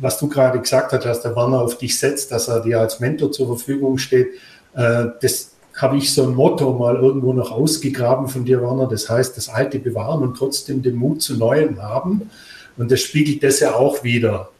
was 0.00 0.18
du 0.18 0.28
gerade 0.28 0.60
gesagt 0.60 0.92
hast, 0.92 1.04
dass 1.04 1.22
der 1.22 1.34
Werner 1.34 1.60
auf 1.60 1.78
dich 1.78 1.98
setzt, 1.98 2.30
dass 2.30 2.48
er 2.48 2.60
dir 2.60 2.80
als 2.80 3.00
Mentor 3.00 3.32
zur 3.32 3.46
Verfügung 3.46 3.98
steht, 3.98 4.28
äh, 4.74 5.06
das 5.20 5.55
habe 5.76 5.98
ich 5.98 6.12
so 6.12 6.24
ein 6.24 6.34
Motto 6.34 6.72
mal 6.72 6.96
irgendwo 6.96 7.32
noch 7.32 7.52
ausgegraben 7.52 8.28
von 8.28 8.44
dir, 8.44 8.62
Werner. 8.62 8.88
Das 8.88 9.08
heißt, 9.08 9.36
das 9.36 9.48
Alte 9.48 9.78
bewahren 9.78 10.22
und 10.22 10.36
trotzdem 10.36 10.82
den 10.82 10.96
Mut 10.96 11.22
zu 11.22 11.36
Neuem 11.36 11.80
haben. 11.82 12.30
Und 12.76 12.90
das 12.90 13.00
spiegelt 13.00 13.42
das 13.42 13.60
ja 13.60 13.74
auch 13.74 14.02
wieder. 14.02 14.50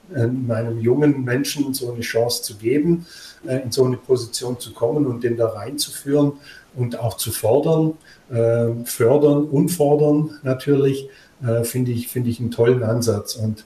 meinem 0.46 0.80
jungen 0.80 1.24
Menschen 1.24 1.74
so 1.74 1.90
eine 1.90 2.00
Chance 2.00 2.42
zu 2.42 2.54
geben, 2.56 3.06
äh, 3.46 3.62
in 3.62 3.72
so 3.72 3.84
eine 3.84 3.96
Position 3.96 4.58
zu 4.58 4.72
kommen 4.72 5.06
und 5.06 5.24
den 5.24 5.36
da 5.36 5.48
reinzuführen 5.48 6.32
und 6.76 6.98
auch 6.98 7.16
zu 7.16 7.32
fordern, 7.32 7.94
äh, 8.30 8.84
fördern 8.84 9.44
und 9.44 9.70
fordern 9.70 10.30
natürlich, 10.42 11.08
äh, 11.44 11.64
finde 11.64 11.90
ich, 11.92 12.08
finde 12.08 12.30
ich 12.30 12.40
einen 12.40 12.50
tollen 12.50 12.82
Ansatz. 12.82 13.34
Und 13.34 13.64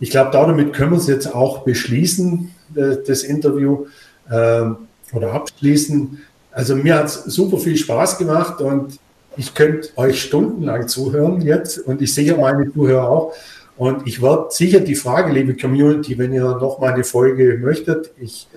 ich 0.00 0.10
glaube, 0.10 0.30
damit 0.32 0.72
können 0.72 0.92
wir 0.92 0.98
es 0.98 1.06
jetzt 1.06 1.34
auch 1.34 1.60
beschließen, 1.60 2.50
das 2.74 3.22
Interview 3.22 3.86
oder 4.28 5.32
abschließen. 5.32 6.20
Also 6.56 6.74
mir 6.74 6.96
hat 6.96 7.04
es 7.04 7.24
super 7.24 7.58
viel 7.58 7.76
Spaß 7.76 8.16
gemacht 8.16 8.62
und 8.62 8.98
ich 9.36 9.52
könnte 9.52 9.90
euch 9.96 10.22
stundenlang 10.22 10.88
zuhören 10.88 11.42
jetzt 11.42 11.78
und 11.78 12.00
ich 12.00 12.14
sehe 12.14 12.34
meine 12.34 12.72
Zuhörer 12.72 13.10
auch. 13.10 13.34
Und 13.76 14.06
ich 14.06 14.22
werde 14.22 14.46
sicher 14.48 14.80
die 14.80 14.94
Frage, 14.94 15.34
liebe 15.34 15.54
Community, 15.54 16.16
wenn 16.16 16.32
ihr 16.32 16.44
noch 16.44 16.78
mal 16.78 16.94
eine 16.94 17.04
Folge 17.04 17.58
möchtet, 17.60 18.10
ich 18.18 18.48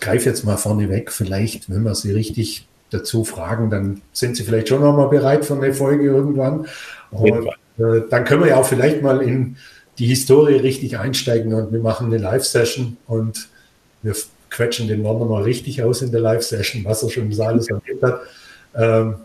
greife 0.00 0.28
jetzt 0.28 0.44
mal 0.44 0.58
vorne 0.58 0.90
weg, 0.90 1.10
vielleicht, 1.10 1.70
wenn 1.70 1.82
wir 1.82 1.94
sie 1.94 2.12
richtig 2.12 2.68
dazu 2.90 3.24
fragen, 3.24 3.70
dann 3.70 4.02
sind 4.12 4.36
sie 4.36 4.42
vielleicht 4.42 4.68
schon 4.68 4.82
noch 4.82 4.94
mal 4.94 5.08
bereit 5.08 5.46
für 5.46 5.54
eine 5.54 5.72
Folge 5.72 6.04
irgendwann. 6.04 6.66
Und 7.10 7.46
äh, 7.78 8.02
dann 8.10 8.26
können 8.26 8.42
wir 8.42 8.50
ja 8.50 8.56
auch 8.56 8.66
vielleicht 8.66 9.00
mal 9.00 9.22
in 9.22 9.56
die 9.98 10.08
Historie 10.08 10.56
richtig 10.56 10.98
einsteigen 10.98 11.54
und 11.54 11.72
wir 11.72 11.80
machen 11.80 12.08
eine 12.08 12.18
Live-Session 12.18 12.98
und 13.06 13.48
wir 14.02 14.14
quetschen 14.54 14.88
den 14.88 15.04
Wander 15.04 15.26
mal 15.26 15.42
richtig 15.42 15.82
aus 15.82 16.02
in 16.02 16.12
der 16.12 16.20
Live-Session, 16.20 16.84
was 16.84 17.02
er 17.02 17.10
schon 17.10 17.40
alles 17.40 17.68
erlebt 17.68 18.02
hat. 18.02 18.20
Ähm, 18.76 19.16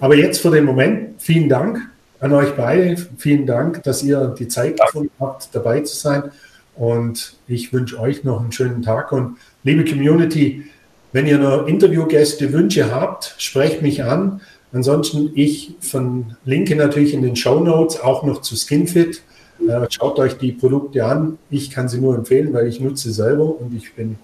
aber 0.00 0.14
jetzt 0.14 0.40
für 0.40 0.50
den 0.50 0.64
Moment, 0.64 1.20
vielen 1.20 1.48
Dank 1.48 1.80
an 2.20 2.32
euch 2.32 2.54
beide. 2.54 2.96
Vielen 3.16 3.46
Dank, 3.46 3.82
dass 3.82 4.02
ihr 4.02 4.34
die 4.38 4.48
Zeit 4.48 4.78
gefunden 4.80 5.10
habt, 5.18 5.48
dabei 5.52 5.80
zu 5.80 5.96
sein. 5.96 6.24
Und 6.76 7.36
ich 7.48 7.72
wünsche 7.72 7.98
euch 7.98 8.22
noch 8.22 8.40
einen 8.40 8.52
schönen 8.52 8.82
Tag. 8.82 9.10
Und 9.10 9.36
liebe 9.64 9.84
Community, 9.84 10.64
wenn 11.12 11.26
ihr 11.26 11.38
noch 11.38 11.66
Interviewgäste, 11.66 12.52
Wünsche 12.52 12.94
habt, 12.94 13.34
sprecht 13.38 13.82
mich 13.82 14.04
an. 14.04 14.40
Ansonsten 14.72 15.32
ich 15.34 15.74
verlinke 15.80 16.76
natürlich 16.76 17.14
in 17.14 17.22
den 17.22 17.34
Show 17.34 17.60
Notes 17.60 18.00
auch 18.00 18.22
noch 18.22 18.42
zu 18.42 18.54
Skinfit. 18.54 19.22
Äh, 19.66 19.86
schaut 19.90 20.18
euch 20.20 20.34
die 20.34 20.52
Produkte 20.52 21.04
an. 21.04 21.38
Ich 21.50 21.70
kann 21.70 21.88
sie 21.88 21.98
nur 21.98 22.14
empfehlen, 22.14 22.52
weil 22.52 22.68
ich 22.68 22.78
nutze 22.78 23.08
sie 23.08 23.14
selber 23.14 23.60
und 23.60 23.74
ich 23.74 23.94
bin 23.94 24.18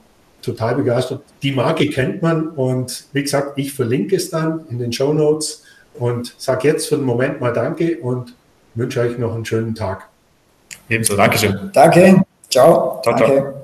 total 0.45 0.77
begeistert. 0.77 1.23
Die 1.43 1.53
Marke 1.53 1.89
kennt 1.89 2.23
man 2.23 2.49
und 2.49 3.07
wie 3.13 3.23
gesagt, 3.23 3.59
ich 3.59 3.73
verlinke 3.73 4.17
es 4.17 4.31
dann 4.31 4.67
in 4.71 4.79
den 4.79 4.93
Show 4.93 5.13
Notes 5.13 5.63
und 5.95 6.35
sage 6.39 6.69
jetzt 6.69 6.89
für 6.89 6.97
den 6.97 7.05
Moment 7.05 7.41
mal 7.41 7.53
Danke 7.53 7.99
und 7.99 8.35
wünsche 8.75 9.01
euch 9.01 9.19
noch 9.19 9.35
einen 9.35 9.45
schönen 9.45 9.75
Tag. 9.75 10.09
Ebenso, 10.89 11.17
Dankeschön. 11.17 11.71
Danke, 11.73 12.23
ciao. 12.49 13.01
ciao, 13.03 13.17
ciao. 13.17 13.64